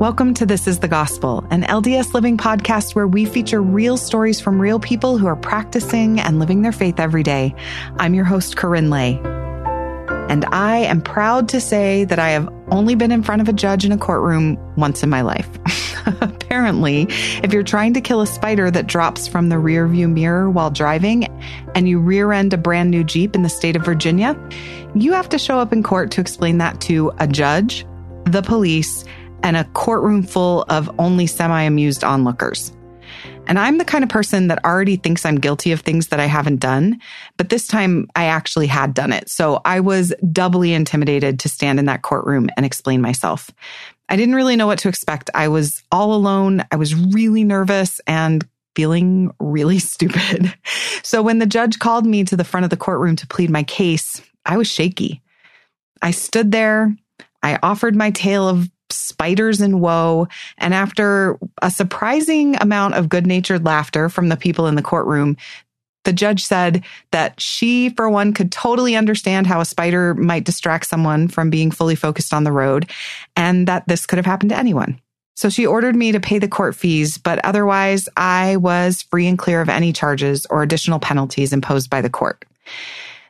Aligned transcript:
Welcome 0.00 0.32
to 0.36 0.46
This 0.46 0.66
is 0.66 0.78
the 0.78 0.88
Gospel, 0.88 1.44
an 1.50 1.62
LDS 1.64 2.14
Living 2.14 2.38
podcast 2.38 2.94
where 2.94 3.06
we 3.06 3.26
feature 3.26 3.60
real 3.60 3.98
stories 3.98 4.40
from 4.40 4.58
real 4.58 4.80
people 4.80 5.18
who 5.18 5.26
are 5.26 5.36
practicing 5.36 6.18
and 6.18 6.38
living 6.38 6.62
their 6.62 6.72
faith 6.72 6.98
every 6.98 7.22
day. 7.22 7.54
I'm 7.98 8.14
your 8.14 8.24
host, 8.24 8.56
KaRyn 8.56 8.90
Lay. 8.90 9.20
And 10.30 10.46
I 10.46 10.78
am 10.78 11.02
proud 11.02 11.50
to 11.50 11.60
say 11.60 12.04
that 12.04 12.18
I 12.18 12.30
have 12.30 12.48
only 12.68 12.94
been 12.94 13.12
in 13.12 13.22
front 13.22 13.42
of 13.42 13.48
a 13.50 13.52
judge 13.52 13.84
in 13.84 13.92
a 13.92 13.98
courtroom 13.98 14.56
once 14.74 15.02
in 15.02 15.10
my 15.10 15.20
life. 15.20 15.46
Apparently, 16.22 17.06
if 17.42 17.52
you're 17.52 17.62
trying 17.62 17.92
to 17.92 18.00
kill 18.00 18.22
a 18.22 18.26
spider 18.26 18.70
that 18.70 18.86
drops 18.86 19.28
from 19.28 19.50
the 19.50 19.56
rearview 19.56 20.10
mirror 20.10 20.48
while 20.48 20.70
driving 20.70 21.24
and 21.74 21.90
you 21.90 22.00
rear 22.00 22.32
end 22.32 22.54
a 22.54 22.56
brand 22.56 22.90
new 22.90 23.04
Jeep 23.04 23.34
in 23.34 23.42
the 23.42 23.50
state 23.50 23.76
of 23.76 23.84
Virginia, 23.84 24.34
you 24.94 25.12
have 25.12 25.28
to 25.28 25.38
show 25.38 25.58
up 25.58 25.74
in 25.74 25.82
court 25.82 26.10
to 26.12 26.22
explain 26.22 26.56
that 26.56 26.80
to 26.80 27.12
a 27.18 27.28
judge, 27.28 27.84
the 28.24 28.40
police, 28.40 29.04
and 29.42 29.56
a 29.56 29.64
courtroom 29.64 30.22
full 30.22 30.64
of 30.68 30.90
only 30.98 31.26
semi 31.26 31.62
amused 31.62 32.04
onlookers. 32.04 32.72
And 33.46 33.58
I'm 33.58 33.78
the 33.78 33.84
kind 33.84 34.04
of 34.04 34.10
person 34.10 34.48
that 34.48 34.64
already 34.64 34.96
thinks 34.96 35.26
I'm 35.26 35.40
guilty 35.40 35.72
of 35.72 35.80
things 35.80 36.08
that 36.08 36.20
I 36.20 36.26
haven't 36.26 36.60
done, 36.60 37.00
but 37.36 37.48
this 37.48 37.66
time 37.66 38.08
I 38.14 38.26
actually 38.26 38.68
had 38.68 38.94
done 38.94 39.12
it. 39.12 39.28
So 39.28 39.60
I 39.64 39.80
was 39.80 40.14
doubly 40.30 40.72
intimidated 40.72 41.40
to 41.40 41.48
stand 41.48 41.78
in 41.78 41.86
that 41.86 42.02
courtroom 42.02 42.48
and 42.56 42.64
explain 42.64 43.00
myself. 43.00 43.50
I 44.08 44.16
didn't 44.16 44.34
really 44.34 44.56
know 44.56 44.66
what 44.66 44.78
to 44.80 44.88
expect. 44.88 45.30
I 45.34 45.48
was 45.48 45.82
all 45.90 46.14
alone. 46.14 46.64
I 46.70 46.76
was 46.76 46.94
really 46.94 47.44
nervous 47.44 48.00
and 48.06 48.46
feeling 48.76 49.32
really 49.40 49.78
stupid. 49.80 50.54
So 51.02 51.22
when 51.22 51.38
the 51.38 51.46
judge 51.46 51.78
called 51.78 52.06
me 52.06 52.24
to 52.24 52.36
the 52.36 52.44
front 52.44 52.64
of 52.64 52.70
the 52.70 52.76
courtroom 52.76 53.16
to 53.16 53.26
plead 53.26 53.50
my 53.50 53.62
case, 53.62 54.22
I 54.46 54.56
was 54.56 54.68
shaky. 54.68 55.22
I 56.02 56.12
stood 56.12 56.52
there. 56.52 56.94
I 57.42 57.58
offered 57.62 57.96
my 57.96 58.10
tale 58.10 58.48
of 58.48 58.70
spiders 58.92 59.60
and 59.60 59.80
woe. 59.80 60.28
And 60.58 60.74
after 60.74 61.38
a 61.62 61.70
surprising 61.70 62.56
amount 62.56 62.94
of 62.94 63.08
good 63.08 63.26
natured 63.26 63.64
laughter 63.64 64.08
from 64.08 64.28
the 64.28 64.36
people 64.36 64.66
in 64.66 64.74
the 64.74 64.82
courtroom, 64.82 65.36
the 66.04 66.12
judge 66.12 66.44
said 66.44 66.82
that 67.10 67.40
she, 67.40 67.90
for 67.90 68.08
one, 68.08 68.32
could 68.32 68.50
totally 68.50 68.96
understand 68.96 69.46
how 69.46 69.60
a 69.60 69.66
spider 69.66 70.14
might 70.14 70.44
distract 70.44 70.86
someone 70.86 71.28
from 71.28 71.50
being 71.50 71.70
fully 71.70 71.94
focused 71.94 72.32
on 72.32 72.44
the 72.44 72.52
road 72.52 72.90
and 73.36 73.68
that 73.68 73.86
this 73.86 74.06
could 74.06 74.16
have 74.16 74.26
happened 74.26 74.50
to 74.50 74.58
anyone. 74.58 75.00
So 75.36 75.48
she 75.48 75.66
ordered 75.66 75.96
me 75.96 76.12
to 76.12 76.20
pay 76.20 76.38
the 76.38 76.48
court 76.48 76.74
fees, 76.74 77.16
but 77.16 77.38
otherwise 77.44 78.08
I 78.16 78.56
was 78.56 79.02
free 79.02 79.26
and 79.26 79.38
clear 79.38 79.60
of 79.60 79.68
any 79.68 79.92
charges 79.92 80.46
or 80.46 80.62
additional 80.62 80.98
penalties 80.98 81.52
imposed 81.52 81.88
by 81.90 82.00
the 82.02 82.10
court. 82.10 82.44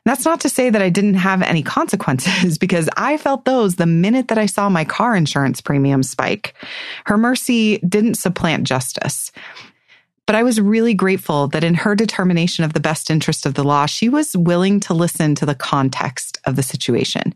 That's 0.05 0.25
not 0.25 0.41
to 0.41 0.49
say 0.49 0.69
that 0.69 0.81
I 0.81 0.89
didn't 0.89 1.15
have 1.15 1.41
any 1.41 1.61
consequences 1.61 2.57
because 2.59 2.89
I 2.97 3.17
felt 3.17 3.45
those 3.45 3.75
the 3.75 3.85
minute 3.85 4.29
that 4.29 4.37
I 4.37 4.45
saw 4.45 4.69
my 4.69 4.83
car 4.85 5.15
insurance 5.15 5.61
premium 5.61 6.03
spike. 6.03 6.55
Her 7.05 7.17
mercy 7.17 7.77
didn't 7.79 8.15
supplant 8.15 8.65
justice. 8.65 9.31
But 10.27 10.35
I 10.35 10.43
was 10.43 10.61
really 10.61 10.93
grateful 10.93 11.47
that 11.49 11.63
in 11.63 11.73
her 11.73 11.93
determination 11.93 12.63
of 12.63 12.73
the 12.73 12.79
best 12.79 13.09
interest 13.09 13.45
of 13.45 13.55
the 13.55 13.63
law, 13.63 13.85
she 13.85 14.07
was 14.07 14.37
willing 14.37 14.79
to 14.81 14.93
listen 14.93 15.35
to 15.35 15.45
the 15.45 15.55
context 15.55 16.37
of 16.45 16.55
the 16.55 16.63
situation. 16.63 17.33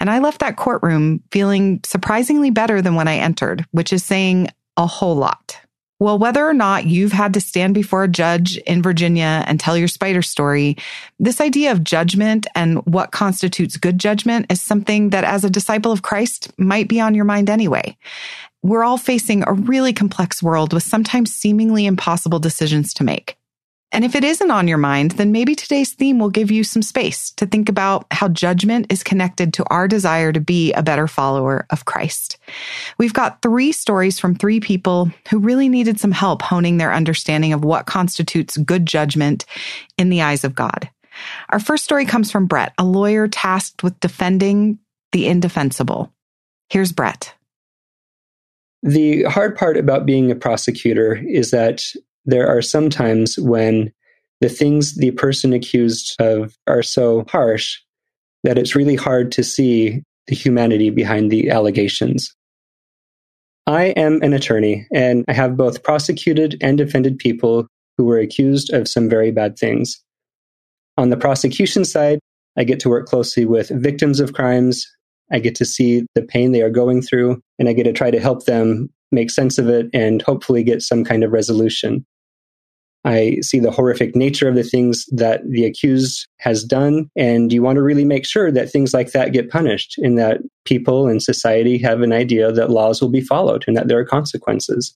And 0.00 0.10
I 0.10 0.18
left 0.18 0.40
that 0.40 0.56
courtroom 0.56 1.22
feeling 1.30 1.80
surprisingly 1.84 2.50
better 2.50 2.82
than 2.82 2.94
when 2.94 3.08
I 3.08 3.16
entered, 3.16 3.64
which 3.70 3.92
is 3.92 4.04
saying 4.04 4.48
a 4.76 4.86
whole 4.86 5.16
lot. 5.16 5.58
Well, 5.98 6.18
whether 6.18 6.46
or 6.46 6.52
not 6.52 6.84
you've 6.84 7.12
had 7.12 7.32
to 7.34 7.40
stand 7.40 7.72
before 7.72 8.04
a 8.04 8.08
judge 8.08 8.58
in 8.58 8.82
Virginia 8.82 9.42
and 9.46 9.58
tell 9.58 9.78
your 9.78 9.88
spider 9.88 10.20
story, 10.20 10.76
this 11.18 11.40
idea 11.40 11.72
of 11.72 11.82
judgment 11.82 12.46
and 12.54 12.84
what 12.84 13.12
constitutes 13.12 13.78
good 13.78 13.98
judgment 13.98 14.46
is 14.50 14.60
something 14.60 15.10
that 15.10 15.24
as 15.24 15.42
a 15.42 15.50
disciple 15.50 15.92
of 15.92 16.02
Christ 16.02 16.52
might 16.58 16.86
be 16.86 17.00
on 17.00 17.14
your 17.14 17.24
mind 17.24 17.48
anyway. 17.48 17.96
We're 18.62 18.84
all 18.84 18.98
facing 18.98 19.42
a 19.46 19.54
really 19.54 19.94
complex 19.94 20.42
world 20.42 20.74
with 20.74 20.82
sometimes 20.82 21.34
seemingly 21.34 21.86
impossible 21.86 22.40
decisions 22.40 22.92
to 22.94 23.04
make. 23.04 23.35
And 23.92 24.04
if 24.04 24.14
it 24.14 24.24
isn't 24.24 24.50
on 24.50 24.68
your 24.68 24.78
mind, 24.78 25.12
then 25.12 25.32
maybe 25.32 25.54
today's 25.54 25.92
theme 25.92 26.18
will 26.18 26.28
give 26.28 26.50
you 26.50 26.64
some 26.64 26.82
space 26.82 27.30
to 27.32 27.46
think 27.46 27.68
about 27.68 28.06
how 28.10 28.28
judgment 28.28 28.92
is 28.92 29.04
connected 29.04 29.54
to 29.54 29.64
our 29.70 29.86
desire 29.86 30.32
to 30.32 30.40
be 30.40 30.72
a 30.72 30.82
better 30.82 31.06
follower 31.06 31.66
of 31.70 31.84
Christ. 31.84 32.36
We've 32.98 33.14
got 33.14 33.42
three 33.42 33.72
stories 33.72 34.18
from 34.18 34.34
three 34.34 34.60
people 34.60 35.10
who 35.30 35.38
really 35.38 35.68
needed 35.68 36.00
some 36.00 36.12
help 36.12 36.42
honing 36.42 36.76
their 36.76 36.92
understanding 36.92 37.52
of 37.52 37.64
what 37.64 37.86
constitutes 37.86 38.56
good 38.56 38.86
judgment 38.86 39.46
in 39.96 40.08
the 40.08 40.22
eyes 40.22 40.42
of 40.42 40.54
God. 40.54 40.90
Our 41.50 41.60
first 41.60 41.84
story 41.84 42.04
comes 42.04 42.30
from 42.30 42.46
Brett, 42.46 42.74
a 42.78 42.84
lawyer 42.84 43.28
tasked 43.28 43.82
with 43.82 43.98
defending 44.00 44.78
the 45.12 45.26
indefensible. 45.26 46.12
Here's 46.68 46.92
Brett. 46.92 47.34
The 48.82 49.22
hard 49.24 49.56
part 49.56 49.76
about 49.76 50.06
being 50.06 50.30
a 50.30 50.36
prosecutor 50.36 51.14
is 51.14 51.50
that 51.52 51.92
there 52.26 52.48
are 52.48 52.62
some 52.62 52.90
times 52.90 53.38
when 53.38 53.92
the 54.40 54.48
things 54.48 54.96
the 54.96 55.12
person 55.12 55.52
accused 55.52 56.14
of 56.20 56.54
are 56.66 56.82
so 56.82 57.24
harsh 57.28 57.78
that 58.44 58.58
it's 58.58 58.76
really 58.76 58.96
hard 58.96 59.32
to 59.32 59.42
see 59.42 60.02
the 60.26 60.34
humanity 60.34 60.90
behind 60.90 61.30
the 61.30 61.48
allegations. 61.50 62.34
I 63.66 63.86
am 63.96 64.22
an 64.22 64.32
attorney 64.32 64.86
and 64.92 65.24
I 65.28 65.32
have 65.32 65.56
both 65.56 65.82
prosecuted 65.82 66.56
and 66.60 66.76
defended 66.78 67.18
people 67.18 67.66
who 67.96 68.04
were 68.04 68.18
accused 68.18 68.72
of 68.72 68.88
some 68.88 69.08
very 69.08 69.30
bad 69.30 69.58
things. 69.58 70.00
On 70.98 71.10
the 71.10 71.16
prosecution 71.16 71.84
side, 71.84 72.18
I 72.56 72.64
get 72.64 72.80
to 72.80 72.88
work 72.88 73.06
closely 73.06 73.44
with 73.44 73.68
victims 73.70 74.20
of 74.20 74.32
crimes. 74.32 74.86
I 75.32 75.40
get 75.40 75.54
to 75.56 75.64
see 75.64 76.06
the 76.14 76.22
pain 76.22 76.52
they 76.52 76.62
are 76.62 76.70
going 76.70 77.02
through, 77.02 77.40
and 77.58 77.68
I 77.68 77.72
get 77.72 77.84
to 77.84 77.92
try 77.92 78.10
to 78.10 78.20
help 78.20 78.44
them 78.44 78.88
make 79.12 79.30
sense 79.30 79.58
of 79.58 79.68
it 79.68 79.88
and 79.92 80.22
hopefully 80.22 80.62
get 80.62 80.82
some 80.82 81.04
kind 81.04 81.24
of 81.24 81.32
resolution. 81.32 82.06
I 83.06 83.38
see 83.40 83.60
the 83.60 83.70
horrific 83.70 84.16
nature 84.16 84.48
of 84.48 84.56
the 84.56 84.64
things 84.64 85.06
that 85.12 85.48
the 85.48 85.64
accused 85.64 86.26
has 86.38 86.64
done. 86.64 87.08
And 87.16 87.52
you 87.52 87.62
want 87.62 87.76
to 87.76 87.82
really 87.82 88.04
make 88.04 88.26
sure 88.26 88.50
that 88.50 88.68
things 88.68 88.92
like 88.92 89.12
that 89.12 89.32
get 89.32 89.48
punished 89.48 89.94
and 89.98 90.18
that 90.18 90.38
people 90.64 91.06
and 91.06 91.22
society 91.22 91.78
have 91.78 92.02
an 92.02 92.12
idea 92.12 92.50
that 92.50 92.68
laws 92.68 93.00
will 93.00 93.08
be 93.08 93.20
followed 93.20 93.64
and 93.68 93.76
that 93.76 93.86
there 93.86 93.98
are 93.98 94.04
consequences. 94.04 94.92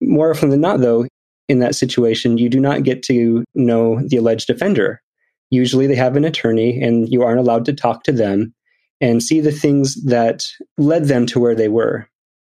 More 0.00 0.30
often 0.30 0.50
than 0.50 0.60
not, 0.60 0.80
though, 0.80 1.08
in 1.48 1.58
that 1.58 1.74
situation, 1.74 2.38
you 2.38 2.48
do 2.48 2.60
not 2.60 2.84
get 2.84 3.02
to 3.04 3.44
know 3.56 4.00
the 4.06 4.18
alleged 4.18 4.48
offender. 4.48 5.02
Usually 5.50 5.88
they 5.88 5.96
have 5.96 6.14
an 6.14 6.24
attorney 6.24 6.80
and 6.80 7.08
you 7.08 7.24
aren't 7.24 7.40
allowed 7.40 7.64
to 7.64 7.72
talk 7.72 8.04
to 8.04 8.12
them 8.12 8.54
and 9.00 9.24
see 9.24 9.40
the 9.40 9.50
things 9.50 10.04
that 10.04 10.44
led 10.76 11.06
them 11.06 11.26
to 11.26 11.40
where 11.40 11.56
they 11.56 11.68
were. 11.68 12.08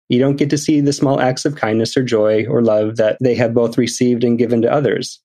You 0.09 0.19
don't 0.19 0.37
get 0.37 0.51
to 0.51 0.59
see 0.59 0.81
the 0.81 0.93
small 0.93 1.21
acts 1.21 1.45
of 1.45 1.57
kindness 1.57 1.97
or 1.97 2.03
joy 2.03 2.47
or 2.47 2.63
love 2.63 2.97
that 2.97 3.19
they 3.21 3.35
have 3.35 3.55
both 3.55 3.77
received 3.77 4.25
and 4.25 4.39
given 4.39 4.63
to 4.63 4.73
others. 4.73 5.21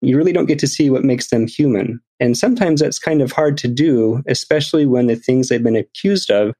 You 0.00 0.16
really 0.16 0.32
don't 0.32 0.46
get 0.46 0.58
to 0.60 0.66
see 0.66 0.90
what 0.90 1.04
makes 1.04 1.28
them 1.28 1.46
human. 1.46 2.00
And 2.18 2.36
sometimes 2.36 2.80
that's 2.80 2.98
kind 2.98 3.20
of 3.20 3.32
hard 3.32 3.58
to 3.58 3.68
do, 3.68 4.22
especially 4.26 4.86
when 4.86 5.06
the 5.06 5.16
things 5.16 5.48
they've 5.48 5.62
been 5.62 5.76
accused 5.76 6.30
of 6.30 6.54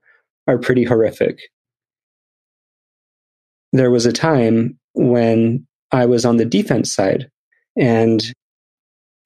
are 0.46 0.58
pretty 0.58 0.84
horrific. 0.84 1.40
There 3.72 3.90
was 3.90 4.06
a 4.06 4.12
time 4.12 4.78
when 4.94 5.66
I 5.92 6.06
was 6.06 6.24
on 6.24 6.36
the 6.36 6.44
defense 6.44 6.94
side, 6.94 7.30
and 7.76 8.22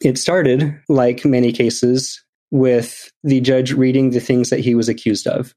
it 0.01 0.19
started, 0.19 0.81
like 0.89 1.25
many 1.25 1.53
cases, 1.53 2.23
with 2.51 3.11
the 3.23 3.41
judge 3.41 3.73
reading 3.73 4.11
the 4.11 4.21
things 4.21 4.51
that 4.51 4.61
he 4.61 4.75
was 4.75 4.89
accused 4.89 5.27
of. 5.27 5.55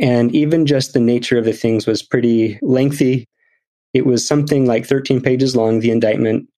And 0.00 0.34
even 0.34 0.66
just 0.66 0.92
the 0.92 1.00
nature 1.00 1.38
of 1.38 1.44
the 1.44 1.52
things 1.52 1.86
was 1.86 2.02
pretty 2.02 2.58
lengthy. 2.62 3.26
It 3.94 4.06
was 4.06 4.26
something 4.26 4.66
like 4.66 4.86
13 4.86 5.20
pages 5.20 5.54
long, 5.54 5.80
the 5.80 5.90
indictment. 5.90 6.48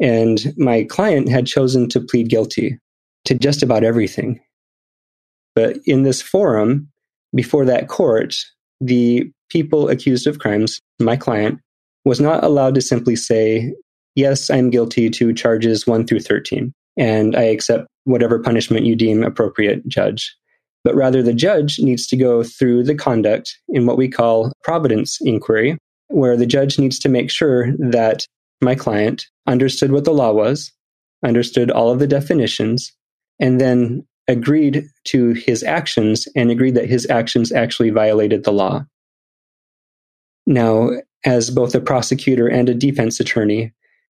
And 0.00 0.52
my 0.56 0.84
client 0.84 1.28
had 1.28 1.46
chosen 1.46 1.88
to 1.90 2.00
plead 2.00 2.28
guilty 2.28 2.78
to 3.26 3.34
just 3.34 3.62
about 3.62 3.84
everything. 3.84 4.40
But 5.54 5.76
in 5.84 6.02
this 6.02 6.22
forum, 6.22 6.88
before 7.34 7.64
that 7.66 7.88
court, 7.88 8.34
the 8.80 9.30
people 9.50 9.88
accused 9.88 10.26
of 10.26 10.38
crimes, 10.38 10.80
my 10.98 11.16
client, 11.16 11.60
was 12.04 12.20
not 12.20 12.42
allowed 12.42 12.74
to 12.76 12.80
simply 12.80 13.16
say, 13.16 13.72
Yes, 14.16 14.50
I'm 14.50 14.70
guilty 14.70 15.08
to 15.10 15.32
charges 15.32 15.86
1 15.86 16.06
through 16.06 16.20
13, 16.20 16.72
and 16.96 17.36
I 17.36 17.42
accept 17.42 17.86
whatever 18.04 18.40
punishment 18.40 18.84
you 18.84 18.96
deem 18.96 19.22
appropriate, 19.22 19.86
judge 19.86 20.34
but 20.84 20.94
rather 20.94 21.22
the 21.22 21.34
judge 21.34 21.78
needs 21.78 22.06
to 22.08 22.16
go 22.16 22.42
through 22.42 22.84
the 22.84 22.94
conduct 22.94 23.56
in 23.68 23.86
what 23.86 23.98
we 23.98 24.08
call 24.08 24.52
providence 24.62 25.18
inquiry, 25.20 25.76
where 26.08 26.36
the 26.36 26.46
judge 26.46 26.78
needs 26.78 26.98
to 26.98 27.08
make 27.08 27.30
sure 27.30 27.72
that 27.78 28.26
my 28.60 28.74
client 28.74 29.26
understood 29.46 29.92
what 29.92 30.04
the 30.04 30.12
law 30.12 30.32
was, 30.32 30.72
understood 31.24 31.70
all 31.70 31.90
of 31.90 31.98
the 31.98 32.06
definitions, 32.06 32.92
and 33.38 33.60
then 33.60 34.06
agreed 34.28 34.84
to 35.04 35.32
his 35.32 35.62
actions 35.62 36.28
and 36.36 36.50
agreed 36.50 36.74
that 36.74 36.88
his 36.88 37.08
actions 37.10 37.52
actually 37.52 37.90
violated 37.90 38.44
the 38.44 38.52
law. 38.52 38.84
Now, 40.46 40.90
as 41.24 41.50
both 41.50 41.74
a 41.74 41.80
prosecutor 41.80 42.48
and 42.48 42.68
a 42.68 42.74
defense 42.74 43.20
attorney, 43.20 43.72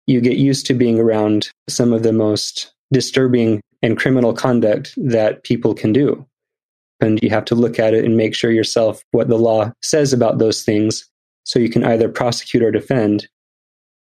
you 0.08 0.22
get 0.22 0.38
used 0.38 0.66
to 0.68 0.74
being 0.74 1.00
around 1.00 1.50
some 1.68 1.94
of 1.94 2.04
the 2.04 2.14
most 2.14 2.74
disturbing 2.94 3.62
and 3.82 3.98
criminal 3.98 4.34
conduct 4.34 4.94
that 4.98 5.44
people 5.44 5.74
can 5.74 5.92
do. 5.92 6.26
And 7.02 7.20
you 7.22 7.30
have 7.30 7.46
to 7.46 7.56
look 7.56 7.80
at 7.80 7.94
it 7.94 8.06
and 8.06 8.18
make 8.18 8.36
sure 8.36 8.52
yourself 8.52 9.04
what 9.12 9.28
the 9.28 9.38
law 9.38 9.72
says 9.82 10.14
about 10.14 10.38
those 10.38 10.64
things 10.64 11.10
so 11.44 11.60
you 11.60 11.70
can 11.70 11.84
either 11.84 12.10
prosecute 12.10 12.64
or 12.64 12.72
defend. 12.72 13.28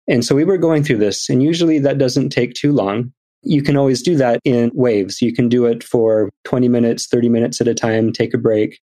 And 0.07 0.23
so 0.23 0.35
we 0.35 0.43
were 0.43 0.57
going 0.57 0.83
through 0.83 0.99
this, 0.99 1.29
and 1.29 1.41
usually 1.41 1.79
that 1.79 1.97
doesn't 1.97 2.29
take 2.29 2.53
too 2.53 2.71
long. 2.71 3.11
You 3.41 3.61
can 3.61 3.77
always 3.77 4.01
do 4.01 4.15
that 4.17 4.39
in 4.43 4.71
waves. 4.73 5.21
You 5.21 5.33
can 5.33 5.49
do 5.49 5.65
it 5.65 5.83
for 5.83 6.29
20 6.45 6.67
minutes, 6.67 7.07
30 7.07 7.29
minutes 7.29 7.61
at 7.61 7.67
a 7.67 7.73
time, 7.73 8.11
take 8.11 8.33
a 8.33 8.39
break, 8.39 8.79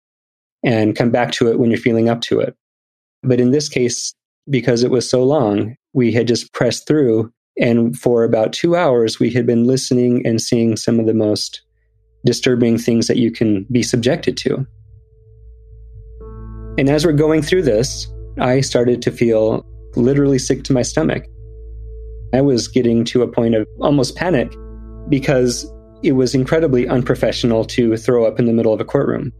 and 0.64 0.96
come 0.96 1.12
back 1.12 1.32
to 1.34 1.50
it 1.50 1.60
when 1.60 1.70
you're 1.70 1.80
feeling 1.80 2.10
up 2.10 2.22
to 2.22 2.40
it. 2.40 2.56
But 3.22 3.40
in 3.40 3.52
this 3.52 3.70
case, 3.70 4.14
because 4.50 4.84
it 4.84 4.92
was 4.92 5.10
so 5.10 5.24
long, 5.24 5.76
we 5.94 6.12
had 6.12 6.28
just 6.28 6.54
pressed 6.54 6.88
through. 6.88 7.32
And 7.60 7.98
for 7.98 8.24
about 8.24 8.54
two 8.54 8.76
hours, 8.76 9.20
we 9.20 9.30
had 9.30 9.46
been 9.46 9.66
listening 9.66 10.26
and 10.26 10.42
seeing 10.42 10.78
some 10.78 11.00
of 11.00 11.06
the 11.06 11.14
most 11.14 11.62
disturbing 12.26 12.78
things 12.78 13.08
that 13.08 13.18
you 13.18 13.32
can 13.32 13.66
be 13.72 13.84
subjected 13.84 14.38
to. 14.38 14.66
And 16.78 16.90
as 16.90 17.06
we're 17.06 17.14
going 17.14 17.42
through 17.42 17.64
this, 17.64 18.08
I 18.40 18.62
started 18.62 19.02
to 19.04 19.12
feel 19.12 19.66
literally 19.96 20.40
sick 20.40 20.64
to 20.66 20.74
my 20.74 20.82
stomach. 20.82 21.26
I 22.34 22.42
was 22.42 22.68
getting 22.68 23.04
to 23.06 23.24
a 23.24 23.28
point 23.28 23.56
of 23.56 23.68
almost 23.82 24.16
panic 24.16 24.54
because 25.10 25.72
it 26.04 26.14
was 26.14 26.36
incredibly 26.36 26.88
unprofessional 26.88 27.66
to 27.66 27.98
throw 27.98 28.26
up 28.26 28.40
in 28.40 28.46
the 28.46 28.54
middle 28.54 28.74
of 28.74 28.80
a 28.80 28.86
courtroom. 28.86 29.34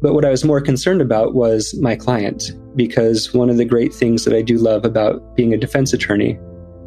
But 0.00 0.14
what 0.14 0.24
I 0.24 0.30
was 0.30 0.44
more 0.44 0.60
concerned 0.60 1.00
about 1.00 1.34
was 1.34 1.74
my 1.80 1.96
client, 1.96 2.52
because 2.76 3.34
one 3.34 3.50
of 3.50 3.56
the 3.56 3.64
great 3.64 3.92
things 3.92 4.24
that 4.24 4.34
I 4.34 4.42
do 4.42 4.56
love 4.56 4.84
about 4.84 5.34
being 5.36 5.52
a 5.52 5.58
defense 5.58 5.92
attorney 5.92 6.38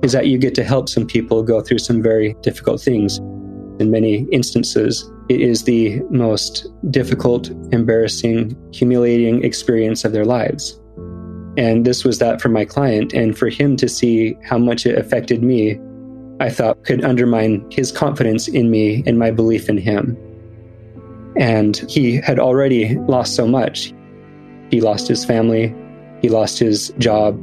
is 0.02 0.14
that 0.14 0.28
you 0.28 0.38
get 0.38 0.56
to 0.56 0.64
help 0.64 0.88
some 0.88 1.06
people 1.06 1.44
go 1.44 1.60
through 1.62 1.80
some 1.80 2.02
very 2.02 2.36
difficult 2.42 2.82
things. 2.82 3.18
In 3.80 3.92
many 3.92 4.28
instances, 4.32 5.12
it 5.30 5.42
is 5.42 5.64
the 5.64 6.02
most 6.10 6.68
difficult, 6.90 7.50
embarrassing, 7.72 8.58
humiliating 8.74 9.44
experience 9.44 10.04
of 10.04 10.12
their 10.12 10.26
lives. 10.26 10.80
And 11.56 11.86
this 11.86 12.04
was 12.04 12.18
that 12.18 12.42
for 12.42 12.50
my 12.50 12.66
client. 12.66 13.14
And 13.14 13.38
for 13.38 13.48
him 13.48 13.76
to 13.78 13.88
see 13.88 14.36
how 14.44 14.58
much 14.58 14.88
it 14.88 14.98
affected 14.98 15.44
me, 15.44 15.80
I 16.40 16.50
thought 16.50 16.84
could 16.84 17.04
undermine 17.04 17.70
his 17.70 17.92
confidence 17.92 18.48
in 18.48 18.72
me 18.72 19.04
and 19.06 19.20
my 19.20 19.30
belief 19.30 19.70
in 19.70 19.78
him. 19.78 20.18
And 21.38 21.78
he 21.90 22.16
had 22.16 22.40
already 22.40 22.96
lost 23.08 23.36
so 23.36 23.48
much. 23.48 23.94
He 24.72 24.82
lost 24.82 25.08
his 25.08 25.26
family, 25.26 25.76
he 26.22 26.30
lost 26.30 26.60
his 26.60 26.90
job, 26.98 27.40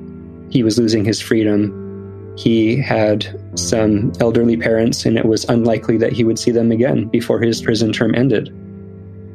he 0.51 0.63
was 0.63 0.79
losing 0.79 1.05
his 1.05 1.21
freedom. 1.21 1.86
He 2.37 2.77
had 2.77 3.27
some 3.55 4.13
elderly 4.21 4.57
parents, 4.57 5.05
and 5.07 5.17
it 5.17 5.27
was 5.27 5.45
unlikely 5.45 5.97
that 5.99 6.13
he 6.13 6.25
would 6.25 6.39
see 6.39 6.51
them 6.51 6.71
again 6.71 7.07
before 7.07 7.41
his 7.41 7.63
prison 7.63 7.93
term 7.93 8.15
ended. 8.15 8.49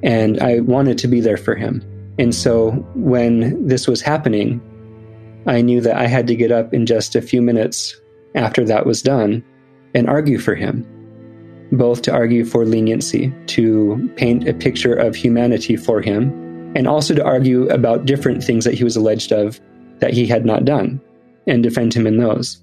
And 0.03 0.39
I 0.39 0.59
wanted 0.61 0.97
to 0.99 1.07
be 1.07 1.19
there 1.19 1.37
for 1.37 1.55
him. 1.55 1.83
And 2.19 2.33
so 2.33 2.71
when 2.95 3.67
this 3.67 3.87
was 3.87 4.01
happening, 4.01 4.61
I 5.47 5.61
knew 5.61 5.81
that 5.81 5.97
I 5.97 6.07
had 6.07 6.27
to 6.27 6.35
get 6.35 6.51
up 6.51 6.73
in 6.73 6.85
just 6.85 7.15
a 7.15 7.21
few 7.21 7.41
minutes 7.41 7.99
after 8.35 8.63
that 8.65 8.85
was 8.85 9.01
done 9.01 9.43
and 9.95 10.07
argue 10.07 10.37
for 10.37 10.55
him 10.55 10.85
both 11.71 12.01
to 12.03 12.11
argue 12.11 12.43
for 12.43 12.65
leniency, 12.65 13.33
to 13.47 14.11
paint 14.17 14.47
a 14.47 14.53
picture 14.53 14.93
of 14.93 15.15
humanity 15.15 15.77
for 15.77 16.01
him, 16.01 16.31
and 16.75 16.87
also 16.87 17.13
to 17.15 17.23
argue 17.23 17.67
about 17.69 18.05
different 18.05 18.43
things 18.43 18.65
that 18.65 18.73
he 18.73 18.83
was 18.83 18.95
alleged 18.95 19.31
of 19.31 19.59
that 19.99 20.13
he 20.13 20.27
had 20.27 20.45
not 20.45 20.65
done 20.65 20.99
and 21.47 21.63
defend 21.63 21.93
him 21.93 22.05
in 22.05 22.17
those. 22.17 22.61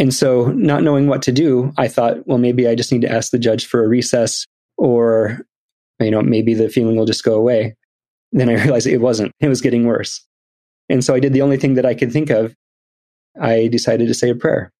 And 0.00 0.14
so, 0.14 0.46
not 0.46 0.82
knowing 0.82 1.08
what 1.08 1.20
to 1.22 1.32
do, 1.32 1.74
I 1.76 1.86
thought, 1.86 2.26
well, 2.26 2.38
maybe 2.38 2.66
I 2.66 2.74
just 2.74 2.90
need 2.90 3.02
to 3.02 3.12
ask 3.12 3.30
the 3.30 3.38
judge 3.38 3.66
for 3.66 3.84
a 3.84 3.88
recess, 3.88 4.46
or, 4.78 5.42
you 6.00 6.10
know, 6.10 6.22
maybe 6.22 6.54
the 6.54 6.70
feeling 6.70 6.96
will 6.96 7.04
just 7.04 7.22
go 7.22 7.34
away. 7.34 7.76
Then 8.32 8.48
I 8.48 8.54
realized 8.64 8.86
it 8.86 9.02
wasn't, 9.02 9.32
it 9.40 9.48
was 9.48 9.60
getting 9.60 9.84
worse. 9.84 10.26
And 10.88 11.04
so 11.04 11.14
I 11.14 11.20
did 11.20 11.34
the 11.34 11.42
only 11.42 11.58
thing 11.58 11.74
that 11.74 11.84
I 11.84 11.92
could 11.92 12.12
think 12.12 12.30
of. 12.30 12.56
I 13.38 13.68
decided 13.68 14.08
to 14.08 14.14
say 14.14 14.30
a 14.30 14.34
prayer. 14.34 14.72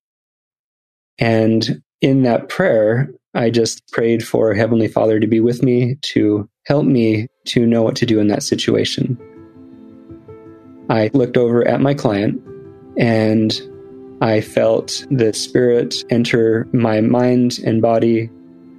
And 1.19 1.83
in 2.01 2.23
that 2.23 2.49
prayer, 2.49 3.11
I 3.35 3.51
just 3.51 3.87
prayed 3.91 4.27
for 4.27 4.55
Heavenly 4.55 4.87
Father 4.87 5.19
to 5.19 5.27
be 5.27 5.39
with 5.39 5.61
me, 5.61 5.97
to 6.01 6.49
help 6.65 6.85
me 6.85 7.27
to 7.45 7.67
know 7.67 7.83
what 7.83 7.95
to 7.97 8.07
do 8.07 8.19
in 8.19 8.27
that 8.29 8.41
situation. 8.41 9.19
I 10.89 11.11
looked 11.13 11.37
over 11.37 11.65
at 11.67 11.79
my 11.79 11.93
client 11.93 12.41
and 12.97 13.53
I 14.21 14.39
felt 14.39 15.03
the 15.09 15.33
Spirit 15.33 15.95
enter 16.11 16.67
my 16.73 17.01
mind 17.01 17.57
and 17.65 17.81
body 17.81 18.29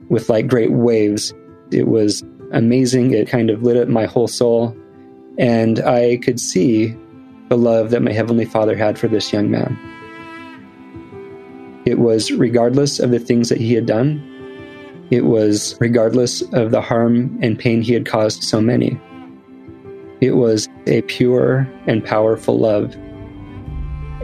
with 0.09 0.29
like 0.29 0.47
great 0.47 0.71
waves. 0.71 1.35
It 1.73 1.89
was 1.89 2.23
amazing. 2.53 3.13
It 3.13 3.27
kind 3.27 3.51
of 3.51 3.65
lit 3.65 3.77
up 3.77 3.89
my 3.89 4.07
whole 4.07 4.29
soul. 4.29 4.77
And 5.39 5.81
I 5.81 6.19
could 6.19 6.39
see 6.39 6.97
the 7.49 7.57
love 7.59 7.91
that 7.91 8.03
my 8.03 8.13
Heavenly 8.13 8.45
Father 8.45 8.77
had 8.77 8.97
for 8.97 9.09
this 9.09 9.33
young 9.33 9.51
man. 9.51 9.77
It 11.87 11.99
was 11.99 12.31
regardless 12.31 13.01
of 13.01 13.11
the 13.11 13.19
things 13.19 13.49
that 13.49 13.59
he 13.59 13.75
had 13.75 13.87
done. 13.87 14.29
It 15.11 15.25
was 15.25 15.77
regardless 15.81 16.43
of 16.53 16.71
the 16.71 16.81
harm 16.81 17.37
and 17.43 17.59
pain 17.59 17.83
he 17.83 17.95
had 17.95 18.07
caused 18.07 18.45
so 18.45 18.61
many. 18.61 18.97
It 20.21 20.37
was 20.37 20.69
a 20.87 21.03
pure 21.03 21.69
and 21.89 22.05
powerful 22.05 22.61
love. 22.61 22.95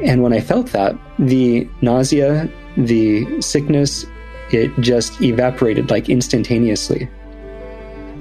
And 0.00 0.22
when 0.22 0.32
I 0.32 0.38
felt 0.38 0.68
that, 0.68 0.96
the 1.18 1.68
nausea, 1.80 2.48
the 2.76 3.40
sickness, 3.40 4.06
it 4.50 4.70
just 4.80 5.20
evaporated 5.20 5.90
like 5.90 6.08
instantaneously. 6.08 7.08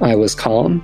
I 0.01 0.15
was 0.15 0.35
calm. 0.35 0.83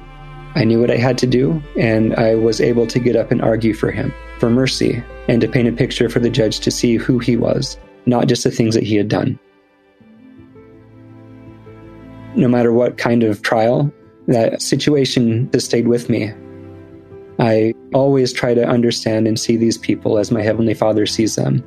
I 0.56 0.64
knew 0.64 0.80
what 0.80 0.92
I 0.92 0.98
had 0.98 1.18
to 1.20 1.28
do, 1.28 1.62
and 1.80 2.16
I 2.16 2.36
was 2.36 2.62
able 2.62 2.86
to 2.88 3.00
get 3.00 3.16
up 3.16 3.32
and 3.32 3.42
argue 3.42 3.74
for 3.74 3.92
him, 3.92 4.14
for 4.40 4.50
mercy, 4.50 5.04
and 5.28 5.42
to 5.42 5.48
paint 5.48 5.68
a 5.68 5.72
picture 5.72 6.10
for 6.10 6.20
the 6.20 6.30
judge 6.30 6.60
to 6.60 6.72
see 6.72 6.96
who 6.96 7.18
he 7.18 7.36
was 7.36 7.78
not 8.06 8.28
just 8.28 8.44
the 8.44 8.52
things 8.52 8.76
that 8.76 8.84
he 8.84 8.96
had 8.96 9.08
done. 9.08 9.40
No 12.36 12.48
matter 12.48 12.74
what 12.74 12.98
kind 12.98 13.24
of 13.24 13.42
trial, 13.42 13.92
that 14.28 14.62
situation 14.62 15.50
has 15.54 15.66
stayed 15.66 15.88
with 15.88 16.10
me. 16.10 16.32
I 17.40 17.74
always 17.94 18.34
try 18.34 18.54
to 18.54 18.68
understand 18.68 19.28
and 19.28 19.40
see 19.40 19.58
these 19.58 19.78
people 19.78 20.18
as 20.18 20.32
my 20.32 20.42
Heavenly 20.42 20.74
Father 20.74 21.06
sees 21.06 21.36
them. 21.36 21.64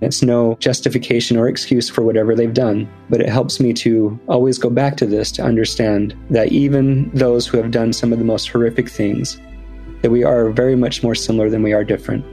It's 0.00 0.22
no 0.22 0.56
justification 0.60 1.36
or 1.36 1.46
excuse 1.46 1.90
for 1.90 2.02
whatever 2.02 2.34
they've 2.34 2.54
done, 2.54 2.88
but 3.10 3.20
it 3.20 3.28
helps 3.28 3.60
me 3.60 3.74
to 3.74 4.18
always 4.28 4.56
go 4.58 4.70
back 4.70 4.96
to 4.96 5.06
this 5.06 5.30
to 5.32 5.42
understand 5.42 6.16
that 6.30 6.52
even 6.52 7.10
those 7.10 7.46
who 7.46 7.58
have 7.58 7.70
done 7.70 7.92
some 7.92 8.12
of 8.12 8.18
the 8.18 8.24
most 8.24 8.48
horrific 8.48 8.88
things, 8.88 9.38
that 10.00 10.10
we 10.10 10.24
are 10.24 10.50
very 10.50 10.74
much 10.74 11.02
more 11.02 11.14
similar 11.14 11.50
than 11.50 11.62
we 11.62 11.74
are 11.74 11.84
different. 11.84 12.24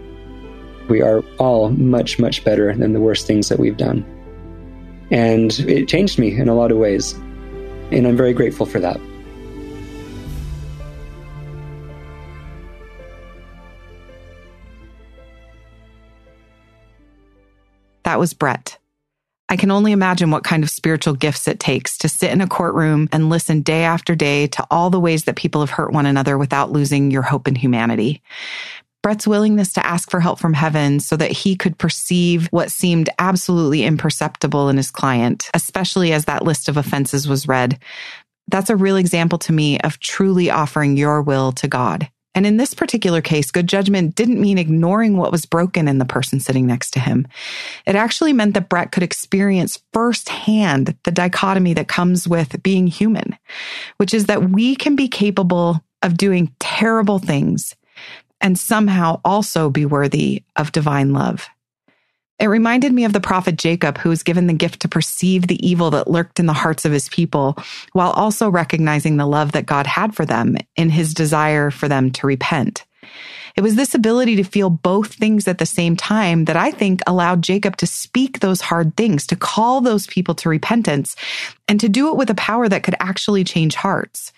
We 0.90 1.02
are 1.02 1.20
all 1.40 1.70
much, 1.72 2.18
much 2.20 2.46
better 2.46 2.74
than 2.74 2.94
the 2.94 3.02
worst 3.02 3.28
things 3.28 3.50
that 3.50 3.60
we've 3.60 3.76
done. 3.76 4.06
And 5.12 5.52
it 5.60 5.90
changed 5.90 6.18
me 6.18 6.38
in 6.38 6.48
a 6.48 6.56
lot 6.56 6.72
of 6.72 6.78
ways. 6.78 7.14
And 7.92 8.08
I'm 8.08 8.16
very 8.16 8.34
grateful 8.34 8.66
for 8.66 8.80
that. 8.80 9.00
That 18.08 18.20
was 18.20 18.34
Brett. 18.34 18.78
I 19.50 19.58
can 19.58 19.70
only 19.70 19.92
imagine 19.92 20.32
what 20.32 20.46
kind 20.46 20.64
of 20.64 20.70
spiritual 20.70 21.14
gifts 21.14 21.46
it 21.46 21.60
takes 21.60 21.98
to 21.98 22.08
sit 22.08 22.32
in 22.32 22.40
a 22.40 22.48
courtroom 22.48 23.10
and 23.12 23.30
listen 23.30 23.64
day 23.64 23.84
after 23.84 24.16
day 24.16 24.48
to 24.48 24.66
all 24.72 24.90
the 24.90 24.98
ways 24.98 25.26
that 25.26 25.36
people 25.36 25.60
have 25.60 25.72
hurt 25.72 25.92
one 25.92 26.06
another 26.06 26.38
without 26.38 26.72
losing 26.72 27.12
your 27.12 27.22
hope 27.22 27.50
in 27.50 27.56
humanity. 27.56 28.22
Brett's 29.04 29.28
willingness 29.28 29.74
to 29.74 29.86
ask 29.86 30.10
for 30.10 30.22
help 30.22 30.40
from 30.40 30.54
heaven 30.54 31.02
so 31.02 31.18
that 31.18 31.34
he 31.34 31.58
could 31.58 31.78
perceive 31.78 32.48
what 32.48 32.72
seemed 32.72 33.10
absolutely 33.20 33.84
imperceptible 33.84 34.70
in 34.70 34.78
his 34.78 34.90
client, 34.90 35.50
especially 35.54 36.14
as 36.14 36.24
that 36.24 36.46
list 36.46 36.70
of 36.70 36.78
offenses 36.78 37.28
was 37.28 37.46
read. 37.46 37.78
That's 38.48 38.70
a 38.70 38.78
real 38.78 38.96
example 38.96 39.40
to 39.40 39.52
me 39.52 39.82
of 39.82 40.00
truly 40.00 40.50
offering 40.50 40.96
your 40.96 41.22
will 41.22 41.52
to 41.52 41.68
God. 41.68 42.10
And 42.38 42.46
in 42.46 42.58
this 42.58 42.76
particular 42.76 43.20
case, 43.20 43.50
good 43.50 43.66
judgment 43.66 44.14
didn't 44.14 44.40
mean 44.40 44.60
ignoring 44.60 45.18
what 45.18 45.32
was 45.32 45.48
broken 45.48 45.88
in 45.88 45.98
the 45.98 46.06
person 46.06 46.40
sitting 46.40 46.68
next 46.68 46.92
to 46.92 47.00
him. 47.00 47.28
It 47.88 47.96
actually 47.96 48.32
meant 48.32 48.54
that 48.54 48.70
Brett 48.70 48.92
could 48.92 49.02
experience 49.02 49.82
firsthand 49.92 50.96
the 51.04 51.10
dichotomy 51.10 51.74
that 51.74 51.88
comes 51.88 52.28
with 52.28 52.62
being 52.62 52.86
human, 52.86 53.36
which 53.98 54.14
is 54.14 54.28
that 54.28 54.52
we 54.52 54.76
can 54.76 54.96
be 54.96 55.08
capable 55.08 55.84
of 56.04 56.16
doing 56.16 56.54
terrible 56.60 57.18
things 57.18 57.76
and 58.40 58.60
somehow 58.60 59.20
also 59.26 59.72
be 59.72 59.88
worthy 59.88 60.44
of 60.58 60.72
divine 60.72 61.14
love. 61.14 61.50
It 62.40 62.48
reminded 62.48 62.94
me 62.94 63.04
of 63.04 63.14
the 63.14 63.20
prophet 63.20 63.58
Jacob, 63.58 63.98
who 63.98 64.10
was 64.10 64.22
given 64.22 64.46
the 64.46 64.54
gift 64.54 64.82
to 64.82 64.88
perceive 64.88 65.48
the 65.48 65.68
evil 65.68 65.90
that 65.92 66.10
lurked 66.10 66.40
in 66.40 66.46
the 66.46 66.54
hearts 66.54 66.86
of 66.86 66.92
his 66.92 67.10
people, 67.10 67.58
while 67.94 68.12
also 68.12 68.48
recognizing 68.48 69.18
the 69.18 69.26
love 69.26 69.54
that 69.54 69.66
God 69.66 69.88
had 69.88 70.16
for 70.16 70.26
them 70.26 70.56
in 70.76 70.92
his 70.92 71.16
desire 71.16 71.72
for 71.72 71.88
them 71.88 72.12
to 72.12 72.28
repent. 72.28 72.86
It 73.56 73.62
was 73.62 73.74
this 73.74 73.96
ability 73.96 74.36
to 74.36 74.44
feel 74.44 74.70
both 74.70 75.16
things 75.16 75.48
at 75.48 75.58
the 75.58 75.66
same 75.66 75.96
time 75.96 76.46
that 76.46 76.56
I 76.56 76.70
think 76.70 77.02
allowed 77.08 77.42
Jacob 77.42 77.76
to 77.78 77.88
speak 77.88 78.40
those 78.40 78.62
hard 78.62 78.96
things, 78.96 79.26
to 79.28 79.36
call 79.36 79.82
those 79.82 80.06
people 80.06 80.36
to 80.36 80.50
repentance, 80.50 81.16
and 81.68 81.80
to 81.80 81.90
do 81.90 82.10
it 82.10 82.18
with 82.18 82.30
a 82.30 82.36
power 82.36 82.70
that 82.70 82.84
could 82.84 82.96
actually 83.00 83.44
change 83.44 83.74
hearts. 83.74 84.32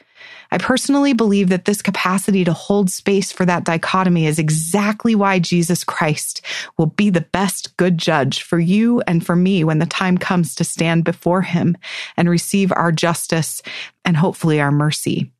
I 0.51 0.57
personally 0.57 1.13
believe 1.13 1.49
that 1.49 1.65
this 1.65 1.81
capacity 1.81 2.43
to 2.43 2.53
hold 2.53 2.89
space 2.89 3.31
for 3.31 3.45
that 3.45 3.65
dichotomy 3.65 4.25
is 4.25 4.39
exactly 4.39 5.13
why 5.15 5.39
Jesus 5.39 5.83
Christ 5.83 6.41
will 6.77 6.87
be 6.87 7.09
the 7.09 7.21
best 7.21 7.77
good 7.77 7.97
judge 7.97 8.41
for 8.41 8.59
you 8.59 9.01
and 9.01 9.25
for 9.25 9.35
me 9.35 9.63
when 9.63 9.79
the 9.79 9.85
time 9.85 10.17
comes 10.17 10.55
to 10.55 10.63
stand 10.63 11.03
before 11.03 11.43
him 11.43 11.77
and 12.17 12.29
receive 12.29 12.71
our 12.71 12.91
justice 12.91 13.61
and 14.03 14.17
hopefully 14.17 14.59
our 14.59 14.71
mercy. 14.71 15.31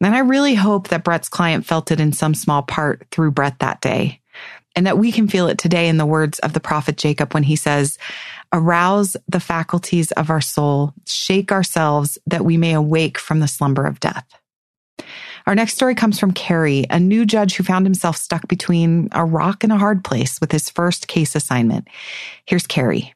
And 0.00 0.14
I 0.14 0.18
really 0.18 0.54
hope 0.54 0.88
that 0.88 1.04
Brett's 1.04 1.28
client 1.28 1.64
felt 1.64 1.90
it 1.90 2.00
in 2.00 2.12
some 2.12 2.34
small 2.34 2.62
part 2.62 3.06
through 3.10 3.30
Brett 3.30 3.58
that 3.60 3.80
day, 3.80 4.20
and 4.74 4.86
that 4.86 4.98
we 4.98 5.10
can 5.10 5.26
feel 5.26 5.48
it 5.48 5.56
today 5.56 5.88
in 5.88 5.96
the 5.96 6.04
words 6.04 6.38
of 6.40 6.52
the 6.52 6.60
prophet 6.60 6.98
Jacob 6.98 7.32
when 7.32 7.44
he 7.44 7.56
says, 7.56 7.98
Arouse 8.52 9.16
the 9.28 9.40
faculties 9.40 10.12
of 10.12 10.30
our 10.30 10.40
soul, 10.40 10.94
shake 11.06 11.52
ourselves 11.52 12.18
that 12.26 12.44
we 12.44 12.56
may 12.56 12.74
awake 12.74 13.18
from 13.18 13.40
the 13.40 13.48
slumber 13.48 13.84
of 13.84 14.00
death. 14.00 14.26
Our 15.46 15.54
next 15.54 15.74
story 15.74 15.94
comes 15.94 16.18
from 16.18 16.32
Kerry, 16.32 16.86
a 16.90 16.98
new 16.98 17.24
judge 17.24 17.54
who 17.54 17.62
found 17.62 17.86
himself 17.86 18.16
stuck 18.16 18.48
between 18.48 19.08
a 19.12 19.24
rock 19.24 19.62
and 19.62 19.72
a 19.72 19.78
hard 19.78 20.02
place 20.02 20.40
with 20.40 20.50
his 20.50 20.68
first 20.68 21.06
case 21.06 21.36
assignment. 21.36 21.86
Here's 22.46 22.66
Kerry. 22.66 23.14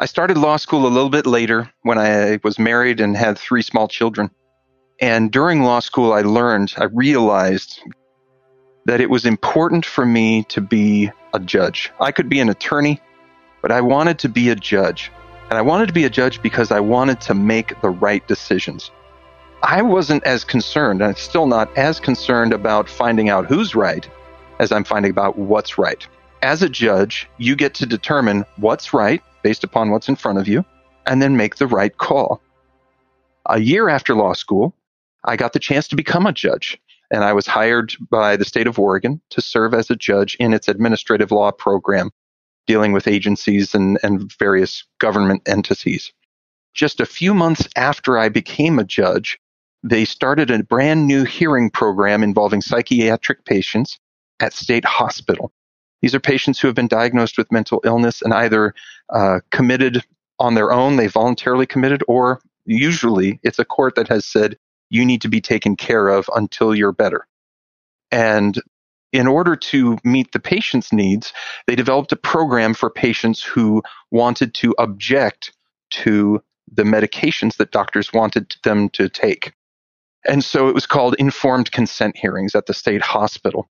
I 0.00 0.06
started 0.06 0.38
law 0.38 0.56
school 0.56 0.86
a 0.86 0.88
little 0.88 1.10
bit 1.10 1.26
later 1.26 1.70
when 1.82 1.98
I 1.98 2.40
was 2.42 2.58
married 2.58 3.00
and 3.00 3.16
had 3.16 3.38
three 3.38 3.62
small 3.62 3.86
children. 3.86 4.30
And 5.00 5.30
during 5.30 5.62
law 5.62 5.80
school, 5.80 6.12
I 6.12 6.22
learned, 6.22 6.74
I 6.78 6.84
realized 6.84 7.80
that 8.86 9.00
it 9.00 9.10
was 9.10 9.26
important 9.26 9.86
for 9.86 10.04
me 10.04 10.44
to 10.44 10.60
be 10.60 11.10
a 11.32 11.38
judge. 11.38 11.92
I 12.00 12.12
could 12.12 12.28
be 12.28 12.40
an 12.40 12.48
attorney, 12.48 13.00
but 13.62 13.72
I 13.72 13.80
wanted 13.80 14.18
to 14.20 14.28
be 14.28 14.50
a 14.50 14.54
judge. 14.54 15.10
And 15.48 15.58
I 15.58 15.62
wanted 15.62 15.86
to 15.86 15.92
be 15.92 16.04
a 16.04 16.10
judge 16.10 16.40
because 16.42 16.70
I 16.70 16.80
wanted 16.80 17.20
to 17.22 17.34
make 17.34 17.80
the 17.80 17.90
right 17.90 18.26
decisions. 18.28 18.90
I 19.62 19.82
wasn't 19.82 20.24
as 20.24 20.44
concerned, 20.44 21.02
and 21.02 21.08
I'm 21.10 21.16
still 21.16 21.46
not 21.46 21.76
as 21.76 22.00
concerned 22.00 22.52
about 22.52 22.88
finding 22.88 23.28
out 23.28 23.46
who's 23.46 23.74
right 23.74 24.08
as 24.58 24.72
I'm 24.72 24.84
finding 24.84 25.10
about 25.10 25.36
what's 25.36 25.76
right. 25.76 26.06
As 26.42 26.62
a 26.62 26.68
judge, 26.68 27.28
you 27.38 27.56
get 27.56 27.74
to 27.74 27.86
determine 27.86 28.44
what's 28.56 28.94
right 28.94 29.22
based 29.42 29.64
upon 29.64 29.90
what's 29.90 30.08
in 30.08 30.16
front 30.16 30.38
of 30.38 30.48
you 30.48 30.64
and 31.06 31.20
then 31.20 31.36
make 31.36 31.56
the 31.56 31.66
right 31.66 31.96
call. 31.96 32.40
A 33.46 33.58
year 33.58 33.88
after 33.88 34.14
law 34.14 34.32
school, 34.32 34.74
I 35.24 35.36
got 35.36 35.52
the 35.52 35.58
chance 35.58 35.88
to 35.88 35.96
become 35.96 36.26
a 36.26 36.32
judge. 36.32 36.78
And 37.10 37.24
I 37.24 37.32
was 37.32 37.46
hired 37.46 37.92
by 38.10 38.36
the 38.36 38.44
state 38.44 38.68
of 38.68 38.78
Oregon 38.78 39.20
to 39.30 39.40
serve 39.40 39.74
as 39.74 39.90
a 39.90 39.96
judge 39.96 40.36
in 40.38 40.54
its 40.54 40.68
administrative 40.68 41.32
law 41.32 41.50
program, 41.50 42.10
dealing 42.70 42.92
with 42.92 43.08
agencies 43.08 43.74
and, 43.74 43.98
and 44.04 44.32
various 44.38 44.84
government 45.00 45.42
entities. 45.44 46.12
Just 46.72 47.00
a 47.00 47.04
few 47.04 47.34
months 47.34 47.66
after 47.74 48.16
I 48.16 48.28
became 48.28 48.78
a 48.78 48.84
judge, 48.84 49.40
they 49.82 50.04
started 50.04 50.52
a 50.52 50.62
brand 50.62 51.08
new 51.08 51.24
hearing 51.24 51.68
program 51.68 52.22
involving 52.22 52.60
psychiatric 52.60 53.44
patients 53.44 53.98
at 54.38 54.52
State 54.52 54.84
Hospital. 54.84 55.50
These 56.00 56.14
are 56.14 56.20
patients 56.20 56.60
who 56.60 56.68
have 56.68 56.76
been 56.76 56.86
diagnosed 56.86 57.36
with 57.36 57.50
mental 57.50 57.80
illness 57.84 58.22
and 58.22 58.32
either 58.32 58.72
uh, 59.08 59.40
committed 59.50 60.04
on 60.38 60.54
their 60.54 60.70
own, 60.70 60.94
they 60.94 61.08
voluntarily 61.08 61.66
committed, 61.66 62.04
or 62.06 62.40
usually 62.66 63.40
it's 63.42 63.58
a 63.58 63.64
court 63.64 63.96
that 63.96 64.06
has 64.06 64.24
said, 64.24 64.56
you 64.90 65.04
need 65.04 65.22
to 65.22 65.28
be 65.28 65.40
taken 65.40 65.74
care 65.74 66.06
of 66.06 66.30
until 66.36 66.72
you're 66.72 66.92
better. 66.92 67.26
And 68.12 68.62
in 69.12 69.26
order 69.26 69.56
to 69.56 69.98
meet 70.04 70.32
the 70.32 70.40
patient's 70.40 70.92
needs, 70.92 71.32
they 71.66 71.74
developed 71.74 72.12
a 72.12 72.16
program 72.16 72.74
for 72.74 72.90
patients 72.90 73.42
who 73.42 73.82
wanted 74.10 74.54
to 74.54 74.74
object 74.78 75.52
to 75.90 76.42
the 76.72 76.84
medications 76.84 77.56
that 77.56 77.72
doctors 77.72 78.12
wanted 78.12 78.54
them 78.62 78.88
to 78.90 79.08
take. 79.08 79.52
And 80.26 80.44
so 80.44 80.68
it 80.68 80.74
was 80.74 80.86
called 80.86 81.16
informed 81.18 81.72
consent 81.72 82.16
hearings 82.16 82.54
at 82.54 82.66
the 82.66 82.74
state 82.74 83.02
hospital. 83.02 83.68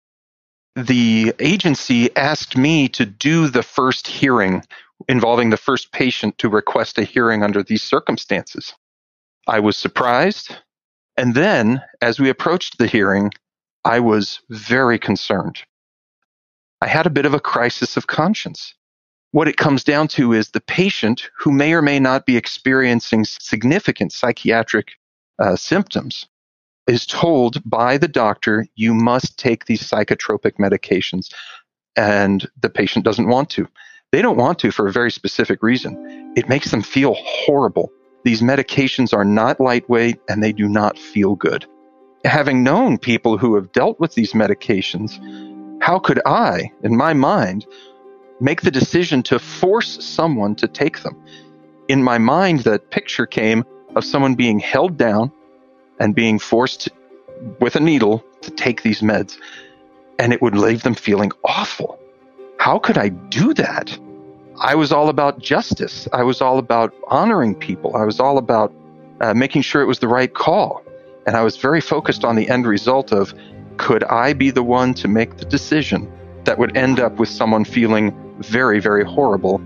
The 0.76 1.34
agency 1.38 2.14
asked 2.16 2.56
me 2.56 2.88
to 2.90 3.06
do 3.06 3.48
the 3.48 3.62
first 3.62 4.06
hearing 4.06 4.62
involving 5.08 5.50
the 5.50 5.56
first 5.56 5.92
patient 5.92 6.38
to 6.38 6.48
request 6.48 6.98
a 6.98 7.04
hearing 7.04 7.42
under 7.42 7.62
these 7.62 7.82
circumstances. 7.82 8.74
I 9.46 9.60
was 9.60 9.76
surprised. 9.76 10.56
And 11.16 11.34
then, 11.34 11.82
as 12.00 12.18
we 12.18 12.28
approached 12.28 12.78
the 12.78 12.86
hearing, 12.86 13.32
I 13.84 14.00
was 14.00 14.40
very 14.50 14.98
concerned. 14.98 15.58
I 16.80 16.86
had 16.86 17.06
a 17.06 17.10
bit 17.10 17.26
of 17.26 17.34
a 17.34 17.40
crisis 17.40 17.96
of 17.96 18.06
conscience. 18.06 18.74
What 19.32 19.48
it 19.48 19.56
comes 19.56 19.84
down 19.84 20.08
to 20.08 20.32
is 20.32 20.50
the 20.50 20.60
patient 20.60 21.28
who 21.38 21.50
may 21.50 21.74
or 21.74 21.82
may 21.82 21.98
not 21.98 22.24
be 22.24 22.36
experiencing 22.36 23.24
significant 23.24 24.12
psychiatric 24.12 24.92
uh, 25.38 25.56
symptoms 25.56 26.26
is 26.86 27.06
told 27.06 27.62
by 27.68 27.98
the 27.98 28.08
doctor, 28.08 28.66
you 28.74 28.94
must 28.94 29.38
take 29.38 29.64
these 29.64 29.82
psychotropic 29.82 30.52
medications. 30.58 31.32
And 31.96 32.48
the 32.60 32.70
patient 32.70 33.04
doesn't 33.04 33.28
want 33.28 33.50
to. 33.50 33.66
They 34.12 34.22
don't 34.22 34.36
want 34.36 34.58
to 34.60 34.70
for 34.70 34.86
a 34.86 34.92
very 34.92 35.10
specific 35.10 35.62
reason. 35.62 36.32
It 36.36 36.48
makes 36.48 36.70
them 36.70 36.82
feel 36.82 37.14
horrible. 37.18 37.90
These 38.24 38.42
medications 38.42 39.12
are 39.12 39.24
not 39.24 39.60
lightweight 39.60 40.20
and 40.28 40.42
they 40.42 40.52
do 40.52 40.68
not 40.68 40.98
feel 40.98 41.34
good. 41.34 41.66
Having 42.24 42.62
known 42.62 42.96
people 42.96 43.36
who 43.36 43.54
have 43.54 43.72
dealt 43.72 44.00
with 44.00 44.14
these 44.14 44.32
medications, 44.32 45.20
how 45.82 45.98
could 45.98 46.22
I, 46.24 46.72
in 46.82 46.96
my 46.96 47.12
mind, 47.12 47.66
make 48.40 48.62
the 48.62 48.70
decision 48.70 49.22
to 49.24 49.38
force 49.38 50.02
someone 50.04 50.54
to 50.56 50.66
take 50.66 51.02
them? 51.02 51.22
In 51.88 52.02
my 52.02 52.16
mind, 52.16 52.60
that 52.60 52.90
picture 52.90 53.26
came 53.26 53.64
of 53.94 54.04
someone 54.04 54.34
being 54.34 54.58
held 54.58 54.96
down 54.96 55.30
and 56.00 56.14
being 56.14 56.38
forced 56.38 56.88
with 57.60 57.76
a 57.76 57.80
needle 57.80 58.24
to 58.40 58.50
take 58.50 58.82
these 58.82 59.02
meds, 59.02 59.36
and 60.18 60.32
it 60.32 60.40
would 60.40 60.56
leave 60.56 60.82
them 60.82 60.94
feeling 60.94 61.30
awful. 61.44 61.98
How 62.58 62.78
could 62.78 62.96
I 62.96 63.10
do 63.10 63.52
that? 63.54 63.98
I 64.58 64.76
was 64.76 64.92
all 64.92 65.10
about 65.10 65.40
justice. 65.40 66.08
I 66.12 66.22
was 66.22 66.40
all 66.40 66.58
about 66.58 66.94
honoring 67.08 67.54
people. 67.54 67.96
I 67.96 68.04
was 68.04 68.18
all 68.18 68.38
about 68.38 68.72
uh, 69.20 69.34
making 69.34 69.62
sure 69.62 69.82
it 69.82 69.86
was 69.86 69.98
the 69.98 70.08
right 70.08 70.32
call. 70.32 70.82
And 71.26 71.36
I 71.36 71.42
was 71.42 71.56
very 71.56 71.80
focused 71.80 72.24
on 72.24 72.36
the 72.36 72.48
end 72.48 72.66
result 72.66 73.12
of 73.12 73.34
could 73.76 74.04
I 74.04 74.32
be 74.32 74.50
the 74.50 74.62
one 74.62 74.94
to 74.94 75.08
make 75.08 75.36
the 75.38 75.44
decision 75.44 76.10
that 76.44 76.58
would 76.58 76.76
end 76.76 77.00
up 77.00 77.18
with 77.18 77.28
someone 77.28 77.64
feeling 77.64 78.14
very, 78.40 78.80
very 78.80 79.04
horrible, 79.04 79.60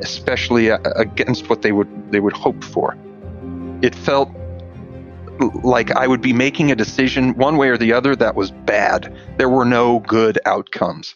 especially 0.00 0.70
uh, 0.70 0.78
against 0.96 1.48
what 1.48 1.62
they 1.62 1.72
would 1.72 2.12
they 2.12 2.20
would 2.20 2.32
hope 2.32 2.62
for. 2.64 2.96
It 3.82 3.94
felt 3.94 4.30
like 5.62 5.90
I 5.90 6.06
would 6.06 6.20
be 6.20 6.32
making 6.32 6.70
a 6.70 6.76
decision 6.76 7.34
one 7.34 7.56
way 7.56 7.68
or 7.68 7.76
the 7.76 7.92
other 7.92 8.14
that 8.16 8.34
was 8.34 8.50
bad. 8.50 9.14
There 9.36 9.48
were 9.48 9.64
no 9.64 10.00
good 10.00 10.38
outcomes. 10.46 11.14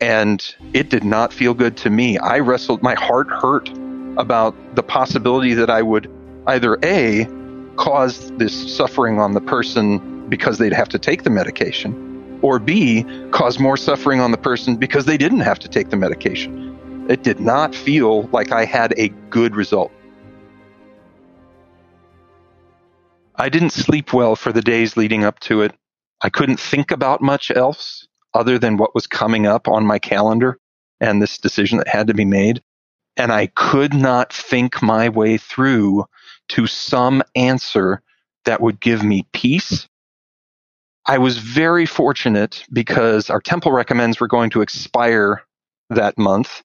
And 0.00 0.54
it 0.72 0.90
did 0.90 1.04
not 1.04 1.32
feel 1.32 1.54
good 1.54 1.76
to 1.78 1.90
me. 1.90 2.18
I 2.18 2.38
wrestled, 2.40 2.82
my 2.82 2.94
heart 2.94 3.28
hurt 3.28 3.70
about 4.18 4.54
the 4.76 4.82
possibility 4.82 5.54
that 5.54 5.70
I 5.70 5.82
would 5.82 6.10
either 6.46 6.78
A, 6.84 7.24
cause 7.76 8.30
this 8.32 8.74
suffering 8.74 9.18
on 9.18 9.32
the 9.32 9.40
person 9.40 10.28
because 10.28 10.58
they'd 10.58 10.72
have 10.72 10.88
to 10.90 10.98
take 10.98 11.22
the 11.22 11.30
medication, 11.30 12.38
or 12.42 12.58
B, 12.58 13.04
cause 13.30 13.58
more 13.58 13.76
suffering 13.76 14.20
on 14.20 14.30
the 14.30 14.38
person 14.38 14.76
because 14.76 15.04
they 15.04 15.16
didn't 15.16 15.40
have 15.40 15.58
to 15.60 15.68
take 15.68 15.90
the 15.90 15.96
medication. 15.96 17.06
It 17.08 17.22
did 17.22 17.38
not 17.38 17.74
feel 17.74 18.24
like 18.32 18.50
I 18.50 18.64
had 18.64 18.92
a 18.96 19.08
good 19.30 19.54
result. 19.54 19.92
I 23.36 23.48
didn't 23.48 23.70
sleep 23.70 24.12
well 24.12 24.34
for 24.34 24.52
the 24.52 24.62
days 24.62 24.96
leading 24.96 25.22
up 25.22 25.40
to 25.40 25.62
it. 25.62 25.74
I 26.22 26.30
couldn't 26.30 26.58
think 26.58 26.90
about 26.90 27.20
much 27.20 27.50
else 27.50 28.08
other 28.34 28.58
than 28.58 28.76
what 28.76 28.94
was 28.94 29.06
coming 29.06 29.46
up 29.46 29.68
on 29.68 29.86
my 29.86 29.98
calendar 29.98 30.58
and 31.00 31.20
this 31.20 31.38
decision 31.38 31.78
that 31.78 31.88
had 31.88 32.06
to 32.06 32.14
be 32.14 32.24
made. 32.24 32.62
And 33.16 33.32
I 33.32 33.46
could 33.46 33.94
not 33.94 34.32
think 34.32 34.82
my 34.82 35.08
way 35.08 35.36
through 35.36 36.06
to 36.48 36.66
some 36.66 37.22
answer 37.34 38.02
that 38.44 38.60
would 38.60 38.80
give 38.80 39.02
me 39.02 39.26
peace. 39.32 39.88
I 41.06 41.18
was 41.18 41.38
very 41.38 41.86
fortunate 41.86 42.64
because 42.72 43.30
our 43.30 43.40
temple 43.40 43.72
recommends 43.72 44.20
were 44.20 44.28
going 44.28 44.50
to 44.50 44.62
expire 44.62 45.42
that 45.90 46.18
month. 46.18 46.62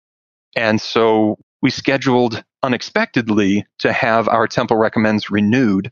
And 0.55 0.81
so 0.81 1.37
we 1.61 1.69
scheduled 1.69 2.43
unexpectedly 2.63 3.65
to 3.79 3.93
have 3.93 4.27
our 4.27 4.47
temple 4.47 4.77
recommends 4.77 5.29
renewed 5.29 5.91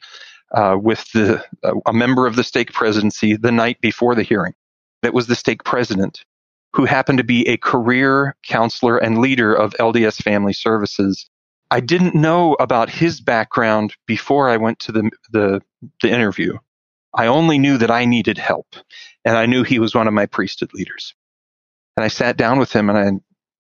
uh, 0.51 0.77
with 0.81 1.11
the, 1.11 1.43
uh, 1.63 1.73
a 1.85 1.93
member 1.93 2.25
of 2.25 2.35
the 2.35 2.43
stake 2.43 2.73
presidency 2.73 3.35
the 3.35 3.51
night 3.51 3.79
before 3.81 4.15
the 4.15 4.23
hearing. 4.23 4.53
That 5.01 5.13
was 5.13 5.27
the 5.27 5.35
stake 5.35 5.63
president 5.63 6.25
who 6.73 6.85
happened 6.85 7.17
to 7.17 7.23
be 7.23 7.47
a 7.47 7.57
career 7.57 8.35
counselor 8.43 8.97
and 8.97 9.19
leader 9.19 9.53
of 9.53 9.73
LDS 9.79 10.21
Family 10.21 10.53
Services. 10.53 11.28
I 11.71 11.79
didn't 11.79 12.15
know 12.15 12.55
about 12.55 12.89
his 12.89 13.21
background 13.21 13.95
before 14.07 14.49
I 14.49 14.57
went 14.57 14.79
to 14.79 14.91
the, 14.91 15.11
the, 15.31 15.61
the 16.01 16.09
interview. 16.09 16.57
I 17.13 17.27
only 17.27 17.59
knew 17.59 17.77
that 17.77 17.91
I 17.91 18.05
needed 18.05 18.37
help, 18.37 18.75
and 19.25 19.37
I 19.37 19.45
knew 19.45 19.63
he 19.63 19.79
was 19.79 19.93
one 19.93 20.07
of 20.07 20.13
my 20.13 20.25
priesthood 20.25 20.73
leaders. 20.73 21.13
And 21.95 22.03
I 22.03 22.07
sat 22.07 22.37
down 22.37 22.59
with 22.59 22.71
him 22.71 22.89
and 22.89 22.97
I 22.97 23.11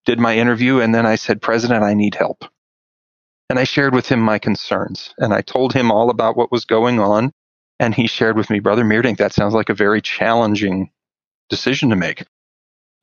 did 0.05 0.19
my 0.19 0.37
interview, 0.37 0.79
and 0.79 0.93
then 0.93 1.05
I 1.05 1.15
said, 1.15 1.41
President, 1.41 1.83
I 1.83 1.93
need 1.93 2.15
help. 2.15 2.45
And 3.49 3.59
I 3.59 3.63
shared 3.63 3.93
with 3.93 4.07
him 4.07 4.19
my 4.19 4.39
concerns, 4.39 5.13
and 5.17 5.33
I 5.33 5.41
told 5.41 5.73
him 5.73 5.91
all 5.91 6.09
about 6.09 6.37
what 6.37 6.51
was 6.51 6.65
going 6.65 6.99
on. 6.99 7.31
And 7.79 7.95
he 7.95 8.07
shared 8.07 8.37
with 8.37 8.49
me, 8.49 8.59
Brother 8.59 8.83
Meerdink, 8.83 9.17
that 9.17 9.33
sounds 9.33 9.53
like 9.53 9.69
a 9.69 9.73
very 9.73 10.01
challenging 10.01 10.91
decision 11.49 11.89
to 11.89 11.95
make. 11.95 12.23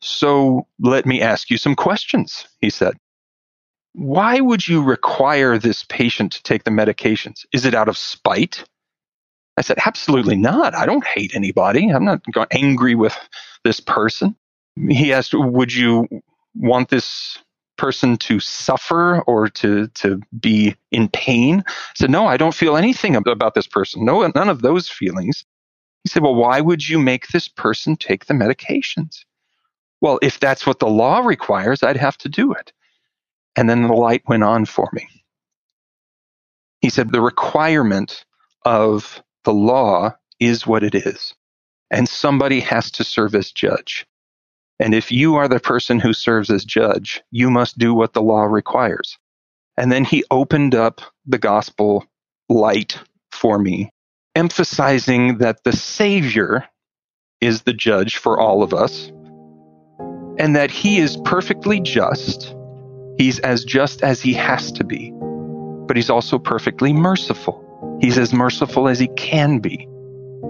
So 0.00 0.66
let 0.78 1.06
me 1.06 1.22
ask 1.22 1.50
you 1.50 1.58
some 1.58 1.74
questions, 1.74 2.46
he 2.60 2.70
said. 2.70 2.94
Why 3.98 4.40
would 4.40 4.68
you 4.68 4.82
require 4.82 5.56
this 5.56 5.82
patient 5.82 6.32
to 6.32 6.42
take 6.42 6.64
the 6.64 6.70
medications? 6.70 7.46
Is 7.54 7.64
it 7.64 7.72
out 7.72 7.88
of 7.88 7.96
spite? 7.96 8.62
I 9.56 9.62
said, 9.62 9.78
absolutely 9.86 10.36
not. 10.36 10.74
I 10.74 10.84
don't 10.84 11.06
hate 11.06 11.34
anybody. 11.34 11.88
I'm 11.88 12.04
not 12.04 12.20
angry 12.50 12.94
with 12.94 13.16
this 13.64 13.80
person. 13.80 14.36
He 14.90 15.14
asked, 15.14 15.32
would 15.32 15.72
you 15.72 16.06
want 16.54 16.90
this 16.90 17.38
person 17.78 18.18
to 18.18 18.38
suffer 18.38 19.22
or 19.22 19.48
to, 19.48 19.86
to 19.88 20.20
be 20.38 20.76
in 20.90 21.08
pain? 21.08 21.64
I 21.66 21.72
said, 21.94 22.10
no, 22.10 22.26
I 22.26 22.36
don't 22.36 22.54
feel 22.54 22.76
anything 22.76 23.16
about 23.16 23.54
this 23.54 23.66
person. 23.66 24.04
No, 24.04 24.30
none 24.34 24.50
of 24.50 24.60
those 24.60 24.90
feelings. 24.90 25.46
He 26.04 26.10
said, 26.10 26.22
well, 26.22 26.34
why 26.34 26.60
would 26.60 26.86
you 26.86 26.98
make 26.98 27.28
this 27.28 27.48
person 27.48 27.96
take 27.96 28.26
the 28.26 28.34
medications? 28.34 29.24
Well, 30.02 30.18
if 30.20 30.38
that's 30.38 30.66
what 30.66 30.80
the 30.80 30.86
law 30.86 31.20
requires, 31.20 31.82
I'd 31.82 31.96
have 31.96 32.18
to 32.18 32.28
do 32.28 32.52
it. 32.52 32.74
And 33.56 33.68
then 33.68 33.82
the 33.82 33.92
light 33.94 34.22
went 34.28 34.44
on 34.44 34.66
for 34.66 34.88
me. 34.92 35.08
He 36.80 36.90
said, 36.90 37.10
the 37.10 37.22
requirement 37.22 38.24
of 38.64 39.22
the 39.44 39.54
law 39.54 40.14
is 40.38 40.66
what 40.66 40.84
it 40.84 40.94
is. 40.94 41.34
And 41.90 42.08
somebody 42.08 42.60
has 42.60 42.90
to 42.92 43.04
serve 43.04 43.34
as 43.34 43.50
judge. 43.50 44.06
And 44.78 44.94
if 44.94 45.10
you 45.10 45.36
are 45.36 45.48
the 45.48 45.58
person 45.58 45.98
who 45.98 46.12
serves 46.12 46.50
as 46.50 46.64
judge, 46.64 47.22
you 47.30 47.48
must 47.50 47.78
do 47.78 47.94
what 47.94 48.12
the 48.12 48.22
law 48.22 48.42
requires. 48.42 49.16
And 49.78 49.90
then 49.90 50.04
he 50.04 50.24
opened 50.30 50.74
up 50.74 51.00
the 51.24 51.38
gospel 51.38 52.04
light 52.48 52.98
for 53.30 53.58
me, 53.58 53.90
emphasizing 54.34 55.38
that 55.38 55.64
the 55.64 55.72
Savior 55.72 56.68
is 57.40 57.62
the 57.62 57.72
judge 57.72 58.16
for 58.16 58.38
all 58.38 58.62
of 58.62 58.74
us, 58.74 59.10
and 60.38 60.56
that 60.56 60.70
he 60.70 60.98
is 60.98 61.16
perfectly 61.24 61.80
just. 61.80 62.54
He's 63.18 63.38
as 63.40 63.64
just 63.64 64.02
as 64.02 64.20
he 64.20 64.34
has 64.34 64.72
to 64.72 64.84
be, 64.84 65.12
but 65.86 65.96
he's 65.96 66.10
also 66.10 66.38
perfectly 66.38 66.92
merciful. 66.92 67.98
He's 68.00 68.18
as 68.18 68.32
merciful 68.32 68.88
as 68.88 68.98
he 68.98 69.08
can 69.08 69.60
be. 69.60 69.84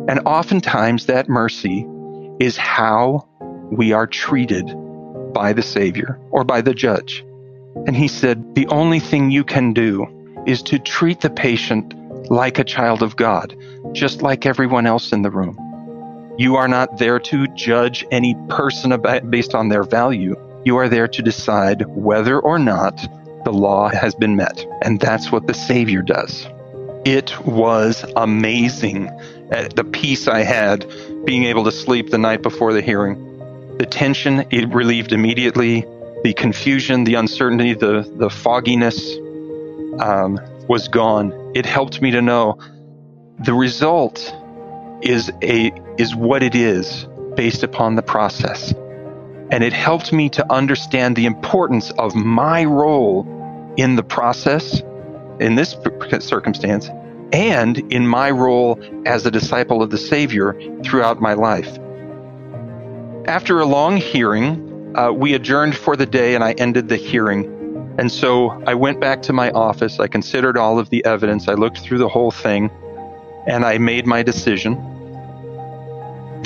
And 0.09 0.21
oftentimes 0.27 1.07
that 1.07 1.29
mercy 1.29 1.87
is 2.41 2.57
how 2.57 3.29
we 3.71 3.93
are 3.93 4.07
treated 4.07 4.67
by 5.33 5.53
the 5.53 5.63
Savior 5.63 6.19
or 6.31 6.45
by 6.45 6.61
the 6.61 6.75
judge. 6.75 7.25
And 7.87 7.95
he 7.97 8.09
said, 8.09 8.55
the 8.55 8.67
only 8.69 9.01
thing 9.01 9.31
you 9.31 9.45
can 9.45 9.73
do 9.73 10.45
is 10.47 10.63
to 10.63 10.79
treat 10.79 11.21
the 11.21 11.31
patient 11.31 11.95
like 12.31 12.59
a 12.59 12.65
child 12.65 13.03
of 13.03 13.17
God, 13.17 13.57
just 13.93 14.23
like 14.23 14.47
everyone 14.47 14.87
else 14.87 15.13
in 15.13 15.23
the 15.23 15.31
room. 15.31 15.59
You 16.39 16.57
are 16.57 16.69
not 16.69 16.99
there 16.99 17.19
to 17.19 17.47
judge 17.49 18.05
any 18.11 18.35
person 18.49 18.93
about, 18.93 19.31
based 19.31 19.55
on 19.55 19.69
their 19.69 19.85
value. 19.85 20.37
You 20.67 20.79
are 20.79 20.89
there 20.89 21.07
to 21.07 21.23
decide 21.23 21.87
whether 21.87 22.41
or 22.41 22.59
not 22.59 22.97
the 23.45 23.53
law 23.53 23.89
has 23.89 24.17
been 24.17 24.35
met. 24.35 24.67
And 24.83 24.99
that's 24.99 25.31
what 25.31 25.47
the 25.47 25.55
Savior 25.55 26.03
does. 26.03 26.45
It 27.05 27.39
was 27.47 28.05
amazing 28.17 29.09
uh, 29.09 29.69
the 29.77 29.85
peace 29.85 30.27
I 30.27 30.41
had 30.41 30.85
being 31.25 31.45
able 31.45 31.63
to 31.67 31.71
sleep 31.71 32.11
the 32.11 32.19
night 32.19 32.43
before 32.43 32.73
the 32.73 32.83
hearing. 32.83 33.77
The 33.79 33.87
tension, 33.87 34.45
it 34.51 34.75
relieved 34.75 35.13
immediately. 35.13 35.87
The 36.25 36.35
confusion, 36.35 37.05
the 37.05 37.15
uncertainty, 37.15 37.75
the, 37.75 38.03
the 38.17 38.29
fogginess 38.29 39.19
um, 40.01 40.41
was 40.69 40.89
gone. 40.89 41.53
It 41.55 41.65
helped 41.65 42.03
me 42.03 42.11
to 42.11 42.21
know 42.21 42.59
the 43.39 43.55
result 43.55 44.35
is 45.01 45.31
a 45.45 45.71
is 45.97 46.13
what 46.13 46.43
it 46.43 46.57
is 46.57 47.07
based 47.37 47.63
upon 47.63 47.95
the 47.95 48.03
process. 48.03 48.75
And 49.51 49.63
it 49.63 49.73
helped 49.73 50.13
me 50.13 50.29
to 50.31 50.53
understand 50.53 51.17
the 51.17 51.27
importance 51.27 51.91
of 51.93 52.15
my 52.15 52.65
role 52.65 53.27
in 53.77 53.97
the 53.97 54.03
process 54.03 54.83
in 55.41 55.55
this 55.55 55.77
circumstance 56.21 56.89
and 57.33 57.79
in 57.93 58.07
my 58.07 58.31
role 58.31 58.81
as 59.05 59.27
a 59.27 59.31
disciple 59.31 59.83
of 59.83 59.91
the 59.91 59.99
Savior 59.99 60.59
throughout 60.83 61.21
my 61.21 61.35
life. 61.35 61.79
After 63.27 63.61
a 63.61 63.67
long 63.67 63.97
hearing, 63.97 64.95
uh, 64.97 65.13
we 65.13 65.35
adjourned 65.35 65.77
for 65.77 65.97
the 65.97 66.07
day 66.07 66.35
and 66.35 66.45
I 66.45 66.53
ended 66.53 66.89
the 66.89 66.97
hearing. 66.97 67.53
And 67.99 68.11
so 68.11 68.51
I 68.67 68.75
went 68.75 69.01
back 69.01 69.23
to 69.23 69.33
my 69.33 69.51
office. 69.51 69.99
I 70.01 70.07
considered 70.07 70.57
all 70.57 70.79
of 70.79 70.91
the 70.91 71.05
evidence. 71.05 71.49
I 71.49 71.55
looked 71.55 71.81
through 71.81 71.99
the 71.99 72.09
whole 72.09 72.31
thing 72.31 72.71
and 73.47 73.65
I 73.65 73.79
made 73.79 74.07
my 74.07 74.23
decision. 74.23 74.96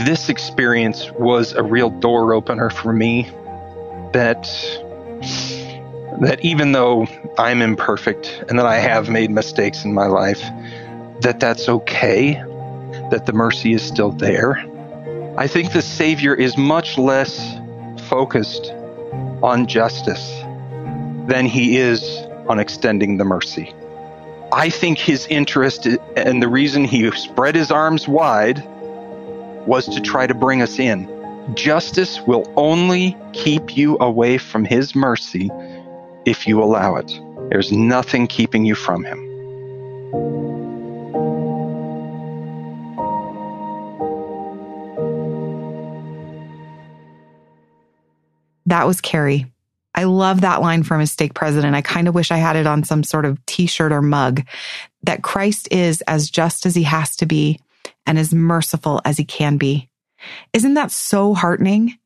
This 0.05 0.31
experience 0.31 1.11
was 1.13 1.53
a 1.53 1.63
real 1.63 1.91
door 1.91 2.33
opener 2.33 2.71
for 2.71 2.91
me 2.91 3.31
that 4.13 4.43
that 6.23 6.39
even 6.43 6.73
though 6.73 7.07
I'm 7.37 7.61
imperfect 7.61 8.45
and 8.49 8.59
that 8.59 8.65
I 8.65 8.79
have 8.79 9.11
made 9.11 9.31
mistakes 9.31 9.85
in 9.85 9.93
my 9.93 10.07
life, 10.07 10.41
that 11.21 11.39
that's 11.39 11.69
okay, 11.69 12.33
that 13.11 13.27
the 13.27 13.35
mercy 13.35 13.75
is 13.75 13.83
still 13.83 14.11
there. 14.11 14.65
I 15.37 15.47
think 15.47 15.73
the 15.73 15.83
Savior 15.83 16.35
is 16.35 16.57
much 16.57 16.97
less 16.97 17.59
focused 18.09 18.73
on 19.43 19.67
justice 19.67 20.41
than 21.27 21.45
he 21.45 21.77
is 21.77 22.03
on 22.49 22.59
extending 22.59 23.19
the 23.19 23.25
mercy. 23.25 23.75
I 24.51 24.71
think 24.71 24.99
his 24.99 25.27
interest 25.27 25.87
and 26.17 26.43
the 26.43 26.49
reason 26.49 26.85
he 26.85 27.11
spread 27.11 27.55
his 27.55 27.71
arms 27.71 28.09
wide 28.09 28.67
was 29.67 29.87
to 29.89 30.01
try 30.01 30.27
to 30.27 30.35
bring 30.35 30.63
us 30.63 30.79
in. 30.79 31.09
Justice 31.55 32.21
will 32.27 32.51
only 32.57 33.17
keep 33.33 33.77
you 33.77 33.97
away 34.01 34.39
from 34.39 34.65
his 34.65 34.95
mercy 34.95 35.51
if 36.27 36.47
you 36.47 36.63
allow 36.63 36.97
it. 36.97 37.19
There's 37.51 37.73
nothing 37.73 38.27
keeping 38.27 38.65
you 38.65 38.75
from 38.75 39.05
Him. 39.05 39.27
That 48.67 48.87
was 48.87 49.01
Kerry. 49.01 49.47
I 49.97 50.05
love 50.05 50.43
that 50.43 50.61
line 50.61 50.85
from 50.85 51.01
his 51.01 51.11
stake 51.11 51.35
president. 51.35 51.75
I 51.75 51.83
kind 51.83 52.07
of 52.07 52.15
wish 52.15 52.31
I 52.31 52.37
had 52.37 52.55
it 52.55 52.69
on 52.69 52.85
some 52.85 53.03
sort 53.03 53.25
of 53.25 53.45
t 53.47 53.67
shirt 53.67 53.91
or 53.91 54.01
mug 54.01 54.47
that 55.03 55.25
Christ 55.25 55.67
is 55.73 56.03
as 56.03 56.31
just 56.31 56.65
as 56.65 56.77
he 56.77 56.85
has 56.85 57.17
to 57.17 57.27
be 57.27 57.59
and 58.11 58.19
as 58.19 58.35
merciful 58.35 59.01
as 59.05 59.19
he 59.19 59.25
can 59.25 59.57
be. 59.57 59.89
Isn't 60.53 60.75
that 60.75 60.91
so 60.91 61.33
heartening? 61.33 61.97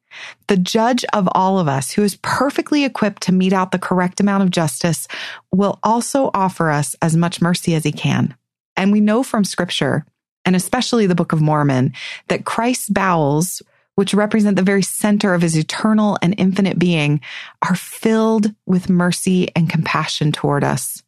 The 0.49 0.59
judge 0.59 1.03
of 1.14 1.27
all 1.33 1.59
of 1.59 1.67
us, 1.67 1.93
who 1.93 2.03
is 2.03 2.19
perfectly 2.21 2.85
equipped 2.85 3.23
to 3.23 3.33
mete 3.33 3.55
out 3.55 3.73
the 3.73 3.79
correct 3.79 4.21
amount 4.21 4.43
of 4.43 4.51
justice, 4.51 5.09
will 5.51 5.79
also 5.83 6.31
offer 6.35 6.71
us 6.71 6.95
as 7.01 7.17
much 7.17 7.40
mercy 7.40 7.75
as 7.75 7.85
he 7.85 7.90
can. 7.90 8.37
And 8.77 8.93
we 8.93 9.01
know 9.01 9.23
from 9.23 9.45
scripture, 9.45 10.05
and 10.45 10.55
especially 10.55 11.07
the 11.07 11.14
Book 11.14 11.33
of 11.33 11.40
Mormon, 11.40 11.95
that 12.29 12.45
Christ's 12.45 12.90
bowels, 12.90 13.62
which 13.95 14.12
represent 14.12 14.57
the 14.57 14.62
very 14.62 14.83
center 14.83 15.33
of 15.33 15.40
his 15.40 15.57
eternal 15.57 16.19
and 16.21 16.35
infinite 16.37 16.79
being, 16.79 17.23
are 17.67 17.77
filled 17.77 18.55
with 18.67 18.90
mercy 18.90 19.49
and 19.57 19.71
compassion 19.71 20.33
toward 20.33 20.64
us. 20.64 21.03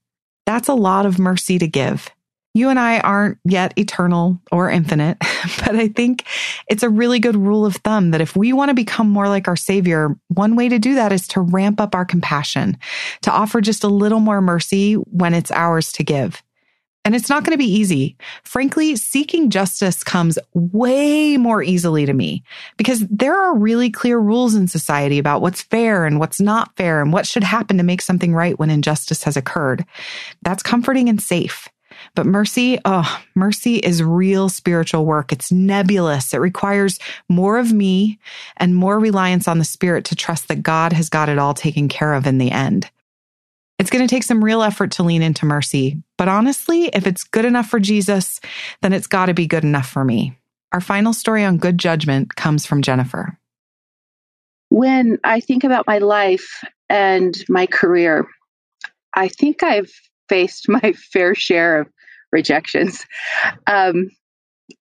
That's 0.46 0.68
a 0.68 0.74
lot 0.74 1.04
of 1.04 1.18
mercy 1.18 1.59
to 1.59 1.68
give. 1.68 2.11
You 2.56 2.70
and 2.70 2.78
I 2.78 3.00
aren't 3.00 3.36
yet 3.44 3.74
eternal 3.76 4.40
or 4.50 4.70
infinite, 4.70 5.18
but 5.58 5.76
I 5.76 5.88
think 5.88 6.24
it's 6.70 6.82
a 6.82 6.88
really 6.88 7.18
good 7.18 7.36
rule 7.36 7.66
of 7.66 7.76
thumb 7.76 8.12
that 8.12 8.22
if 8.22 8.34
we 8.34 8.54
want 8.54 8.70
to 8.70 8.74
become 8.74 9.10
more 9.10 9.28
like 9.28 9.46
our 9.46 9.56
Savior, 9.56 10.16
one 10.28 10.56
way 10.56 10.70
to 10.70 10.78
do 10.78 10.94
that 10.94 11.12
is 11.12 11.28
to 11.28 11.42
ramp 11.42 11.82
up 11.82 11.94
our 11.94 12.06
compassion, 12.06 12.78
to 13.20 13.30
offer 13.30 13.60
just 13.60 13.84
a 13.84 13.88
little 13.88 14.20
more 14.20 14.40
mercy 14.40 14.94
when 14.94 15.34
it's 15.34 15.50
ours 15.50 15.92
to 15.92 16.02
give. 16.02 16.42
And 17.04 17.14
it's 17.14 17.28
not 17.28 17.44
going 17.44 17.52
to 17.52 17.62
be 17.62 17.70
easy. 17.70 18.16
Frankly, 18.42 18.96
seeking 18.96 19.50
justice 19.50 20.02
comes 20.02 20.38
way 20.54 21.36
more 21.36 21.62
easily 21.62 22.06
to 22.06 22.14
me 22.14 22.42
because 22.78 23.06
there 23.08 23.38
are 23.38 23.54
really 23.54 23.90
clear 23.90 24.18
rules 24.18 24.54
in 24.54 24.66
society 24.66 25.18
about 25.18 25.42
what's 25.42 25.60
fair 25.60 26.06
and 26.06 26.18
what's 26.18 26.40
not 26.40 26.74
fair 26.76 27.02
and 27.02 27.12
what 27.12 27.26
should 27.26 27.44
happen 27.44 27.76
to 27.76 27.82
make 27.82 28.00
something 28.00 28.34
right 28.34 28.58
when 28.58 28.70
injustice 28.70 29.24
has 29.24 29.36
occurred. 29.36 29.84
That's 30.40 30.62
comforting 30.62 31.10
and 31.10 31.20
safe. 31.20 31.68
But 32.16 32.26
mercy, 32.26 32.79
oh, 32.87 33.22
mercy 33.35 33.76
is 33.76 34.02
real 34.02 34.48
spiritual 34.48 35.05
work. 35.05 35.33
It's 35.33 35.52
nebulous. 35.52 36.33
It 36.33 36.38
requires 36.38 36.98
more 37.29 37.59
of 37.59 37.74
me 37.74 38.18
and 38.57 38.74
more 38.74 38.98
reliance 38.98 39.46
on 39.46 39.59
the 39.59 39.64
Spirit 39.64 40.07
to 40.07 40.16
trust 40.16 40.48
that 40.48 40.62
God 40.62 40.94
has 40.94 41.11
got 41.11 41.29
it 41.29 41.38
all 41.38 41.52
taken 41.52 41.88
care 41.88 42.14
of 42.14 42.26
in 42.26 42.38
the 42.38 42.50
end. 42.50 42.90
It's 43.79 43.90
going 43.90 44.07
to 44.07 44.12
take 44.12 44.22
some 44.22 44.42
real 44.42 44.62
effort 44.62 44.92
to 44.92 45.02
lean 45.02 45.20
into 45.20 45.44
mercy, 45.44 46.02
But 46.16 46.29
honestly, 46.29 46.87
if 46.87 47.07
it's 47.07 47.22
good 47.22 47.44
enough 47.44 47.68
for 47.68 47.79
Jesus, 47.79 48.40
then 48.81 48.94
it's 48.94 49.07
got 49.07 49.26
to 49.26 49.35
be 49.35 49.46
good 49.46 49.64
enough 49.64 49.87
for 49.87 50.02
me. 50.02 50.38
Our 50.72 50.81
final 50.81 51.12
story 51.12 51.44
on 51.44 51.59
good 51.59 51.76
judgment 51.76 52.35
comes 52.35 52.64
from 52.64 52.81
Jennifer. 52.81 53.38
When 54.70 55.18
I 55.22 55.40
think 55.40 55.64
about 55.64 55.87
my 55.87 55.98
life 55.98 56.64
and 56.88 57.37
my 57.50 57.66
career, 57.66 58.26
I 59.12 59.29
think 59.29 59.62
I've 59.62 59.92
faced 60.31 60.66
my 60.70 60.94
fair 61.12 61.35
share 61.35 61.83
of 61.83 61.88
rejections. 62.32 63.04
Um, 63.66 64.10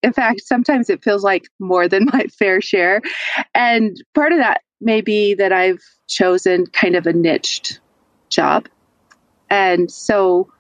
in 0.02 0.14
fact, 0.14 0.42
sometimes 0.46 0.90
it 0.90 1.04
feels 1.04 1.24
like 1.24 1.48
more 1.60 1.88
than 1.88 2.06
my 2.14 2.26
fair 2.38 2.62
share. 2.62 3.02
And 3.54 4.02
part 4.14 4.32
of 4.32 4.40
that 4.40 4.62
may 4.82 5.02
be 5.02 5.36
that 5.36 5.52
I've 5.52 5.82
chosen 6.08 6.66
kind 6.68 6.96
of 6.96 7.08
a 7.08 7.14
niched 7.14 7.80
job. 8.30 8.68
And 9.50 9.92
so 9.92 10.52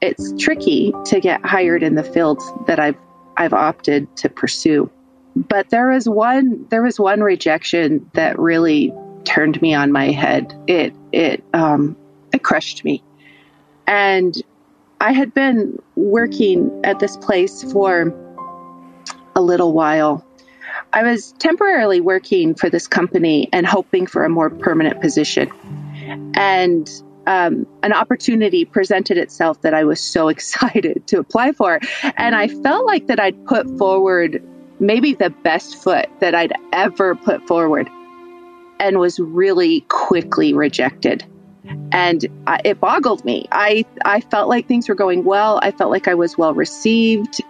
it's 0.00 0.32
tricky 0.42 0.92
to 1.06 1.20
get 1.20 1.44
hired 1.44 1.82
in 1.82 1.94
the 1.94 2.02
fields 2.02 2.44
that 2.66 2.80
I've 2.80 2.96
I've 3.36 3.52
opted 3.52 4.14
to 4.18 4.28
pursue. 4.28 4.90
But 5.36 5.70
there 5.70 5.88
was 5.88 6.08
one 6.08 6.66
there 6.70 6.82
was 6.82 6.98
one 6.98 7.20
rejection 7.20 8.10
that 8.14 8.38
really 8.38 8.92
turned 9.24 9.60
me 9.62 9.74
on 9.74 9.92
my 9.92 10.10
head. 10.10 10.52
It 10.66 10.94
it 11.12 11.44
um 11.54 11.96
it 12.32 12.42
crushed 12.42 12.84
me. 12.84 13.02
And 13.86 14.34
I 15.02 15.10
had 15.10 15.34
been 15.34 15.82
working 15.96 16.70
at 16.84 17.00
this 17.00 17.16
place 17.16 17.64
for 17.72 18.14
a 19.34 19.42
little 19.42 19.72
while. 19.72 20.24
I 20.92 21.02
was 21.02 21.32
temporarily 21.40 22.00
working 22.00 22.54
for 22.54 22.70
this 22.70 22.86
company 22.86 23.48
and 23.52 23.66
hoping 23.66 24.06
for 24.06 24.24
a 24.24 24.28
more 24.28 24.48
permanent 24.48 25.00
position. 25.00 25.50
And 26.36 26.88
um, 27.26 27.66
an 27.82 27.92
opportunity 27.92 28.64
presented 28.64 29.18
itself 29.18 29.60
that 29.62 29.74
I 29.74 29.82
was 29.82 29.98
so 29.98 30.28
excited 30.36 31.04
to 31.08 31.18
apply 31.18 31.50
for. 31.50 31.80
And 32.16 32.36
I 32.36 32.46
felt 32.46 32.86
like 32.86 33.08
that 33.08 33.18
I'd 33.18 33.44
put 33.44 33.66
forward 33.78 34.40
maybe 34.78 35.14
the 35.14 35.30
best 35.30 35.82
foot 35.82 36.08
that 36.20 36.36
I'd 36.36 36.52
ever 36.72 37.16
put 37.16 37.44
forward 37.48 37.88
and 38.78 39.00
was 39.00 39.18
really 39.18 39.80
quickly 39.88 40.54
rejected. 40.54 41.24
And 41.92 42.26
I, 42.46 42.60
it 42.64 42.80
boggled 42.80 43.24
me. 43.24 43.46
I, 43.52 43.84
I 44.04 44.20
felt 44.20 44.48
like 44.48 44.66
things 44.66 44.88
were 44.88 44.94
going 44.94 45.24
well. 45.24 45.60
I 45.62 45.70
felt 45.70 45.90
like 45.90 46.08
I 46.08 46.14
was 46.14 46.36
well 46.36 46.54
received. 46.54 47.40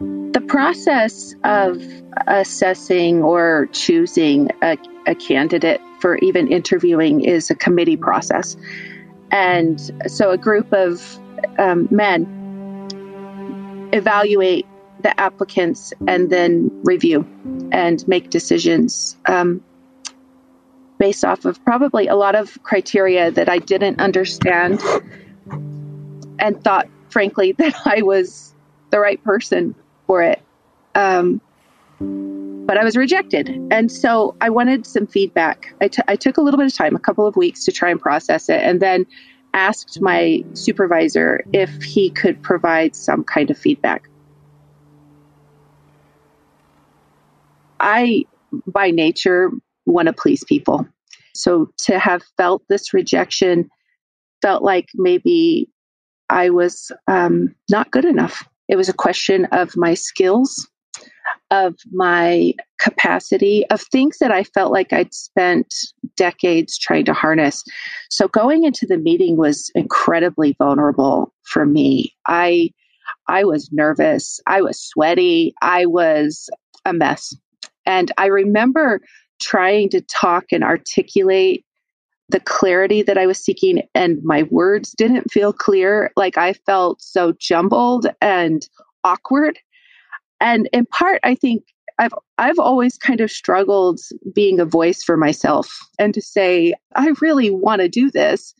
The 0.00 0.44
process 0.46 1.34
of 1.44 1.82
assessing 2.26 3.22
or 3.22 3.68
choosing 3.72 4.50
a, 4.62 4.76
a 5.06 5.14
candidate 5.14 5.80
for 6.00 6.16
even 6.18 6.48
interviewing 6.48 7.20
is 7.20 7.50
a 7.50 7.54
committee 7.54 7.96
process. 7.96 8.56
And 9.30 9.80
so 10.06 10.30
a 10.30 10.38
group 10.38 10.72
of 10.72 11.18
um, 11.58 11.88
men 11.90 12.26
evaluate 13.92 14.66
the 15.02 15.18
applicants 15.20 15.92
and 16.08 16.30
then 16.30 16.70
review 16.84 17.26
and 17.72 18.06
make 18.08 18.30
decisions 18.30 19.16
um, 19.26 19.62
based 21.04 21.22
off 21.22 21.44
of 21.44 21.62
probably 21.66 22.08
a 22.08 22.14
lot 22.14 22.34
of 22.34 22.58
criteria 22.62 23.30
that 23.30 23.46
I 23.46 23.58
didn't 23.58 24.00
understand 24.00 24.80
and 26.38 26.64
thought, 26.64 26.88
frankly, 27.10 27.52
that 27.58 27.74
I 27.84 28.00
was 28.00 28.54
the 28.88 28.98
right 29.00 29.22
person 29.22 29.74
for 30.06 30.22
it. 30.22 30.40
Um, 30.94 31.42
but 32.00 32.78
I 32.78 32.84
was 32.84 32.96
rejected. 32.96 33.50
And 33.70 33.92
so 33.92 34.34
I 34.40 34.48
wanted 34.48 34.86
some 34.86 35.06
feedback. 35.06 35.74
I, 35.82 35.88
t- 35.88 36.00
I 36.08 36.16
took 36.16 36.38
a 36.38 36.40
little 36.40 36.56
bit 36.56 36.68
of 36.68 36.74
time, 36.74 36.96
a 36.96 36.98
couple 36.98 37.26
of 37.26 37.36
weeks 37.36 37.66
to 37.66 37.72
try 37.72 37.90
and 37.90 38.00
process 38.00 38.48
it, 38.48 38.62
and 38.62 38.80
then 38.80 39.04
asked 39.52 40.00
my 40.00 40.42
supervisor 40.54 41.44
if 41.52 41.82
he 41.82 42.08
could 42.08 42.42
provide 42.42 42.96
some 42.96 43.24
kind 43.24 43.50
of 43.50 43.58
feedback. 43.58 44.08
I, 47.78 48.24
by 48.66 48.90
nature, 48.90 49.50
want 49.86 50.06
to 50.06 50.12
please 50.12 50.44
people. 50.44 50.88
So 51.34 51.70
to 51.86 51.98
have 51.98 52.22
felt 52.36 52.62
this 52.68 52.94
rejection 52.94 53.68
felt 54.42 54.62
like 54.62 54.86
maybe 54.94 55.68
I 56.30 56.50
was 56.50 56.90
um, 57.06 57.54
not 57.70 57.90
good 57.90 58.04
enough. 58.04 58.46
It 58.68 58.76
was 58.76 58.88
a 58.88 58.94
question 58.94 59.46
of 59.46 59.76
my 59.76 59.94
skills 59.94 60.68
of 61.50 61.76
my 61.92 62.52
capacity 62.80 63.64
of 63.70 63.80
things 63.80 64.18
that 64.18 64.30
I 64.30 64.44
felt 64.44 64.72
like 64.72 64.92
I'd 64.92 65.14
spent 65.14 65.72
decades 66.16 66.78
trying 66.78 67.04
to 67.06 67.12
harness. 67.12 67.62
So 68.10 68.28
going 68.28 68.64
into 68.64 68.86
the 68.86 68.98
meeting 68.98 69.36
was 69.36 69.70
incredibly 69.74 70.54
vulnerable 70.58 71.32
for 71.42 71.66
me. 71.66 72.14
I 72.26 72.70
I 73.28 73.44
was 73.44 73.70
nervous, 73.72 74.40
I 74.46 74.60
was 74.62 74.82
sweaty, 74.82 75.54
I 75.62 75.86
was 75.86 76.50
a 76.84 76.92
mess. 76.92 77.34
And 77.86 78.10
I 78.18 78.26
remember 78.26 79.00
trying 79.40 79.88
to 79.90 80.00
talk 80.00 80.46
and 80.52 80.64
articulate 80.64 81.64
the 82.30 82.40
clarity 82.40 83.02
that 83.02 83.18
I 83.18 83.26
was 83.26 83.38
seeking 83.38 83.82
and 83.94 84.22
my 84.22 84.44
words 84.44 84.92
didn't 84.92 85.30
feel 85.30 85.52
clear. 85.52 86.10
Like 86.16 86.38
I 86.38 86.54
felt 86.54 87.02
so 87.02 87.34
jumbled 87.38 88.06
and 88.20 88.66
awkward. 89.02 89.58
And 90.40 90.68
in 90.72 90.84
part 90.86 91.20
i 91.22 91.34
think 91.34 91.62
i've 91.98 92.12
i've 92.38 92.58
always 92.58 92.98
kind 92.98 93.20
of 93.20 93.30
struggled 93.30 94.00
being 94.34 94.58
a 94.58 94.64
voice 94.64 95.02
for 95.02 95.16
myself 95.16 95.72
and 95.98 96.12
to 96.12 96.20
say 96.20 96.74
i 96.96 97.14
really 97.20 97.50
want 97.50 97.80
to 97.80 97.88
do 97.88 98.10
this 98.10 98.52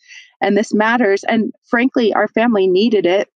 and 0.45 0.57
this 0.57 0.75
matters. 0.75 1.25
And 1.25 1.53
frankly 1.69 2.13
our 2.13 2.29
family 2.29 2.67
needed 2.67 3.07
it. 3.07 3.29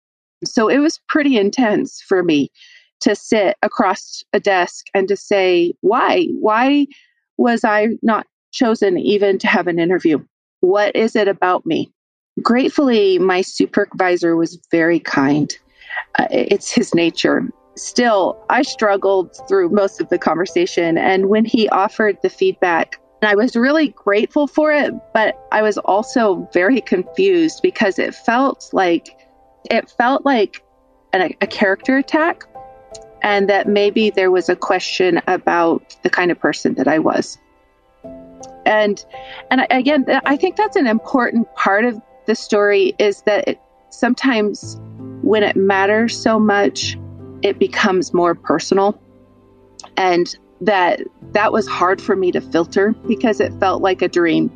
So 0.44 0.68
it 0.68 0.80
was 0.80 1.00
pretty 1.08 1.38
intense 1.38 2.02
for 2.02 2.22
me 2.22 2.52
to 3.00 3.16
sit 3.16 3.56
across 3.62 4.24
a 4.34 4.40
desk 4.40 4.88
and 4.94 5.08
to 5.08 5.16
say 5.16 5.74
why? 5.82 6.28
Why 6.40 6.88
was 7.38 7.64
i 7.64 7.90
not 8.02 8.26
chosen 8.52 8.98
even 8.98 9.38
to 9.40 9.48
have 9.48 9.68
an 9.68 9.80
interview? 9.80 10.24
What 10.62 10.96
is 10.96 11.16
it 11.16 11.28
about 11.28 11.66
me? 11.66 11.92
Gratefully 12.42 13.20
my 13.20 13.42
supervisor 13.42 14.36
was 14.36 14.60
very 14.72 15.00
kind. 15.00 15.56
Uh, 16.20 16.28
it's 16.32 16.72
his 16.72 16.94
nature. 16.94 17.48
Still, 17.76 18.44
I 18.50 18.64
struggled 18.64 19.38
through 19.48 19.70
most 19.70 20.02
of 20.02 20.10
the 20.10 20.18
conversation. 20.18 20.98
And 20.98 21.30
when 21.30 21.46
he 21.46 21.70
offered 21.70 22.18
the 22.22 22.30
feedback, 22.30 23.00
I 23.22 23.36
was 23.36 23.56
really 23.56 23.90
grateful 23.90 24.48
for 24.48 24.72
it, 24.72 24.94
but 25.14 25.40
I 25.52 25.62
was 25.62 25.78
also 25.80 26.48
very 26.54 26.82
confused 26.82 27.62
because 27.64 27.98
it 27.98 28.14
felt 28.14 28.70
like 28.74 29.10
it 29.70 29.90
felt 29.90 30.26
like 30.26 30.64
an, 31.14 31.34
a 31.42 31.48
character 31.48 31.98
attack 31.98 32.44
and 33.22 33.50
that 33.50 33.68
maybe 33.68 34.10
there 34.10 34.32
was 34.32 34.50
a 34.50 34.56
question 34.56 35.22
about 35.28 35.96
the 36.04 36.10
kind 36.10 36.32
of 36.32 36.40
person 36.40 36.76
that 36.76 36.88
I 36.88 37.00
was. 37.00 37.38
And 38.66 39.04
and 39.50 39.66
again, 39.70 40.06
I 40.26 40.36
think 40.36 40.56
that's 40.56 40.76
an 40.76 40.88
important 40.88 41.54
part 41.56 41.86
of 41.86 42.02
the 42.26 42.36
story 42.36 42.94
is 43.00 43.22
that 43.24 43.48
it, 43.48 43.62
sometimes 43.90 44.78
when 45.22 45.44
it 45.44 45.56
matters 45.56 46.22
so 46.22 46.40
much, 46.40 46.98
it 47.42 47.60
becomes 47.60 48.14
more 48.14 48.36
personal 48.36 49.00
and 49.96 50.36
that 50.62 51.02
that 51.34 51.52
was 51.52 51.68
hard 51.68 52.02
for 52.02 52.16
me 52.16 52.32
to 52.32 52.42
filter 52.42 52.94
because 53.08 53.40
it 53.40 53.54
felt 53.60 53.82
like 53.82 54.02
a 54.02 54.08
dream 54.08 54.52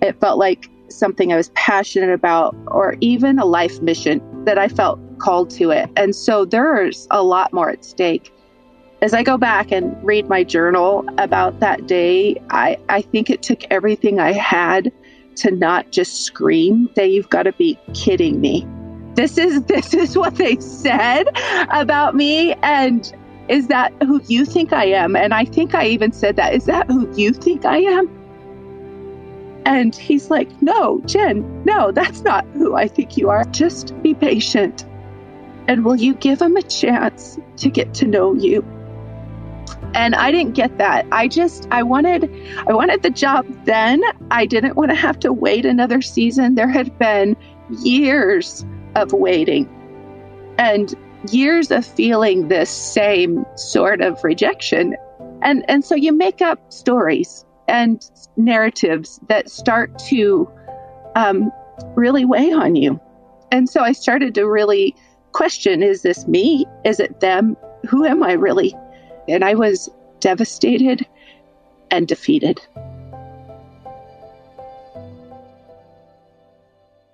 it 0.00 0.18
felt 0.20 0.38
like 0.38 0.70
something 0.88 1.32
i 1.32 1.36
was 1.36 1.50
passionate 1.50 2.12
about 2.12 2.56
or 2.68 2.96
even 3.00 3.38
a 3.38 3.44
life 3.44 3.80
mission 3.82 4.22
that 4.44 4.58
i 4.58 4.68
felt 4.68 4.98
called 5.18 5.50
to 5.50 5.70
it 5.70 5.90
and 5.96 6.14
so 6.14 6.44
there's 6.44 7.06
a 7.10 7.22
lot 7.22 7.52
more 7.52 7.70
at 7.70 7.84
stake 7.84 8.32
as 9.02 9.14
i 9.14 9.22
go 9.22 9.36
back 9.36 9.70
and 9.70 9.96
read 10.04 10.28
my 10.28 10.42
journal 10.42 11.04
about 11.18 11.60
that 11.60 11.86
day 11.86 12.40
i, 12.50 12.76
I 12.88 13.02
think 13.02 13.30
it 13.30 13.42
took 13.42 13.62
everything 13.70 14.20
i 14.20 14.32
had 14.32 14.92
to 15.36 15.50
not 15.50 15.92
just 15.92 16.24
scream 16.24 16.90
that 16.96 17.10
you've 17.10 17.30
got 17.30 17.44
to 17.44 17.52
be 17.52 17.78
kidding 17.94 18.40
me 18.40 18.66
this 19.14 19.38
is 19.38 19.62
this 19.64 19.94
is 19.94 20.16
what 20.16 20.36
they 20.36 20.56
said 20.56 21.28
about 21.70 22.14
me 22.14 22.54
and 22.62 23.12
is 23.48 23.68
that 23.68 23.92
who 24.02 24.20
you 24.28 24.44
think 24.44 24.72
I 24.72 24.84
am? 24.86 25.16
And 25.16 25.32
I 25.32 25.44
think 25.44 25.74
I 25.74 25.86
even 25.86 26.12
said 26.12 26.36
that. 26.36 26.54
Is 26.54 26.66
that 26.66 26.86
who 26.88 27.10
you 27.16 27.32
think 27.32 27.64
I 27.64 27.78
am? 27.78 28.08
And 29.64 29.94
he's 29.94 30.30
like, 30.30 30.50
No, 30.62 31.00
Jen, 31.06 31.64
no, 31.64 31.90
that's 31.90 32.22
not 32.22 32.44
who 32.54 32.76
I 32.76 32.88
think 32.88 33.16
you 33.16 33.30
are. 33.30 33.44
Just 33.46 34.00
be 34.02 34.14
patient. 34.14 34.84
And 35.68 35.84
will 35.84 35.96
you 35.96 36.14
give 36.14 36.40
him 36.40 36.56
a 36.56 36.62
chance 36.62 37.38
to 37.58 37.68
get 37.68 37.94
to 37.94 38.06
know 38.06 38.34
you? 38.34 38.64
And 39.94 40.14
I 40.14 40.32
didn't 40.32 40.54
get 40.54 40.78
that. 40.78 41.06
I 41.12 41.28
just 41.28 41.68
I 41.70 41.82
wanted 41.82 42.30
I 42.66 42.72
wanted 42.72 43.02
the 43.02 43.10
job 43.10 43.46
then. 43.64 44.02
I 44.30 44.46
didn't 44.46 44.76
want 44.76 44.90
to 44.90 44.96
have 44.96 45.20
to 45.20 45.32
wait 45.32 45.66
another 45.66 46.02
season. 46.02 46.54
There 46.54 46.68
had 46.68 46.98
been 46.98 47.36
years 47.82 48.64
of 48.96 49.12
waiting 49.12 49.68
and 50.58 50.94
years 51.30 51.70
of 51.70 51.86
feeling 51.86 52.48
this 52.48 52.70
same 52.70 53.44
sort 53.56 54.00
of 54.00 54.22
rejection. 54.24 54.96
And, 55.42 55.64
and 55.68 55.84
so 55.84 55.94
you 55.94 56.12
make 56.12 56.42
up 56.42 56.72
stories 56.72 57.44
and 57.66 58.02
narratives 58.36 59.20
that 59.28 59.50
start 59.50 59.98
to 60.10 60.50
um, 61.14 61.52
really 61.94 62.24
weigh 62.24 62.52
on 62.52 62.74
you. 62.74 63.00
And 63.52 63.68
so 63.68 63.80
I 63.80 63.92
started 63.92 64.34
to 64.34 64.48
really 64.48 64.94
question 65.32 65.82
is 65.82 66.02
this 66.02 66.26
me? 66.26 66.66
Is 66.84 67.00
it 67.00 67.20
them? 67.20 67.56
Who 67.88 68.04
am 68.04 68.22
I 68.22 68.32
really? 68.32 68.74
And 69.28 69.44
I 69.44 69.54
was 69.54 69.88
devastated 70.20 71.06
and 71.90 72.06
defeated. 72.06 72.60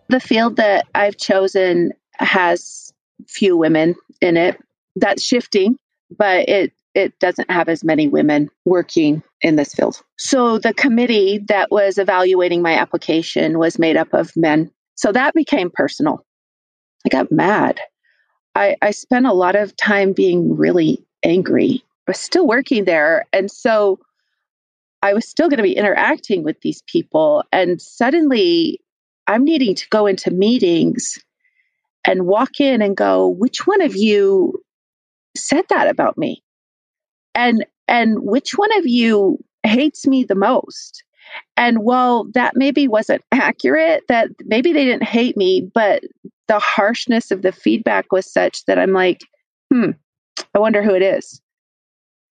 The 0.08 0.20
field 0.20 0.56
that 0.56 0.86
I've 0.94 1.16
chosen 1.16 1.92
has 2.18 2.92
few 3.26 3.56
women 3.56 3.94
in 4.20 4.36
it. 4.36 4.60
That's 4.96 5.22
shifting, 5.22 5.76
but 6.16 6.48
it 6.48 6.72
it 6.94 7.18
doesn't 7.18 7.50
have 7.50 7.68
as 7.68 7.82
many 7.82 8.06
women 8.06 8.48
working 8.64 9.22
in 9.40 9.56
this 9.56 9.74
field. 9.74 10.00
So 10.16 10.58
the 10.58 10.72
committee 10.72 11.40
that 11.48 11.70
was 11.72 11.98
evaluating 11.98 12.62
my 12.62 12.74
application 12.74 13.58
was 13.58 13.78
made 13.78 13.96
up 13.96 14.14
of 14.14 14.30
men. 14.36 14.70
So 14.94 15.10
that 15.10 15.34
became 15.34 15.70
personal. 15.74 16.24
I 17.04 17.08
got 17.08 17.32
mad. 17.32 17.80
I, 18.54 18.76
I 18.82 18.90
spent 18.92 19.26
a 19.26 19.32
lot 19.32 19.56
of 19.56 19.76
time 19.76 20.12
being 20.12 20.56
really 20.56 21.04
angry. 21.24 21.84
I 22.06 22.10
was 22.12 22.20
still 22.20 22.46
working 22.46 22.84
there. 22.84 23.26
And 23.32 23.50
so 23.50 23.98
I 25.02 25.12
was 25.12 25.28
still 25.28 25.48
going 25.48 25.58
to 25.58 25.62
be 25.62 25.76
interacting 25.76 26.42
with 26.44 26.60
these 26.60 26.82
people. 26.86 27.44
And 27.52 27.80
suddenly 27.80 28.80
I'm 29.26 29.44
needing 29.44 29.74
to 29.74 29.88
go 29.88 30.06
into 30.06 30.30
meetings 30.30 31.18
and 32.06 32.26
walk 32.26 32.60
in 32.60 32.82
and 32.82 32.96
go, 32.96 33.28
which 33.28 33.66
one 33.66 33.80
of 33.80 33.96
you 33.96 34.62
said 35.36 35.64
that 35.70 35.88
about 35.88 36.18
me? 36.18 36.42
And 37.34 37.66
and 37.88 38.20
which 38.20 38.52
one 38.56 38.76
of 38.78 38.86
you 38.86 39.42
hates 39.62 40.06
me 40.06 40.24
the 40.24 40.34
most? 40.34 41.02
And 41.56 41.78
while 41.80 42.24
that 42.34 42.54
maybe 42.54 42.86
wasn't 42.86 43.22
accurate, 43.32 44.04
that 44.08 44.28
maybe 44.44 44.72
they 44.72 44.84
didn't 44.84 45.04
hate 45.04 45.36
me, 45.36 45.70
but 45.74 46.02
the 46.48 46.58
harshness 46.58 47.30
of 47.30 47.42
the 47.42 47.52
feedback 47.52 48.12
was 48.12 48.30
such 48.30 48.64
that 48.66 48.78
I'm 48.78 48.92
like, 48.92 49.20
hmm, 49.72 49.90
I 50.54 50.58
wonder 50.58 50.82
who 50.82 50.94
it 50.94 51.02
is. 51.02 51.40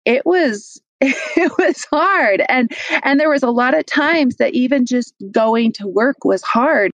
It 0.06 0.26
was 0.26 0.82
it 1.02 1.52
was 1.58 1.86
hard 1.92 2.44
and 2.48 2.72
and 3.04 3.20
there 3.20 3.30
was 3.30 3.44
a 3.44 3.52
lot 3.52 3.78
of 3.78 3.86
times 3.86 4.38
that 4.38 4.54
even 4.54 4.86
just 4.86 5.14
going 5.32 5.74
to 5.74 5.88
work 5.88 6.24
was 6.24 6.42
hard 6.42 6.92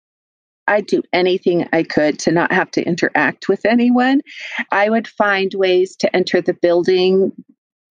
I'd 0.68 0.86
do 0.86 1.02
anything 1.12 1.68
I 1.72 1.82
could 1.82 2.18
to 2.20 2.32
not 2.32 2.52
have 2.52 2.70
to 2.72 2.82
interact 2.82 3.48
with 3.48 3.64
anyone. 3.64 4.20
I 4.72 4.90
would 4.90 5.06
find 5.06 5.52
ways 5.54 5.96
to 5.96 6.14
enter 6.14 6.40
the 6.40 6.54
building 6.54 7.32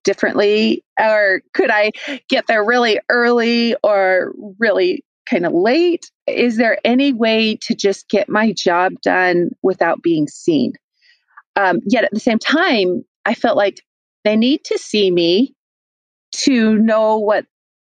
differently, 0.05 0.83
or 0.99 1.43
could 1.55 1.71
I 1.71 1.93
get 2.29 2.47
there 2.47 2.65
really 2.65 2.99
early 3.09 3.77
or 3.83 4.33
really 4.59 5.05
kind 5.29 5.47
of 5.47 5.53
late? 5.53 6.11
Is 6.27 6.57
there 6.57 6.79
any 6.85 7.13
way 7.13 7.57
to 7.63 7.75
just 7.75 8.09
get 8.09 8.29
my 8.29 8.53
job 8.53 8.95
done 9.03 9.51
without 9.63 10.03
being 10.03 10.29
seen? 10.29 10.73
Um, 11.57 11.81
yet 11.87 12.05
at 12.05 12.11
the 12.13 12.21
same 12.21 12.39
time, 12.39 13.05
I 13.25 13.35
felt 13.35 13.57
like 13.57 13.83
they 14.25 14.37
need 14.37 14.65
to 14.65 14.79
see 14.79 15.11
me 15.11 15.55
to 16.33 16.79
know 16.79 17.19
what 17.19 17.45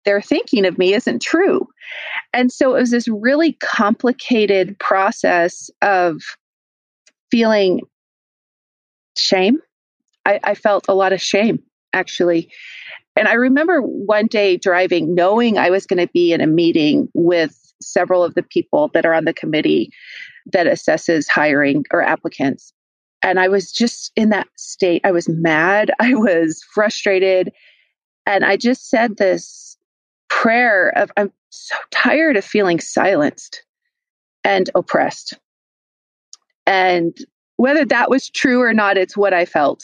they're 0.05 0.21
thinking 0.21 0.65
of 0.65 0.77
me 0.77 0.93
isn't 0.93 1.21
true. 1.21 1.67
And 2.33 2.51
so 2.51 2.75
it 2.75 2.79
was 2.79 2.91
this 2.91 3.07
really 3.07 3.53
complicated 3.61 4.79
process 4.79 5.69
of 5.81 6.21
feeling 7.29 7.81
shame. 9.17 9.59
I, 10.25 10.39
I 10.43 10.55
felt 10.55 10.85
a 10.87 10.93
lot 10.93 11.13
of 11.13 11.21
shame, 11.21 11.59
actually. 11.93 12.49
And 13.15 13.27
I 13.27 13.33
remember 13.33 13.81
one 13.81 14.27
day 14.27 14.57
driving, 14.57 15.13
knowing 15.13 15.57
I 15.57 15.69
was 15.69 15.85
going 15.85 16.05
to 16.05 16.11
be 16.13 16.33
in 16.33 16.41
a 16.41 16.47
meeting 16.47 17.09
with 17.13 17.57
several 17.81 18.23
of 18.23 18.35
the 18.35 18.43
people 18.43 18.89
that 18.93 19.05
are 19.05 19.13
on 19.13 19.25
the 19.25 19.33
committee 19.33 19.91
that 20.53 20.67
assesses 20.67 21.25
hiring 21.29 21.83
or 21.91 22.01
applicants. 22.01 22.73
And 23.21 23.39
I 23.39 23.49
was 23.49 23.71
just 23.71 24.11
in 24.15 24.29
that 24.29 24.47
state. 24.57 25.01
I 25.03 25.11
was 25.11 25.27
mad. 25.29 25.91
I 25.99 26.15
was 26.15 26.63
frustrated. 26.73 27.51
And 28.25 28.45
I 28.45 28.57
just 28.57 28.89
said 28.89 29.17
this 29.17 29.77
prayer 30.29 30.89
of 30.95 31.11
I'm 31.17 31.31
so 31.49 31.75
tired 31.91 32.37
of 32.37 32.45
feeling 32.45 32.79
silenced 32.79 33.63
and 34.43 34.69
oppressed. 34.73 35.37
And 36.65 37.17
whether 37.57 37.85
that 37.85 38.09
was 38.09 38.29
true 38.29 38.61
or 38.61 38.73
not, 38.73 38.97
it's 38.97 39.17
what 39.17 39.33
I 39.33 39.45
felt. 39.45 39.83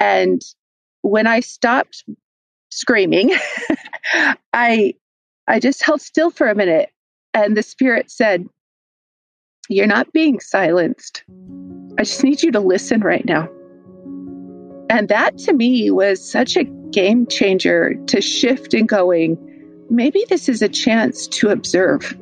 And 0.00 0.40
when 1.02 1.26
I 1.26 1.40
stopped 1.40 2.04
screaming, 2.74 3.32
I 4.52 4.94
I 5.46 5.60
just 5.60 5.82
held 5.82 6.00
still 6.00 6.30
for 6.30 6.48
a 6.48 6.54
minute 6.54 6.90
and 7.32 7.56
the 7.56 7.62
spirit 7.62 8.10
said, 8.10 8.46
"You're 9.68 9.86
not 9.86 10.12
being 10.12 10.40
silenced. 10.40 11.24
I 11.98 12.04
just 12.04 12.24
need 12.24 12.42
you 12.42 12.52
to 12.52 12.60
listen 12.60 13.00
right 13.00 13.24
now." 13.24 13.48
And 14.90 15.08
that 15.08 15.38
to 15.38 15.52
me 15.52 15.90
was 15.90 16.30
such 16.30 16.56
a 16.56 16.64
game 16.64 17.26
changer 17.26 17.94
to 18.06 18.20
shift 18.20 18.74
and 18.74 18.88
going, 18.88 19.36
maybe 19.90 20.24
this 20.28 20.48
is 20.48 20.62
a 20.62 20.68
chance 20.68 21.26
to 21.28 21.48
observe 21.48 22.16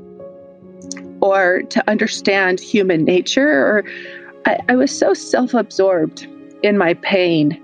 or 1.20 1.62
to 1.62 1.90
understand 1.90 2.60
human 2.60 3.04
nature. 3.04 3.48
Or 3.48 3.84
I, 4.46 4.58
I 4.68 4.76
was 4.76 4.96
so 4.96 5.14
self 5.14 5.54
absorbed 5.54 6.26
in 6.62 6.78
my 6.78 6.94
pain 6.94 7.60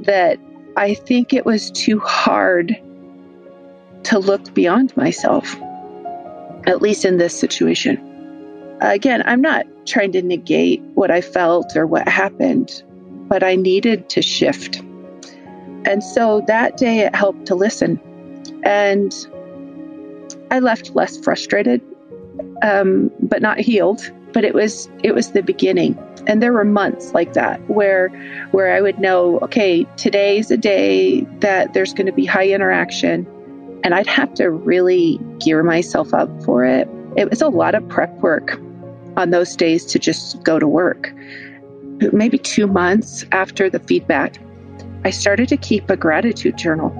that 0.00 0.38
I 0.76 0.94
think 0.94 1.32
it 1.32 1.44
was 1.44 1.70
too 1.70 1.98
hard 2.00 2.76
to 4.04 4.18
look 4.18 4.52
beyond 4.54 4.96
myself, 4.96 5.54
at 6.66 6.82
least 6.82 7.04
in 7.04 7.18
this 7.18 7.38
situation. 7.38 7.98
Again, 8.80 9.22
I'm 9.26 9.40
not 9.40 9.66
trying 9.86 10.12
to 10.12 10.22
negate 10.22 10.82
what 10.94 11.10
I 11.10 11.20
felt 11.20 11.76
or 11.76 11.86
what 11.86 12.08
happened, 12.08 12.82
but 13.28 13.42
I 13.42 13.54
needed 13.54 14.08
to 14.10 14.22
shift. 14.22 14.80
And 15.84 16.02
so 16.02 16.42
that 16.46 16.76
day 16.76 17.00
it 17.00 17.14
helped 17.14 17.46
to 17.46 17.54
listen 17.54 18.00
and 18.62 19.14
I 20.50 20.58
left 20.58 20.94
less 20.94 21.16
frustrated, 21.16 21.80
um, 22.62 23.10
but 23.20 23.42
not 23.42 23.58
healed. 23.58 24.10
But 24.32 24.44
it 24.44 24.54
was 24.54 24.88
it 25.02 25.14
was 25.14 25.32
the 25.32 25.42
beginning, 25.42 25.98
and 26.26 26.42
there 26.42 26.52
were 26.52 26.64
months 26.64 27.14
like 27.14 27.32
that 27.34 27.60
where 27.68 28.08
where 28.50 28.74
I 28.74 28.80
would 28.80 28.98
know, 28.98 29.38
okay, 29.40 29.84
today's 29.96 30.50
a 30.50 30.56
day 30.56 31.22
that 31.40 31.74
there's 31.74 31.92
going 31.92 32.06
to 32.06 32.12
be 32.12 32.24
high 32.24 32.48
interaction, 32.48 33.26
and 33.84 33.94
I'd 33.94 34.06
have 34.06 34.34
to 34.34 34.50
really 34.50 35.18
gear 35.38 35.62
myself 35.62 36.12
up 36.14 36.30
for 36.44 36.64
it. 36.64 36.88
It 37.16 37.28
was 37.28 37.42
a 37.42 37.48
lot 37.48 37.74
of 37.74 37.86
prep 37.88 38.12
work 38.18 38.58
on 39.16 39.30
those 39.30 39.54
days 39.56 39.84
to 39.86 39.98
just 39.98 40.42
go 40.42 40.58
to 40.58 40.66
work. 40.66 41.12
Maybe 42.12 42.38
two 42.38 42.66
months 42.66 43.24
after 43.32 43.68
the 43.68 43.78
feedback, 43.78 44.36
I 45.04 45.10
started 45.10 45.48
to 45.50 45.56
keep 45.56 45.90
a 45.90 45.96
gratitude 45.96 46.56
journal 46.56 46.90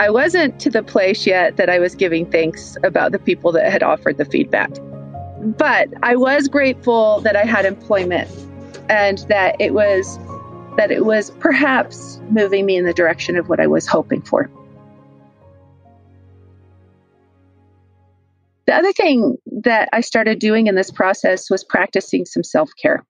I 0.00 0.10
wasn't 0.10 0.60
to 0.60 0.70
the 0.70 0.84
place 0.84 1.26
yet 1.26 1.56
that 1.56 1.68
I 1.68 1.80
was 1.80 1.96
giving 1.96 2.24
thanks 2.30 2.76
about 2.84 3.10
the 3.10 3.18
people 3.18 3.50
that 3.52 3.72
had 3.72 3.82
offered 3.82 4.16
the 4.16 4.24
feedback. 4.24 4.70
But 5.40 5.88
I 6.02 6.16
was 6.16 6.48
grateful 6.48 7.20
that 7.20 7.36
I 7.36 7.44
had 7.44 7.64
employment 7.64 8.30
and 8.88 9.18
that 9.28 9.56
it 9.60 9.74
was 9.74 10.18
that 10.76 10.90
it 10.90 11.04
was 11.04 11.30
perhaps 11.30 12.20
moving 12.30 12.64
me 12.64 12.76
in 12.76 12.84
the 12.84 12.92
direction 12.92 13.36
of 13.36 13.48
what 13.48 13.58
I 13.58 13.66
was 13.66 13.86
hoping 13.86 14.22
for. 14.22 14.48
The 18.66 18.74
other 18.74 18.92
thing 18.92 19.36
that 19.62 19.88
I 19.92 20.02
started 20.02 20.38
doing 20.38 20.66
in 20.66 20.74
this 20.74 20.90
process 20.90 21.50
was 21.50 21.64
practicing 21.64 22.26
some 22.26 22.44
self 22.44 22.70
care 22.80 23.04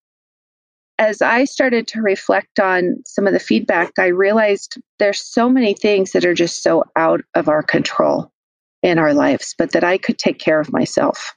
as 0.99 1.23
I 1.23 1.45
started 1.45 1.87
to 1.89 2.03
reflect 2.03 2.59
on 2.59 2.97
some 3.05 3.27
of 3.27 3.33
the 3.33 3.39
feedback, 3.39 3.93
I 3.99 4.07
realized 4.07 4.79
there's 4.99 5.25
so 5.25 5.49
many 5.49 5.75
things 5.75 6.13
that 6.13 6.25
are 6.25 6.35
just 6.35 6.63
so 6.63 6.85
out 6.97 7.23
of 7.35 7.49
our 7.49 7.63
control 7.63 8.33
in 8.83 8.99
our 8.99 9.15
lives, 9.15 9.55
but 9.57 9.73
that 9.73 9.85
I 9.85 9.99
could 9.99 10.19
take 10.19 10.39
care 10.39 10.61
of 10.61 10.73
myself. 10.73 11.35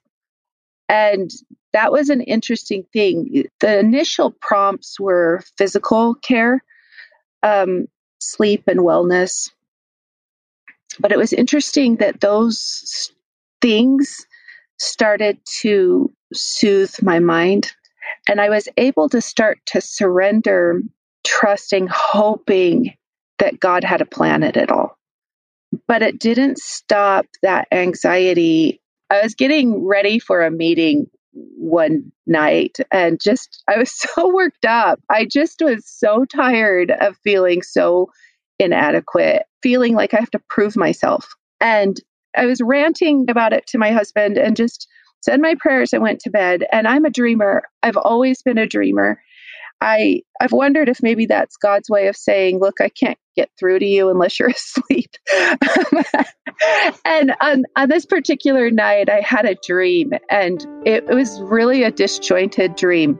And 0.92 1.32
that 1.74 1.94
was 1.94 2.10
an 2.10 2.22
interesting 2.22 2.86
thing. 2.94 3.46
The 3.62 3.80
initial 3.80 4.32
prompts 4.32 5.00
were 5.00 5.44
physical 5.58 6.16
care, 6.16 6.64
um, 7.44 7.88
sleep, 8.20 8.66
and 8.68 8.82
wellness. 8.82 9.52
But 11.00 11.14
it 11.14 11.18
was 11.18 11.34
interesting 11.34 11.98
that 11.98 12.22
those 12.22 13.12
things 13.62 14.26
started 14.80 15.40
to 15.62 16.14
soothe 16.34 16.96
my 17.04 17.20
mind 17.20 17.72
and 18.28 18.42
I 18.42 18.50
was 18.50 18.68
able 18.78 19.10
to 19.10 19.22
start 19.22 19.60
to 19.68 19.82
surrender, 19.82 20.82
trusting, 21.26 21.88
hoping 21.92 22.96
that 23.40 23.60
God 23.60 23.84
had 23.86 24.02
a 24.02 24.06
plan 24.06 24.44
at 24.44 24.58
it 24.58 24.72
all. 24.72 24.98
But 25.88 26.04
it 26.04 26.20
didn't 26.20 26.60
stop 26.60 27.28
that 27.44 27.68
anxiety. 27.72 28.81
I 29.12 29.24
was 29.24 29.36
getting 29.36 29.86
ready 29.88 30.20
for 30.20 30.44
a 30.44 30.52
meeting 30.52 31.08
one 31.34 32.12
night 32.28 32.78
and 32.92 33.22
just, 33.22 33.64
I 33.70 33.80
was 33.80 33.92
so 33.96 34.34
worked 34.34 34.66
up. 34.66 35.02
I 35.12 35.26
just 35.26 35.62
was 35.64 35.86
so 35.88 36.26
tired 36.26 36.92
of 36.92 37.18
feeling 37.24 37.64
so 37.64 38.10
inadequate, 38.60 39.44
feeling 39.64 39.96
like 39.96 40.16
I 40.16 40.20
have 40.20 40.32
to 40.32 40.42
prove 40.50 40.78
myself. 40.78 41.28
And 41.62 41.98
I 42.38 42.48
was 42.48 42.62
ranting 42.62 43.28
about 43.30 43.54
it 43.54 43.68
to 43.70 43.80
my 43.80 43.92
husband 43.94 44.40
and 44.40 44.58
just 44.58 44.88
said 45.22 45.42
my 45.42 45.56
prayers 45.60 45.94
and 45.94 46.04
went 46.04 46.22
to 46.22 46.32
bed. 46.32 46.66
And 46.74 46.88
I'm 46.88 47.06
a 47.06 47.12
dreamer. 47.12 47.64
I've 47.84 47.98
always 47.98 48.44
been 48.44 48.60
a 48.60 48.68
dreamer. 48.68 49.22
I 49.82 50.24
I've 50.42 50.54
wondered 50.54 50.90
if 50.90 51.04
maybe 51.04 51.26
that's 51.28 51.58
God's 51.58 51.90
way 51.90 52.08
of 52.10 52.18
saying, 52.18 52.60
look, 52.60 52.82
I 52.82 52.90
can't 52.90 53.20
get 53.38 53.50
through 53.60 53.80
to 53.80 53.88
you 53.88 54.10
unless 54.10 54.40
you're 54.40 54.50
asleep. 54.52 55.12
Um, 55.78 56.04
and 57.06 57.34
on, 57.42 57.64
on 57.76 57.90
this 57.90 58.06
particular 58.06 58.70
night, 58.72 59.10
I 59.10 59.22
had 59.22 59.46
a 59.46 59.56
dream, 59.56 60.12
and 60.30 60.66
it, 60.86 61.06
it 61.10 61.16
was 61.16 61.42
really 61.42 61.84
a 61.84 61.92
disjointed 61.92 62.76
dream. 62.76 63.20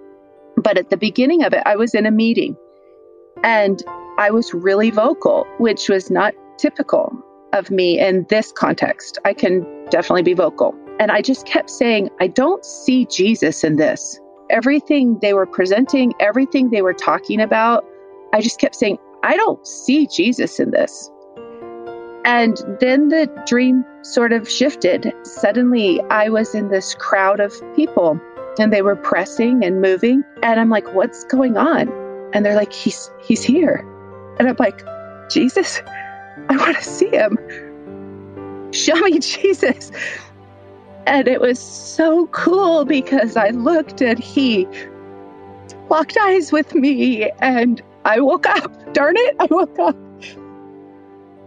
But 0.58 0.78
at 0.78 0.90
the 0.90 0.98
beginning 0.98 1.44
of 1.44 1.54
it, 1.54 1.64
I 1.66 1.76
was 1.76 1.96
in 1.96 2.06
a 2.06 2.12
meeting, 2.12 2.56
and 3.44 3.82
I 4.18 4.32
was 4.32 4.54
really 4.54 4.92
vocal, 4.92 5.46
which 5.58 5.90
was 5.90 6.12
not 6.12 6.34
typical 6.58 7.12
of 7.54 7.72
me 7.72 8.00
in 8.00 8.26
this 8.30 8.52
context. 8.52 9.18
I 9.26 9.34
can 9.34 9.86
definitely 9.90 10.24
be 10.24 10.34
vocal. 10.34 10.76
And 11.00 11.12
I 11.12 11.22
just 11.22 11.46
kept 11.46 11.70
saying, 11.70 12.10
I 12.20 12.28
don't 12.28 12.64
see 12.64 13.06
Jesus 13.06 13.64
in 13.64 13.78
this 13.78 14.20
everything 14.52 15.18
they 15.22 15.34
were 15.34 15.46
presenting, 15.46 16.14
everything 16.20 16.70
they 16.70 16.82
were 16.82 16.94
talking 16.94 17.42
about, 17.42 17.86
I 18.34 18.42
just 18.42 18.60
kept 18.60 18.76
saying, 18.76 18.98
I 19.24 19.36
don't 19.36 19.66
see 19.66 20.08
Jesus 20.08 20.60
in 20.60 20.72
this. 20.72 21.10
And 22.24 22.58
then 22.80 23.10
the 23.10 23.28
dream 23.48 23.84
sort 24.04 24.32
of 24.32 24.50
shifted. 24.50 25.12
Suddenly, 25.24 26.02
I 26.10 26.30
was 26.30 26.54
in 26.54 26.70
this 26.70 26.94
crowd 26.96 27.40
of 27.40 27.54
people 27.76 28.20
and 28.60 28.72
they 28.72 28.82
were 28.82 28.96
pressing 28.96 29.64
and 29.64 29.82
moving. 29.82 30.24
And 30.44 30.60
I'm 30.60 30.70
like, 30.70 30.94
what's 30.94 31.24
going 31.26 31.58
on? 31.58 31.90
And 32.34 32.46
they're 32.46 32.56
like, 32.56 32.74
he's, 32.74 33.10
he's 33.22 33.44
here. 33.44 33.86
And 34.40 34.48
I'm 34.48 34.56
like, 34.60 34.84
Jesus, 35.30 35.82
I 36.50 36.58
want 36.58 36.78
to 36.78 36.84
see 36.84 37.10
him. 37.10 37.38
Show 38.72 38.96
me 38.96 39.20
Jesus. 39.20 39.92
And 41.08 41.28
it 41.28 41.42
was 41.42 41.60
so 41.60 42.28
cool 42.28 42.86
because 42.86 43.36
I 43.36 43.50
looked 43.50 44.02
and 44.02 44.20
he 44.20 44.68
locked 45.90 46.18
eyes 46.18 46.52
with 46.52 46.76
me 46.76 47.30
and 47.40 47.82
I 48.06 48.20
woke 48.20 48.46
up. 48.46 48.94
Darn 48.94 49.16
it, 49.18 49.36
I 49.40 49.48
woke 49.50 49.78
up. 49.80 49.96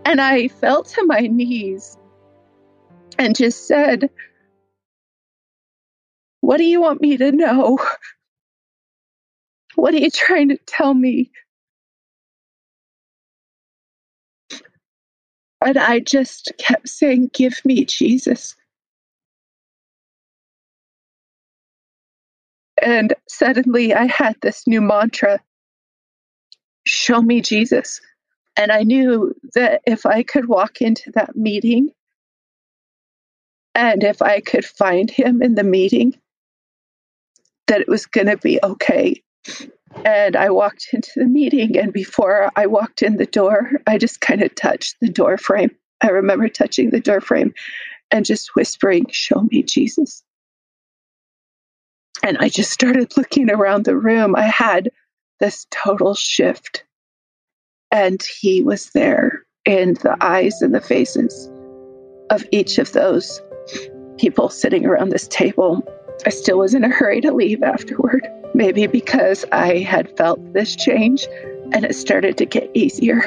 And 0.05 0.21
I 0.21 0.49
fell 0.49 0.83
to 0.85 1.05
my 1.07 1.21
knees 1.21 1.97
and 3.19 3.35
just 3.37 3.67
said, 3.67 4.11
What 6.41 6.59
do 6.59 6.65
you 6.65 6.81
want 6.81 7.01
me 7.01 7.17
to 7.17 7.33
know? 7.33 7.79
What 9.77 9.95
are 9.95 9.99
you 9.99 10.11
trying 10.11 10.51
to 10.51 10.59
tell 10.67 10.95
me? 10.95 11.33
And 15.65 15.77
I 15.77 16.01
just 16.01 16.53
kept 16.59 16.89
saying, 16.89 17.31
Give 17.33 17.61
me 17.65 17.85
Jesus. 17.85 18.55
And 22.83 23.15
suddenly 23.29 23.95
I 23.95 24.07
had 24.07 24.37
this 24.43 24.67
new 24.67 24.81
mantra 24.81 25.41
show 26.87 27.23
me 27.23 27.41
Jesus. 27.41 28.01
And 28.57 28.71
I 28.71 28.83
knew 28.83 29.35
that 29.55 29.83
if 29.87 30.07
I 30.07 30.23
could 30.23 30.47
walk 30.47 30.81
into 30.81 31.11
that 31.13 31.37
meeting 31.37 31.91
and 33.75 34.05
if 34.05 34.23
I 34.23 34.41
could 34.41 34.65
find 34.65 35.11
him 35.11 35.43
in 35.43 35.57
the 35.57 35.65
meeting, 35.65 36.15
that 37.67 37.81
it 37.81 37.89
was 37.89 38.07
going 38.07 38.29
to 38.29 38.37
be 38.37 38.61
okay. 38.63 39.23
And 40.05 40.37
I 40.37 40.51
walked 40.51 40.89
into 40.93 41.11
the 41.17 41.27
meeting, 41.27 41.79
and 41.79 41.93
before 41.93 42.51
I 42.57 42.67
walked 42.67 43.03
in 43.03 43.17
the 43.17 43.27
door, 43.27 43.71
I 43.87 43.99
just 43.99 44.21
kind 44.21 44.43
of 44.43 44.55
touched 44.55 44.97
the 45.01 45.09
door 45.09 45.39
frame. 45.39 45.71
I 46.01 46.09
remember 46.09 46.49
touching 46.49 46.91
the 46.91 47.01
door 47.01 47.21
frame 47.21 47.55
and 48.11 48.25
just 48.25 48.55
whispering, 48.55 49.07
Show 49.11 49.47
me 49.51 49.63
Jesus. 49.63 50.23
And 52.23 52.39
I 52.39 52.49
just 52.49 52.71
started 52.71 53.17
looking 53.17 53.51
around 53.51 53.85
the 53.85 53.97
room. 53.97 54.35
I 54.37 54.47
had 54.47 54.91
this 55.41 55.67
total 55.71 56.15
shift. 56.15 56.85
And 57.95 58.21
he 58.41 58.61
was 58.61 58.91
there 58.91 59.45
in 59.65 59.95
the 59.95 60.17
eyes 60.21 60.61
and 60.61 60.75
the 60.75 60.81
faces 60.81 61.49
of 62.29 62.45
each 62.51 62.79
of 62.79 62.91
those 62.91 63.41
people 64.19 64.49
sitting 64.49 64.85
around 64.85 65.11
this 65.11 65.29
table. 65.29 65.87
I 66.27 66.31
still 66.31 66.59
was 66.59 66.75
in 66.75 66.83
a 66.83 66.89
hurry 66.89 67.21
to 67.21 67.33
leave 67.33 67.63
afterward, 67.63 68.27
maybe 68.53 68.89
because 68.89 69.45
I 69.53 69.79
had 69.79 70.17
felt 70.17 70.55
this 70.55 70.75
change 70.75 71.29
and 71.73 71.85
it 71.85 71.95
started 71.95 72.37
to 72.39 72.45
get 72.45 72.69
easier. 72.75 73.21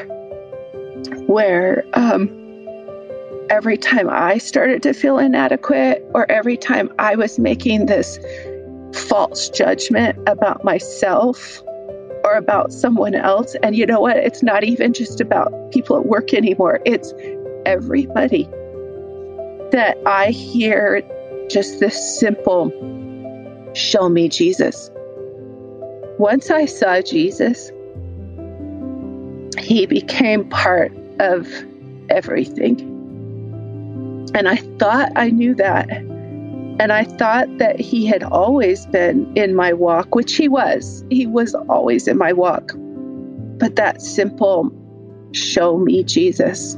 Where 1.28 1.86
um, 1.94 2.28
every 3.50 3.78
time 3.78 4.10
I 4.10 4.38
started 4.38 4.84
to 4.84 4.94
feel 4.94 5.18
inadequate, 5.18 6.06
or 6.14 6.30
every 6.30 6.58
time 6.58 6.92
I 7.00 7.16
was 7.16 7.40
making 7.40 7.86
this 7.86 8.20
false 8.94 9.48
judgment 9.50 10.20
about 10.28 10.66
myself 10.66 11.64
or 12.28 12.36
about 12.36 12.74
someone 12.74 13.16
else. 13.16 13.56
And 13.64 13.76
you 13.76 13.86
know 13.86 14.02
what? 14.02 14.18
It's 14.18 14.44
not 14.44 14.64
even 14.64 14.94
just 14.94 15.22
about 15.22 15.72
people 15.72 15.98
at 15.98 16.06
work 16.06 16.34
anymore, 16.34 16.82
it's 16.86 17.14
everybody 17.66 18.44
that 19.72 19.98
I 20.06 20.30
hear 20.32 21.02
just 21.50 21.80
this 21.80 22.20
simple 22.20 22.72
show 23.74 24.10
me 24.10 24.30
Jesus. 24.30 24.90
Once 26.18 26.50
I 26.50 26.66
saw 26.66 27.02
Jesus, 27.02 27.72
he 29.60 29.86
became 29.86 30.48
part 30.50 30.92
of 31.20 31.48
everything. 32.10 32.80
And 34.34 34.48
I 34.48 34.56
thought 34.80 35.12
I 35.16 35.30
knew 35.30 35.54
that. 35.56 35.88
And 36.80 36.92
I 36.92 37.06
thought 37.06 37.58
that 37.58 37.80
he 37.80 38.06
had 38.06 38.24
always 38.24 38.86
been 38.86 39.36
in 39.36 39.56
my 39.56 39.74
walk, 39.74 40.14
which 40.14 40.36
he 40.36 40.48
was. 40.48 41.04
He 41.10 41.26
was 41.26 41.56
always 41.56 42.08
in 42.08 42.18
my 42.18 42.34
walk. 42.34 42.72
But 42.76 43.78
that 43.78 44.02
simple 44.02 44.72
show 45.32 45.78
me 45.78 46.04
Jesus 46.04 46.78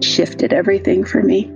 shifted 0.00 0.52
everything 0.52 1.04
for 1.04 1.22
me. 1.22 1.50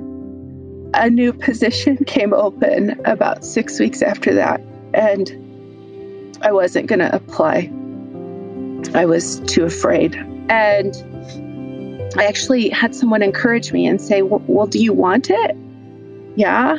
A 0.94 1.08
new 1.08 1.32
position 1.32 1.96
came 2.06 2.32
open 2.32 3.00
about 3.04 3.44
six 3.44 3.78
weeks 3.78 4.02
after 4.02 4.34
that, 4.34 4.60
and 4.92 6.38
I 6.42 6.50
wasn't 6.50 6.88
going 6.88 7.00
to 7.00 7.14
apply. 7.14 7.70
I 8.94 9.04
was 9.06 9.40
too 9.40 9.64
afraid. 9.64 10.16
And 10.48 10.94
I 12.16 12.24
actually 12.24 12.70
had 12.70 12.94
someone 12.94 13.22
encourage 13.22 13.72
me 13.72 13.86
and 13.86 14.00
say, 14.00 14.22
Well, 14.22 14.66
do 14.66 14.78
you 14.78 14.92
want 14.92 15.30
it? 15.30 15.56
Yeah. 16.36 16.78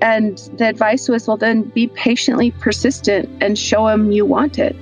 And 0.00 0.38
the 0.56 0.68
advice 0.68 1.08
was, 1.08 1.26
well, 1.26 1.36
then 1.36 1.62
be 1.62 1.86
patiently 1.88 2.50
persistent 2.50 3.28
and 3.42 3.58
show 3.58 3.88
him 3.88 4.12
you 4.12 4.24
want 4.24 4.58
it. 4.58 4.76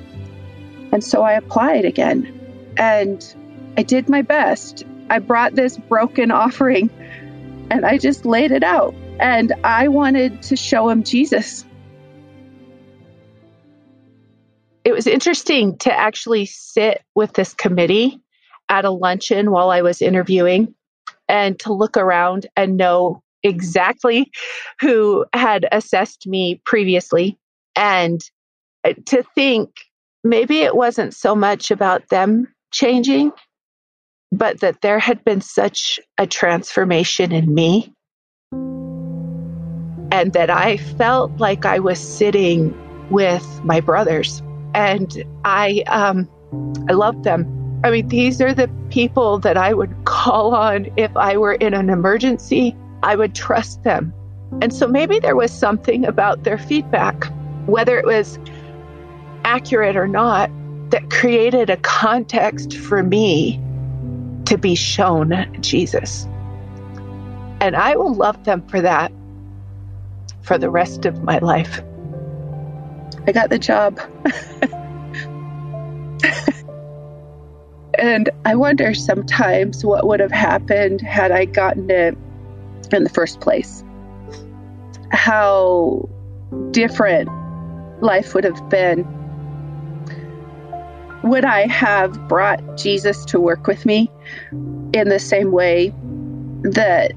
And 0.92 1.02
so 1.02 1.22
I 1.22 1.32
applied 1.32 1.84
again. 1.84 2.40
And 2.76 3.24
I 3.76 3.82
did 3.82 4.08
my 4.08 4.22
best. 4.22 4.84
I 5.10 5.18
brought 5.18 5.54
this 5.54 5.76
broken 5.76 6.30
offering 6.30 6.90
and 7.70 7.84
I 7.84 7.98
just 7.98 8.24
laid 8.24 8.52
it 8.52 8.62
out. 8.62 8.94
And 9.20 9.52
I 9.64 9.88
wanted 9.88 10.42
to 10.42 10.56
show 10.56 10.88
him 10.88 11.02
Jesus. 11.02 11.64
It 14.84 14.92
was 14.92 15.06
interesting 15.06 15.78
to 15.78 15.92
actually 15.92 16.46
sit 16.46 17.02
with 17.14 17.32
this 17.32 17.54
committee 17.54 18.20
at 18.68 18.84
a 18.84 18.90
luncheon 18.90 19.50
while 19.50 19.70
I 19.70 19.82
was 19.82 20.02
interviewing 20.02 20.74
and 21.28 21.58
to 21.60 21.72
look 21.72 21.96
around 21.96 22.46
and 22.56 22.76
know 22.76 23.22
exactly 23.44 24.32
who 24.80 25.24
had 25.34 25.68
assessed 25.70 26.26
me 26.26 26.60
previously. 26.64 27.38
And 27.76 28.20
uh, 28.82 28.94
to 29.06 29.22
think 29.34 29.70
maybe 30.24 30.60
it 30.60 30.74
wasn't 30.74 31.14
so 31.14 31.36
much 31.36 31.70
about 31.70 32.08
them 32.08 32.52
changing, 32.72 33.30
but 34.32 34.60
that 34.60 34.80
there 34.80 34.98
had 34.98 35.22
been 35.24 35.42
such 35.42 36.00
a 36.18 36.26
transformation 36.26 37.30
in 37.30 37.54
me. 37.54 37.92
And 40.10 40.32
that 40.32 40.48
I 40.48 40.76
felt 40.76 41.38
like 41.38 41.66
I 41.66 41.78
was 41.80 41.98
sitting 41.98 42.74
with 43.10 43.46
my 43.64 43.80
brothers. 43.80 44.42
And 44.74 45.24
I, 45.44 45.82
um, 45.88 46.28
I 46.88 46.92
loved 46.92 47.24
them. 47.24 47.60
I 47.84 47.90
mean, 47.90 48.08
these 48.08 48.40
are 48.40 48.54
the 48.54 48.70
people 48.90 49.38
that 49.40 49.56
I 49.56 49.74
would 49.74 49.94
call 50.04 50.54
on 50.54 50.90
if 50.96 51.14
I 51.16 51.36
were 51.36 51.54
in 51.54 51.74
an 51.74 51.90
emergency 51.90 52.76
I 53.04 53.16
would 53.16 53.34
trust 53.34 53.82
them. 53.82 54.14
And 54.62 54.72
so 54.72 54.88
maybe 54.88 55.18
there 55.18 55.36
was 55.36 55.52
something 55.52 56.06
about 56.06 56.44
their 56.44 56.56
feedback, 56.56 57.26
whether 57.66 57.98
it 57.98 58.06
was 58.06 58.38
accurate 59.44 59.94
or 59.94 60.08
not, 60.08 60.50
that 60.90 61.10
created 61.10 61.68
a 61.68 61.76
context 61.76 62.74
for 62.74 63.02
me 63.02 63.60
to 64.46 64.56
be 64.56 64.74
shown 64.74 65.54
Jesus. 65.60 66.24
And 67.60 67.76
I 67.76 67.94
will 67.96 68.14
love 68.14 68.44
them 68.44 68.66
for 68.68 68.80
that 68.80 69.12
for 70.40 70.56
the 70.56 70.70
rest 70.70 71.04
of 71.04 71.22
my 71.22 71.38
life. 71.38 71.82
I 73.26 73.32
got 73.32 73.50
the 73.50 73.58
job. 73.58 74.00
and 77.98 78.30
I 78.46 78.54
wonder 78.54 78.94
sometimes 78.94 79.84
what 79.84 80.06
would 80.06 80.20
have 80.20 80.32
happened 80.32 81.02
had 81.02 81.32
I 81.32 81.44
gotten 81.44 81.90
it 81.90 82.16
in 82.92 83.04
the 83.04 83.10
first 83.10 83.40
place. 83.40 83.84
how 85.10 86.08
different 86.70 87.28
life 88.02 88.34
would 88.34 88.44
have 88.44 88.68
been 88.68 89.06
would 91.22 91.44
I 91.44 91.66
have 91.68 92.28
brought 92.28 92.76
Jesus 92.76 93.24
to 93.26 93.40
work 93.40 93.66
with 93.66 93.86
me 93.86 94.10
in 94.92 95.08
the 95.08 95.18
same 95.18 95.52
way 95.52 95.94
that 96.62 97.12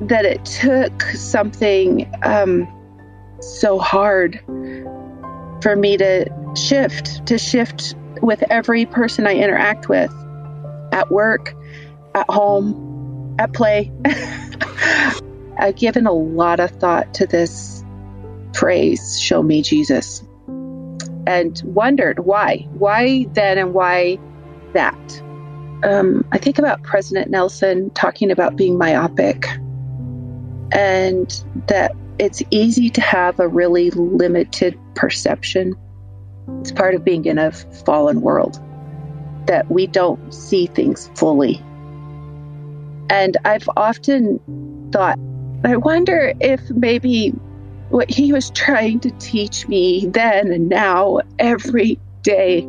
that 0.00 0.24
it 0.24 0.42
took 0.46 1.02
something 1.02 2.10
um, 2.22 2.66
so 3.40 3.78
hard 3.78 4.40
for 5.62 5.76
me 5.76 5.98
to 5.98 6.26
shift 6.56 7.26
to 7.26 7.36
shift 7.36 7.94
with 8.22 8.42
every 8.50 8.86
person 8.86 9.26
I 9.26 9.34
interact 9.34 9.88
with 9.90 10.10
at 10.92 11.10
work, 11.10 11.54
at 12.14 12.28
home, 12.30 13.36
at 13.38 13.52
play. 13.52 13.92
I've 15.58 15.76
given 15.76 16.06
a 16.06 16.12
lot 16.12 16.60
of 16.60 16.70
thought 16.72 17.12
to 17.14 17.26
this 17.26 17.84
phrase, 18.54 19.20
show 19.20 19.42
me 19.42 19.62
Jesus, 19.62 20.24
and 21.26 21.60
wondered 21.64 22.20
why. 22.20 22.66
Why 22.72 23.26
then 23.32 23.58
and 23.58 23.74
why 23.74 24.18
that? 24.72 25.22
Um, 25.82 26.24
I 26.32 26.38
think 26.38 26.58
about 26.58 26.82
President 26.82 27.30
Nelson 27.30 27.90
talking 27.90 28.30
about 28.30 28.56
being 28.56 28.76
myopic 28.76 29.46
and 30.72 31.44
that 31.68 31.92
it's 32.18 32.42
easy 32.50 32.90
to 32.90 33.00
have 33.00 33.40
a 33.40 33.48
really 33.48 33.90
limited 33.90 34.78
perception. 34.94 35.74
It's 36.60 36.72
part 36.72 36.94
of 36.94 37.04
being 37.04 37.24
in 37.24 37.38
a 37.38 37.50
fallen 37.50 38.20
world 38.20 38.60
that 39.46 39.70
we 39.70 39.86
don't 39.86 40.32
see 40.32 40.66
things 40.66 41.10
fully. 41.14 41.62
And 43.08 43.36
I've 43.44 43.68
often 43.76 44.38
thought, 44.92 45.18
I 45.64 45.76
wonder 45.76 46.32
if 46.40 46.68
maybe 46.70 47.30
what 47.90 48.10
he 48.10 48.32
was 48.32 48.50
trying 48.50 49.00
to 49.00 49.10
teach 49.12 49.66
me 49.68 50.06
then 50.06 50.52
and 50.52 50.68
now 50.68 51.20
every 51.38 51.98
day 52.22 52.66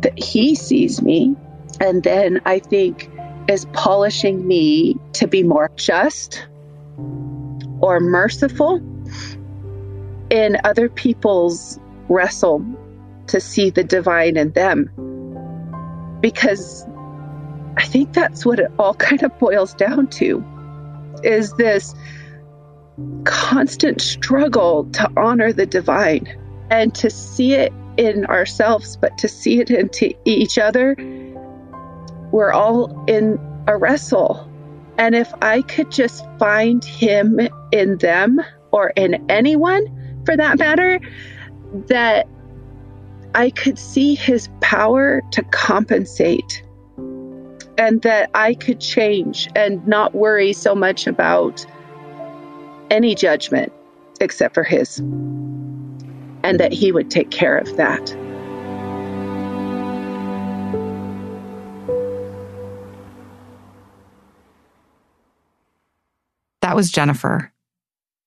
that 0.00 0.18
he 0.18 0.54
sees 0.54 1.02
me 1.02 1.36
and 1.80 2.02
then 2.02 2.40
I 2.46 2.58
think 2.58 3.10
is 3.48 3.66
polishing 3.72 4.46
me 4.46 4.96
to 5.14 5.26
be 5.26 5.42
more 5.42 5.70
just 5.76 6.46
or 7.80 8.00
merciful 8.00 8.76
in 10.30 10.56
other 10.64 10.88
people's 10.88 11.78
wrestle 12.08 12.64
to 13.26 13.40
see 13.40 13.70
the 13.70 13.84
divine 13.84 14.36
in 14.36 14.52
them. 14.52 14.90
Because 16.20 16.86
I 17.76 17.84
think 17.84 18.12
that's 18.12 18.44
what 18.44 18.58
it 18.58 18.70
all 18.78 18.94
kind 18.94 19.22
of 19.22 19.38
boils 19.38 19.74
down 19.74 20.08
to 20.08 20.44
is 21.24 21.52
this 21.54 21.94
constant 23.24 24.00
struggle 24.00 24.84
to 24.92 25.10
honor 25.16 25.52
the 25.52 25.66
divine 25.66 26.26
and 26.70 26.94
to 26.94 27.10
see 27.10 27.54
it 27.54 27.72
in 27.96 28.24
ourselves, 28.26 28.96
but 28.96 29.16
to 29.18 29.28
see 29.28 29.60
it 29.60 29.70
into 29.70 30.14
each 30.24 30.58
other. 30.58 30.96
We're 32.32 32.52
all 32.52 33.04
in 33.06 33.38
a 33.66 33.76
wrestle. 33.76 34.48
And 34.98 35.14
if 35.14 35.32
I 35.42 35.62
could 35.62 35.90
just 35.90 36.24
find 36.38 36.84
him 36.84 37.40
in 37.72 37.98
them 37.98 38.40
or 38.70 38.90
in 38.90 39.24
anyone 39.30 40.22
for 40.24 40.36
that 40.36 40.58
matter, 40.58 41.00
that 41.88 42.28
I 43.34 43.50
could 43.50 43.78
see 43.78 44.14
his 44.14 44.48
power 44.60 45.22
to 45.32 45.42
compensate 45.44 46.62
and 47.80 48.02
that 48.02 48.30
I 48.34 48.52
could 48.52 48.78
change 48.78 49.48
and 49.56 49.84
not 49.88 50.14
worry 50.14 50.52
so 50.52 50.74
much 50.74 51.06
about 51.06 51.64
any 52.90 53.14
judgment 53.14 53.72
except 54.20 54.52
for 54.52 54.62
his, 54.62 54.98
and 54.98 56.60
that 56.60 56.74
he 56.74 56.92
would 56.92 57.10
take 57.10 57.30
care 57.30 57.56
of 57.56 57.74
that. 57.78 58.14
That 66.60 66.76
was 66.76 66.92
Jennifer. 66.92 67.50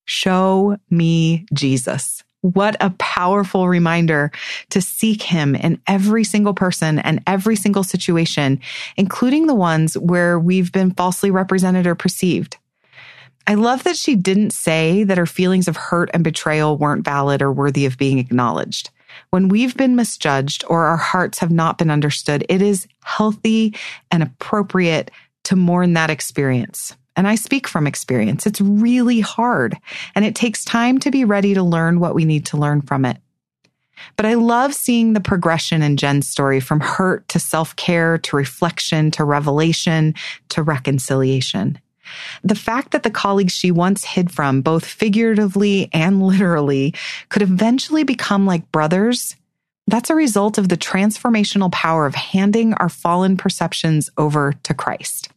Show 0.05 0.77
me 0.89 1.45
Jesus. 1.53 2.23
What 2.43 2.75
a 2.81 2.89
powerful 2.99 3.69
reminder 3.69 4.29
to 4.71 4.81
seek 4.81 5.21
him 5.23 5.55
in 5.55 5.81
every 5.87 6.25
single 6.25 6.53
person 6.53 6.99
and 6.99 7.23
every 7.25 7.55
single 7.55 7.85
situation, 7.85 8.59
including 8.97 9.47
the 9.47 9.55
ones 9.55 9.97
where 9.97 10.37
we've 10.37 10.69
been 10.69 10.91
falsely 10.91 11.31
represented 11.31 11.87
or 11.87 11.95
perceived. 11.95 12.57
I 13.47 13.53
love 13.53 13.85
that 13.85 13.95
she 13.95 14.17
didn't 14.17 14.51
say 14.51 15.05
that 15.05 15.17
her 15.17 15.25
feelings 15.25 15.69
of 15.69 15.77
hurt 15.77 16.09
and 16.13 16.21
betrayal 16.21 16.77
weren't 16.77 17.05
valid 17.05 17.41
or 17.41 17.49
worthy 17.49 17.85
of 17.85 17.97
being 17.97 18.19
acknowledged. 18.19 18.89
When 19.29 19.47
we've 19.47 19.77
been 19.77 19.95
misjudged 19.95 20.65
or 20.67 20.83
our 20.83 20.97
hearts 20.97 21.39
have 21.39 21.51
not 21.51 21.77
been 21.77 21.89
understood, 21.89 22.45
it 22.49 22.61
is 22.61 22.87
healthy 23.05 23.73
and 24.11 24.21
appropriate 24.21 25.11
to 25.45 25.55
mourn 25.55 25.93
that 25.93 26.09
experience. 26.09 26.97
And 27.15 27.27
I 27.27 27.35
speak 27.35 27.67
from 27.67 27.85
experience. 27.85 28.47
It's 28.47 28.61
really 28.61 29.19
hard 29.19 29.77
and 30.15 30.25
it 30.25 30.35
takes 30.35 30.65
time 30.65 30.97
to 30.99 31.11
be 31.11 31.25
ready 31.25 31.53
to 31.53 31.63
learn 31.63 31.99
what 31.99 32.15
we 32.15 32.25
need 32.25 32.45
to 32.47 32.57
learn 32.57 32.81
from 32.81 33.05
it. 33.05 33.17
But 34.15 34.25
I 34.25 34.33
love 34.33 34.73
seeing 34.73 35.13
the 35.13 35.21
progression 35.21 35.81
in 35.81 35.97
Jen's 35.97 36.27
story 36.27 36.59
from 36.59 36.79
hurt 36.79 37.27
to 37.29 37.39
self 37.39 37.75
care 37.75 38.17
to 38.17 38.35
reflection 38.35 39.11
to 39.11 39.23
revelation 39.23 40.15
to 40.49 40.63
reconciliation. 40.63 41.79
The 42.43 42.55
fact 42.55 42.91
that 42.91 43.03
the 43.03 43.11
colleagues 43.11 43.53
she 43.53 43.71
once 43.71 44.03
hid 44.03 44.29
from, 44.29 44.61
both 44.61 44.85
figuratively 44.85 45.89
and 45.93 46.21
literally, 46.21 46.93
could 47.29 47.41
eventually 47.41 48.03
become 48.03 48.45
like 48.45 48.71
brothers, 48.71 49.37
that's 49.87 50.09
a 50.09 50.15
result 50.15 50.57
of 50.57 50.67
the 50.67 50.77
transformational 50.77 51.71
power 51.71 52.05
of 52.05 52.15
handing 52.15 52.73
our 52.73 52.89
fallen 52.89 53.37
perceptions 53.37 54.09
over 54.17 54.53
to 54.63 54.73
Christ 54.73 55.29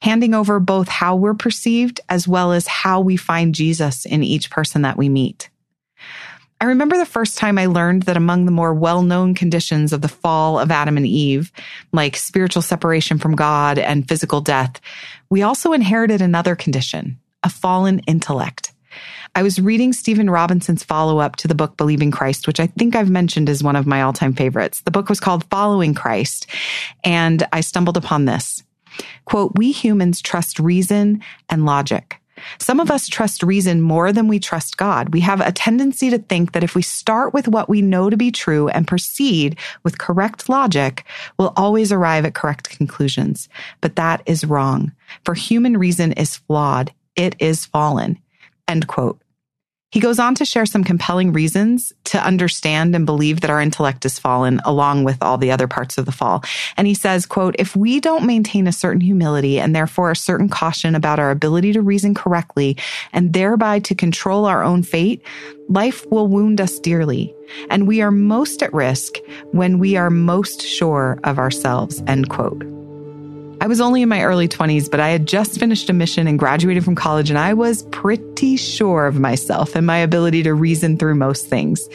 handing 0.00 0.34
over 0.34 0.60
both 0.60 0.88
how 0.88 1.16
we're 1.16 1.34
perceived 1.34 2.00
as 2.08 2.28
well 2.28 2.52
as 2.52 2.66
how 2.66 3.00
we 3.00 3.16
find 3.16 3.54
Jesus 3.54 4.06
in 4.06 4.22
each 4.22 4.50
person 4.50 4.82
that 4.82 4.96
we 4.96 5.08
meet. 5.08 5.50
I 6.60 6.64
remember 6.64 6.98
the 6.98 7.06
first 7.06 7.38
time 7.38 7.56
I 7.56 7.66
learned 7.66 8.02
that 8.04 8.16
among 8.16 8.44
the 8.44 8.50
more 8.50 8.74
well 8.74 9.02
known 9.02 9.34
conditions 9.34 9.92
of 9.92 10.00
the 10.00 10.08
fall 10.08 10.58
of 10.58 10.72
Adam 10.72 10.96
and 10.96 11.06
Eve, 11.06 11.52
like 11.92 12.16
spiritual 12.16 12.62
separation 12.62 13.18
from 13.18 13.36
God 13.36 13.78
and 13.78 14.08
physical 14.08 14.40
death, 14.40 14.80
we 15.30 15.42
also 15.42 15.72
inherited 15.72 16.20
another 16.20 16.56
condition, 16.56 17.20
a 17.44 17.48
fallen 17.48 18.00
intellect. 18.00 18.72
I 19.36 19.42
was 19.42 19.60
reading 19.60 19.92
Stephen 19.92 20.28
Robinson's 20.28 20.82
follow 20.82 21.18
up 21.18 21.36
to 21.36 21.48
the 21.48 21.54
book 21.54 21.76
Believing 21.76 22.10
Christ, 22.10 22.48
which 22.48 22.58
I 22.58 22.66
think 22.66 22.96
I've 22.96 23.10
mentioned 23.10 23.48
is 23.48 23.62
one 23.62 23.76
of 23.76 23.86
my 23.86 24.02
all 24.02 24.12
time 24.12 24.32
favorites. 24.32 24.80
The 24.80 24.90
book 24.90 25.08
was 25.08 25.20
called 25.20 25.44
Following 25.50 25.94
Christ, 25.94 26.48
and 27.04 27.46
I 27.52 27.60
stumbled 27.60 27.96
upon 27.96 28.24
this. 28.24 28.64
Quote, 29.24 29.52
we 29.56 29.72
humans 29.72 30.20
trust 30.20 30.58
reason 30.58 31.22
and 31.48 31.64
logic. 31.64 32.20
Some 32.58 32.80
of 32.80 32.90
us 32.90 33.08
trust 33.08 33.42
reason 33.42 33.80
more 33.80 34.12
than 34.12 34.28
we 34.28 34.38
trust 34.38 34.76
God. 34.76 35.12
We 35.12 35.20
have 35.20 35.40
a 35.40 35.52
tendency 35.52 36.10
to 36.10 36.18
think 36.18 36.52
that 36.52 36.64
if 36.64 36.74
we 36.74 36.82
start 36.82 37.34
with 37.34 37.48
what 37.48 37.68
we 37.68 37.82
know 37.82 38.10
to 38.10 38.16
be 38.16 38.30
true 38.30 38.68
and 38.68 38.86
proceed 38.86 39.58
with 39.82 39.98
correct 39.98 40.48
logic, 40.48 41.04
we'll 41.38 41.52
always 41.56 41.92
arrive 41.92 42.24
at 42.24 42.34
correct 42.34 42.70
conclusions. 42.70 43.48
But 43.80 43.96
that 43.96 44.22
is 44.26 44.44
wrong. 44.44 44.92
For 45.24 45.34
human 45.34 45.76
reason 45.76 46.12
is 46.12 46.36
flawed. 46.36 46.92
It 47.16 47.36
is 47.38 47.66
fallen. 47.66 48.18
End 48.66 48.86
quote. 48.86 49.20
He 49.90 50.00
goes 50.00 50.18
on 50.18 50.34
to 50.34 50.44
share 50.44 50.66
some 50.66 50.84
compelling 50.84 51.32
reasons 51.32 51.94
to 52.04 52.22
understand 52.22 52.94
and 52.94 53.06
believe 53.06 53.40
that 53.40 53.50
our 53.50 53.60
intellect 53.60 54.04
is 54.04 54.18
fallen 54.18 54.60
along 54.66 55.04
with 55.04 55.22
all 55.22 55.38
the 55.38 55.50
other 55.50 55.66
parts 55.66 55.96
of 55.96 56.04
the 56.04 56.12
fall. 56.12 56.44
And 56.76 56.86
he 56.86 56.92
says, 56.92 57.24
quote, 57.24 57.56
if 57.58 57.74
we 57.74 57.98
don't 57.98 58.26
maintain 58.26 58.66
a 58.66 58.72
certain 58.72 59.00
humility 59.00 59.58
and 59.58 59.74
therefore 59.74 60.10
a 60.10 60.16
certain 60.16 60.50
caution 60.50 60.94
about 60.94 61.18
our 61.18 61.30
ability 61.30 61.72
to 61.72 61.80
reason 61.80 62.14
correctly 62.14 62.76
and 63.14 63.32
thereby 63.32 63.78
to 63.80 63.94
control 63.94 64.44
our 64.44 64.62
own 64.62 64.82
fate, 64.82 65.22
life 65.70 66.04
will 66.10 66.26
wound 66.26 66.60
us 66.60 66.78
dearly. 66.80 67.34
And 67.70 67.88
we 67.88 68.02
are 68.02 68.10
most 68.10 68.62
at 68.62 68.74
risk 68.74 69.16
when 69.52 69.78
we 69.78 69.96
are 69.96 70.10
most 70.10 70.60
sure 70.60 71.18
of 71.24 71.38
ourselves, 71.38 72.02
end 72.06 72.28
quote. 72.28 72.77
I 73.60 73.66
was 73.66 73.80
only 73.80 74.02
in 74.02 74.08
my 74.08 74.22
early 74.22 74.46
20s, 74.46 74.88
but 74.88 75.00
I 75.00 75.08
had 75.08 75.26
just 75.26 75.58
finished 75.58 75.90
a 75.90 75.92
mission 75.92 76.28
and 76.28 76.38
graduated 76.38 76.84
from 76.84 76.94
college, 76.94 77.28
and 77.28 77.38
I 77.38 77.54
was 77.54 77.82
pretty 77.90 78.56
sure 78.56 79.06
of 79.06 79.18
myself 79.18 79.74
and 79.74 79.84
my 79.84 79.98
ability 79.98 80.44
to 80.44 80.54
reason 80.54 80.96
through 80.96 81.16
most 81.16 81.46
things. 81.46 81.88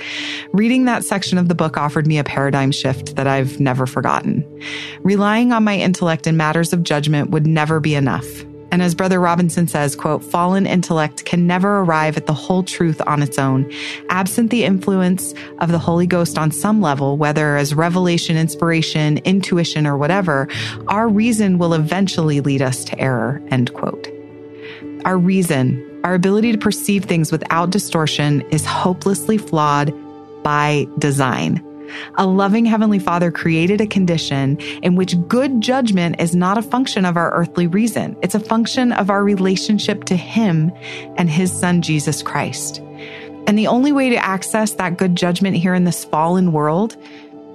Reading 0.52 0.86
that 0.86 1.06
section 1.06 1.38
of 1.38 1.48
the 1.48 1.56
book 1.56 1.78
offered 1.78 2.06
me 2.06 2.18
a 2.18 2.24
paradigm 2.24 2.74
shift 2.74 3.16
that 3.16 3.28
I've 3.28 3.62
never 3.62 3.86
forgotten. 3.86 4.46
Relying 5.04 5.54
on 5.54 5.64
my 5.64 5.78
intellect 5.78 6.28
in 6.28 6.36
matters 6.36 6.74
of 6.74 6.84
judgment 6.84 7.30
would 7.30 7.48
never 7.48 7.80
be 7.80 7.96
enough. 7.96 8.28
And 8.74 8.82
as 8.82 8.96
Brother 8.96 9.20
Robinson 9.20 9.68
says, 9.68 9.96
quote, 9.96 10.24
fallen 10.24 10.66
intellect 10.66 11.26
can 11.26 11.46
never 11.46 11.82
arrive 11.82 12.18
at 12.18 12.26
the 12.26 12.34
whole 12.34 12.64
truth 12.64 13.00
on 13.06 13.22
its 13.22 13.38
own, 13.38 13.72
absent 14.10 14.50
the 14.50 14.64
influence 14.64 15.36
of 15.60 15.70
the 15.70 15.78
Holy 15.78 16.08
Ghost 16.08 16.40
on 16.40 16.50
some 16.50 16.82
level, 16.82 17.16
whether 17.16 17.56
as 17.56 17.76
revelation, 17.76 18.36
inspiration, 18.36 19.20
intuition, 19.20 19.86
or 19.86 19.96
whatever, 19.96 20.48
our 20.88 21.08
reason 21.08 21.60
will 21.60 21.76
eventually 21.76 22.42
lead 22.42 22.64
us 22.64 22.84
to 22.86 23.00
error, 23.00 23.40
end 23.52 23.72
quote. 23.76 24.08
our 25.06 25.20
reason, 25.20 26.02
our 26.04 26.16
ability 26.16 26.52
to 26.52 26.58
perceive 26.58 27.06
things 27.06 27.32
without 27.32 27.70
distortion 27.70 28.42
is 28.50 28.66
hopelessly 28.66 29.38
flawed 29.38 29.94
by 30.44 30.88
design. 30.98 31.64
A 32.16 32.26
loving 32.26 32.66
Heavenly 32.66 33.00
Father 33.00 33.32
created 33.32 33.82
a 33.82 33.88
condition 33.88 34.58
in 34.82 34.96
which 34.96 35.16
good 35.28 35.62
judgment 35.62 36.20
is 36.20 36.36
not 36.36 36.58
a 36.58 36.62
function 36.62 37.06
of 37.06 37.18
our 37.18 37.32
earthly 37.34 37.68
reason. 37.68 38.16
It's 38.22 38.36
a 38.36 38.40
function 38.40 38.92
of 38.92 39.10
our 39.10 39.24
relationship 39.24 40.06
to 40.06 40.16
Him 40.16 40.72
and 41.18 41.30
His 41.30 41.52
Son, 41.52 41.82
Jesus 41.82 42.22
Christ. 42.22 42.80
And 43.46 43.58
the 43.58 43.68
only 43.68 43.92
way 43.92 44.10
to 44.10 44.16
access 44.16 44.74
that 44.74 44.98
good 44.98 45.16
judgment 45.16 45.58
here 45.58 45.74
in 45.74 45.84
this 45.84 46.06
fallen 46.06 46.52
world 46.52 46.96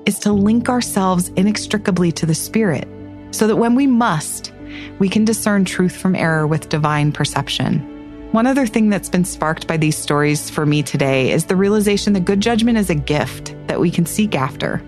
is 0.06 0.18
to 0.20 0.32
link 0.32 0.68
ourselves 0.68 1.28
inextricably 1.30 2.12
to 2.12 2.26
the 2.26 2.34
Spirit 2.34 2.88
so 3.30 3.46
that 3.46 3.56
when 3.56 3.74
we 3.74 3.86
must, 3.86 4.52
we 4.98 5.08
can 5.08 5.24
discern 5.24 5.64
truth 5.64 5.96
from 5.96 6.14
error 6.14 6.46
with 6.46 6.68
divine 6.68 7.12
perception. 7.12 7.97
One 8.32 8.46
other 8.46 8.66
thing 8.66 8.90
that's 8.90 9.08
been 9.08 9.24
sparked 9.24 9.66
by 9.66 9.78
these 9.78 9.96
stories 9.96 10.50
for 10.50 10.66
me 10.66 10.82
today 10.82 11.30
is 11.30 11.46
the 11.46 11.56
realization 11.56 12.12
that 12.12 12.26
good 12.26 12.40
judgment 12.40 12.76
is 12.76 12.90
a 12.90 12.94
gift 12.94 13.56
that 13.68 13.80
we 13.80 13.90
can 13.90 14.04
seek 14.04 14.34
after. 14.34 14.82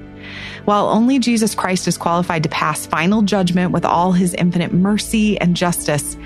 While 0.66 0.88
only 0.88 1.18
Jesus 1.18 1.54
Christ 1.54 1.88
is 1.88 1.96
qualified 1.96 2.42
to 2.42 2.50
pass 2.50 2.84
final 2.84 3.22
judgment 3.22 3.72
with 3.72 3.86
all 3.86 4.12
his 4.12 4.34
infinite 4.34 4.74
mercy 4.74 5.40
and 5.40 5.56
justice, 5.56 6.18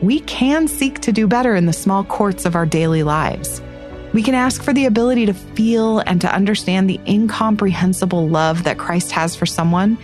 we 0.00 0.20
can 0.20 0.68
seek 0.68 1.00
to 1.00 1.10
do 1.10 1.26
better 1.26 1.56
in 1.56 1.66
the 1.66 1.72
small 1.72 2.04
courts 2.04 2.44
of 2.44 2.54
our 2.54 2.66
daily 2.66 3.02
lives. 3.02 3.60
We 4.12 4.22
can 4.22 4.36
ask 4.36 4.62
for 4.62 4.72
the 4.72 4.86
ability 4.86 5.26
to 5.26 5.34
feel 5.34 5.98
and 5.98 6.20
to 6.20 6.32
understand 6.32 6.88
the 6.88 7.00
incomprehensible 7.04 8.28
love 8.28 8.62
that 8.62 8.78
Christ 8.78 9.10
has 9.10 9.34
for 9.34 9.44
someone 9.44 9.98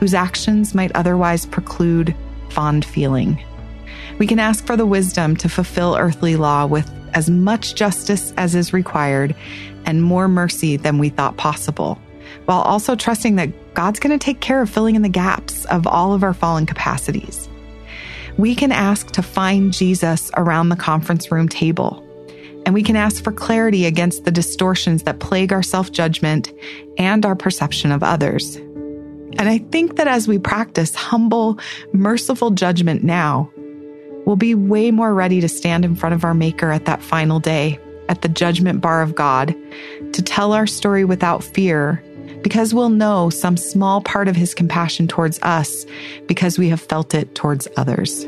whose 0.00 0.14
actions 0.14 0.74
might 0.74 0.90
otherwise 0.96 1.46
preclude 1.46 2.12
fond 2.50 2.84
feeling. 2.84 3.40
We 4.18 4.26
can 4.26 4.40
ask 4.40 4.66
for 4.66 4.76
the 4.76 4.86
wisdom 4.86 5.36
to 5.36 5.48
fulfill 5.48 5.96
earthly 5.96 6.34
law 6.34 6.66
with 6.66 6.90
as 7.14 7.30
much 7.30 7.74
justice 7.74 8.32
as 8.36 8.54
is 8.54 8.72
required 8.72 9.34
and 9.86 10.02
more 10.02 10.28
mercy 10.28 10.76
than 10.76 10.98
we 10.98 11.08
thought 11.08 11.36
possible, 11.36 12.00
while 12.44 12.60
also 12.60 12.96
trusting 12.96 13.36
that 13.36 13.74
God's 13.74 14.00
going 14.00 14.16
to 14.18 14.22
take 14.22 14.40
care 14.40 14.60
of 14.60 14.68
filling 14.68 14.96
in 14.96 15.02
the 15.02 15.08
gaps 15.08 15.64
of 15.66 15.86
all 15.86 16.14
of 16.14 16.24
our 16.24 16.34
fallen 16.34 16.66
capacities. 16.66 17.48
We 18.36 18.54
can 18.54 18.72
ask 18.72 19.12
to 19.12 19.22
find 19.22 19.72
Jesus 19.72 20.30
around 20.36 20.68
the 20.68 20.76
conference 20.76 21.30
room 21.30 21.48
table, 21.48 22.04
and 22.66 22.74
we 22.74 22.82
can 22.82 22.96
ask 22.96 23.22
for 23.22 23.32
clarity 23.32 23.86
against 23.86 24.24
the 24.24 24.30
distortions 24.30 25.04
that 25.04 25.20
plague 25.20 25.52
our 25.52 25.62
self 25.62 25.92
judgment 25.92 26.52
and 26.98 27.24
our 27.24 27.36
perception 27.36 27.92
of 27.92 28.02
others. 28.02 28.56
And 28.56 29.48
I 29.48 29.58
think 29.58 29.96
that 29.96 30.08
as 30.08 30.26
we 30.26 30.38
practice 30.38 30.94
humble, 30.94 31.58
merciful 31.92 32.50
judgment 32.50 33.04
now, 33.04 33.50
we'll 34.26 34.36
be 34.36 34.54
way 34.54 34.90
more 34.90 35.14
ready 35.14 35.40
to 35.40 35.48
stand 35.48 35.84
in 35.84 35.94
front 35.94 36.14
of 36.14 36.24
our 36.24 36.34
Maker 36.34 36.70
at 36.70 36.84
that 36.84 37.02
final 37.02 37.40
day, 37.40 37.78
at 38.08 38.22
the 38.22 38.28
judgment 38.28 38.80
bar 38.80 39.02
of 39.02 39.14
God, 39.14 39.54
to 40.12 40.22
tell 40.22 40.52
our 40.52 40.66
story 40.66 41.04
without 41.04 41.42
fear, 41.42 42.02
because 42.42 42.72
we'll 42.72 42.90
know 42.90 43.30
some 43.30 43.56
small 43.56 44.00
part 44.00 44.28
of 44.28 44.36
His 44.36 44.54
compassion 44.54 45.08
towards 45.08 45.38
us 45.42 45.84
because 46.26 46.58
we 46.58 46.68
have 46.68 46.80
felt 46.80 47.14
it 47.14 47.34
towards 47.34 47.66
others. 47.76 48.26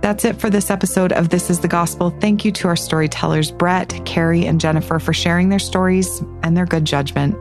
That's 0.00 0.24
it 0.24 0.40
for 0.40 0.48
this 0.48 0.70
episode 0.70 1.12
of 1.12 1.28
This 1.28 1.50
is 1.50 1.60
the 1.60 1.68
Gospel. 1.68 2.16
Thank 2.18 2.42
you 2.42 2.52
to 2.52 2.68
our 2.68 2.76
storytellers, 2.76 3.50
Brett, 3.50 4.00
Kerry, 4.06 4.46
and 4.46 4.58
Jennifer, 4.58 4.98
for 4.98 5.12
sharing 5.12 5.50
their 5.50 5.58
stories 5.58 6.22
and 6.42 6.56
their 6.56 6.64
good 6.64 6.86
judgment. 6.86 7.36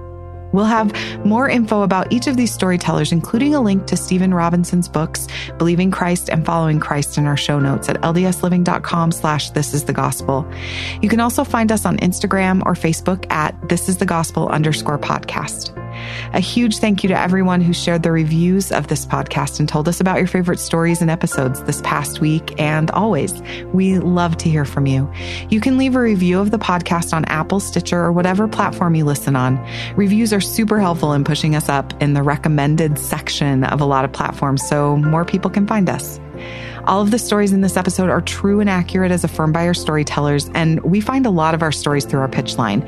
We'll 0.51 0.65
have 0.65 0.93
more 1.25 1.49
info 1.49 1.81
about 1.81 2.11
each 2.11 2.27
of 2.27 2.37
these 2.37 2.53
storytellers, 2.53 3.11
including 3.11 3.55
a 3.55 3.61
link 3.61 3.87
to 3.87 3.97
Stephen 3.97 4.33
Robinson's 4.33 4.87
books, 4.87 5.27
Believing 5.57 5.91
Christ 5.91 6.29
and 6.29 6.45
Following 6.45 6.79
Christ 6.79 7.17
in 7.17 7.25
our 7.25 7.37
show 7.37 7.59
notes 7.59 7.89
at 7.89 8.01
ldsliving.com 8.01 9.11
slash 9.11 9.49
this 9.51 9.73
is 9.73 9.85
the 9.85 9.93
gospel. 9.93 10.49
You 11.01 11.09
can 11.09 11.19
also 11.19 11.43
find 11.43 11.71
us 11.71 11.85
on 11.85 11.97
Instagram 11.97 12.63
or 12.65 12.73
Facebook 12.73 13.29
at 13.31 13.55
this 13.69 13.89
is 13.89 13.97
the 13.97 14.05
gospel 14.05 14.47
underscore 14.49 14.99
podcast. 14.99 15.73
A 16.33 16.39
huge 16.39 16.77
thank 16.77 17.03
you 17.03 17.09
to 17.09 17.19
everyone 17.19 17.61
who 17.61 17.73
shared 17.73 18.03
the 18.03 18.11
reviews 18.11 18.71
of 18.71 18.87
this 18.87 19.05
podcast 19.05 19.59
and 19.59 19.67
told 19.67 19.87
us 19.87 19.99
about 19.99 20.17
your 20.17 20.27
favorite 20.27 20.59
stories 20.59 21.01
and 21.01 21.09
episodes 21.09 21.63
this 21.63 21.81
past 21.81 22.19
week 22.19 22.59
and 22.59 22.91
always. 22.91 23.41
We 23.73 23.99
love 23.99 24.37
to 24.37 24.49
hear 24.49 24.65
from 24.65 24.85
you. 24.85 25.11
You 25.49 25.61
can 25.61 25.77
leave 25.77 25.95
a 25.95 26.01
review 26.01 26.39
of 26.39 26.51
the 26.51 26.59
podcast 26.59 27.13
on 27.13 27.25
Apple, 27.25 27.59
Stitcher, 27.59 27.99
or 27.99 28.11
whatever 28.11 28.47
platform 28.47 28.95
you 28.95 29.05
listen 29.05 29.35
on. 29.35 29.57
Reviews 29.95 30.33
are 30.33 30.41
super 30.41 30.79
helpful 30.79 31.13
in 31.13 31.23
pushing 31.23 31.55
us 31.55 31.69
up 31.69 31.99
in 32.01 32.13
the 32.13 32.23
recommended 32.23 32.99
section 32.99 33.63
of 33.63 33.81
a 33.81 33.85
lot 33.85 34.05
of 34.05 34.11
platforms 34.11 34.67
so 34.67 34.97
more 34.97 35.25
people 35.25 35.49
can 35.49 35.67
find 35.67 35.89
us. 35.89 36.19
All 36.87 37.01
of 37.01 37.11
the 37.11 37.19
stories 37.19 37.51
in 37.51 37.59
this 37.59 37.75
episode 37.75 38.09
are 38.09 38.21
true 38.21 38.61
and 38.61 38.69
accurate 38.69 39.11
as 39.11 39.25
affirmed 39.25 39.53
by 39.53 39.67
our 39.67 39.73
storytellers, 39.73 40.49
and 40.53 40.79
we 40.83 41.01
find 41.01 41.25
a 41.25 41.29
lot 41.29 41.53
of 41.53 41.61
our 41.61 41.71
stories 41.73 42.05
through 42.05 42.21
our 42.21 42.29
pitch 42.29 42.57
line. 42.57 42.81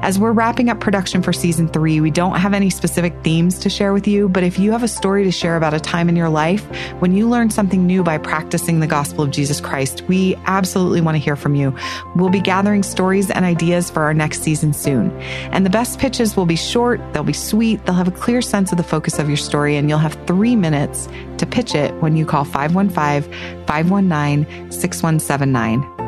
As 0.00 0.18
we're 0.18 0.32
wrapping 0.32 0.70
up 0.70 0.80
production 0.80 1.20
for 1.20 1.34
season 1.34 1.68
three, 1.68 2.00
we 2.00 2.10
don't 2.10 2.36
have 2.36 2.54
any 2.54 2.70
specific 2.70 3.12
themes 3.22 3.58
to 3.58 3.68
share 3.68 3.92
with 3.92 4.08
you, 4.08 4.30
but 4.30 4.42
if 4.42 4.58
you 4.58 4.72
have 4.72 4.82
a 4.82 4.88
story 4.88 5.24
to 5.24 5.30
share 5.30 5.58
about 5.58 5.74
a 5.74 5.80
time 5.80 6.08
in 6.08 6.16
your 6.16 6.30
life 6.30 6.64
when 7.00 7.14
you 7.14 7.28
learned 7.28 7.52
something 7.52 7.86
new 7.86 8.02
by 8.02 8.16
practicing 8.16 8.80
the 8.80 8.86
gospel 8.86 9.22
of 9.22 9.30
Jesus 9.30 9.60
Christ, 9.60 10.00
we 10.08 10.34
absolutely 10.46 11.02
want 11.02 11.16
to 11.16 11.22
hear 11.22 11.36
from 11.36 11.54
you. 11.54 11.76
We'll 12.16 12.30
be 12.30 12.40
gathering 12.40 12.82
stories 12.82 13.30
and 13.30 13.44
ideas 13.44 13.90
for 13.90 14.00
our 14.00 14.14
next 14.14 14.40
season 14.40 14.72
soon. 14.72 15.10
And 15.52 15.66
the 15.66 15.70
best 15.70 15.98
pitches 15.98 16.38
will 16.38 16.46
be 16.46 16.56
short, 16.56 17.02
they'll 17.12 17.22
be 17.22 17.34
sweet, 17.34 17.84
they'll 17.84 17.96
have 17.96 18.08
a 18.08 18.12
clear 18.12 18.40
sense 18.40 18.72
of 18.72 18.78
the 18.78 18.82
focus 18.82 19.18
of 19.18 19.28
your 19.28 19.36
story, 19.36 19.76
and 19.76 19.90
you'll 19.90 19.98
have 19.98 20.16
three 20.26 20.56
minutes 20.56 21.06
to 21.36 21.44
pitch 21.44 21.74
it 21.74 21.92
when 21.96 22.16
you 22.16 22.24
call 22.24 22.44
515 22.44 23.41
519 23.66 24.70
6179. 24.70 26.02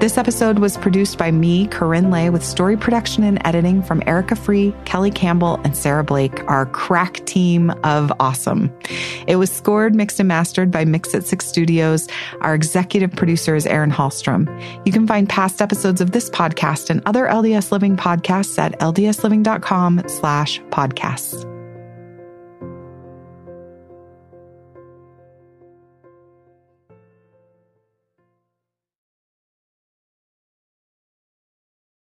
This 0.00 0.16
episode 0.16 0.60
was 0.60 0.78
produced 0.78 1.18
by 1.18 1.30
me, 1.30 1.66
KaRyn 1.66 2.10
Lay, 2.10 2.30
with 2.30 2.42
story 2.42 2.74
production 2.74 3.22
and 3.22 3.38
editing 3.46 3.82
from 3.82 4.02
Erica 4.06 4.34
Free, 4.34 4.74
Kelly 4.86 5.10
Campbell, 5.10 5.60
and 5.62 5.76
Sarah 5.76 6.02
Blake, 6.02 6.42
our 6.48 6.64
crack 6.64 7.26
team 7.26 7.68
of 7.84 8.10
awesome. 8.18 8.74
It 9.26 9.36
was 9.36 9.52
scored, 9.52 9.94
mixed, 9.94 10.18
and 10.18 10.26
mastered 10.26 10.70
by 10.70 10.86
Mix 10.86 11.14
at 11.14 11.26
Six 11.26 11.46
Studios. 11.46 12.08
Our 12.40 12.54
executive 12.54 13.12
producer 13.12 13.54
is 13.54 13.66
Erin 13.66 13.90
Hallstrom. 13.90 14.48
You 14.86 14.92
can 14.92 15.06
find 15.06 15.28
past 15.28 15.60
episodes 15.60 16.00
of 16.00 16.12
this 16.12 16.30
podcast 16.30 16.88
and 16.88 17.02
other 17.04 17.26
LDS 17.26 17.70
Living 17.70 17.98
podcasts 17.98 18.58
at 18.58 18.78
ldsliving.com 18.80 20.04
slash 20.06 20.62
podcasts. 20.70 21.49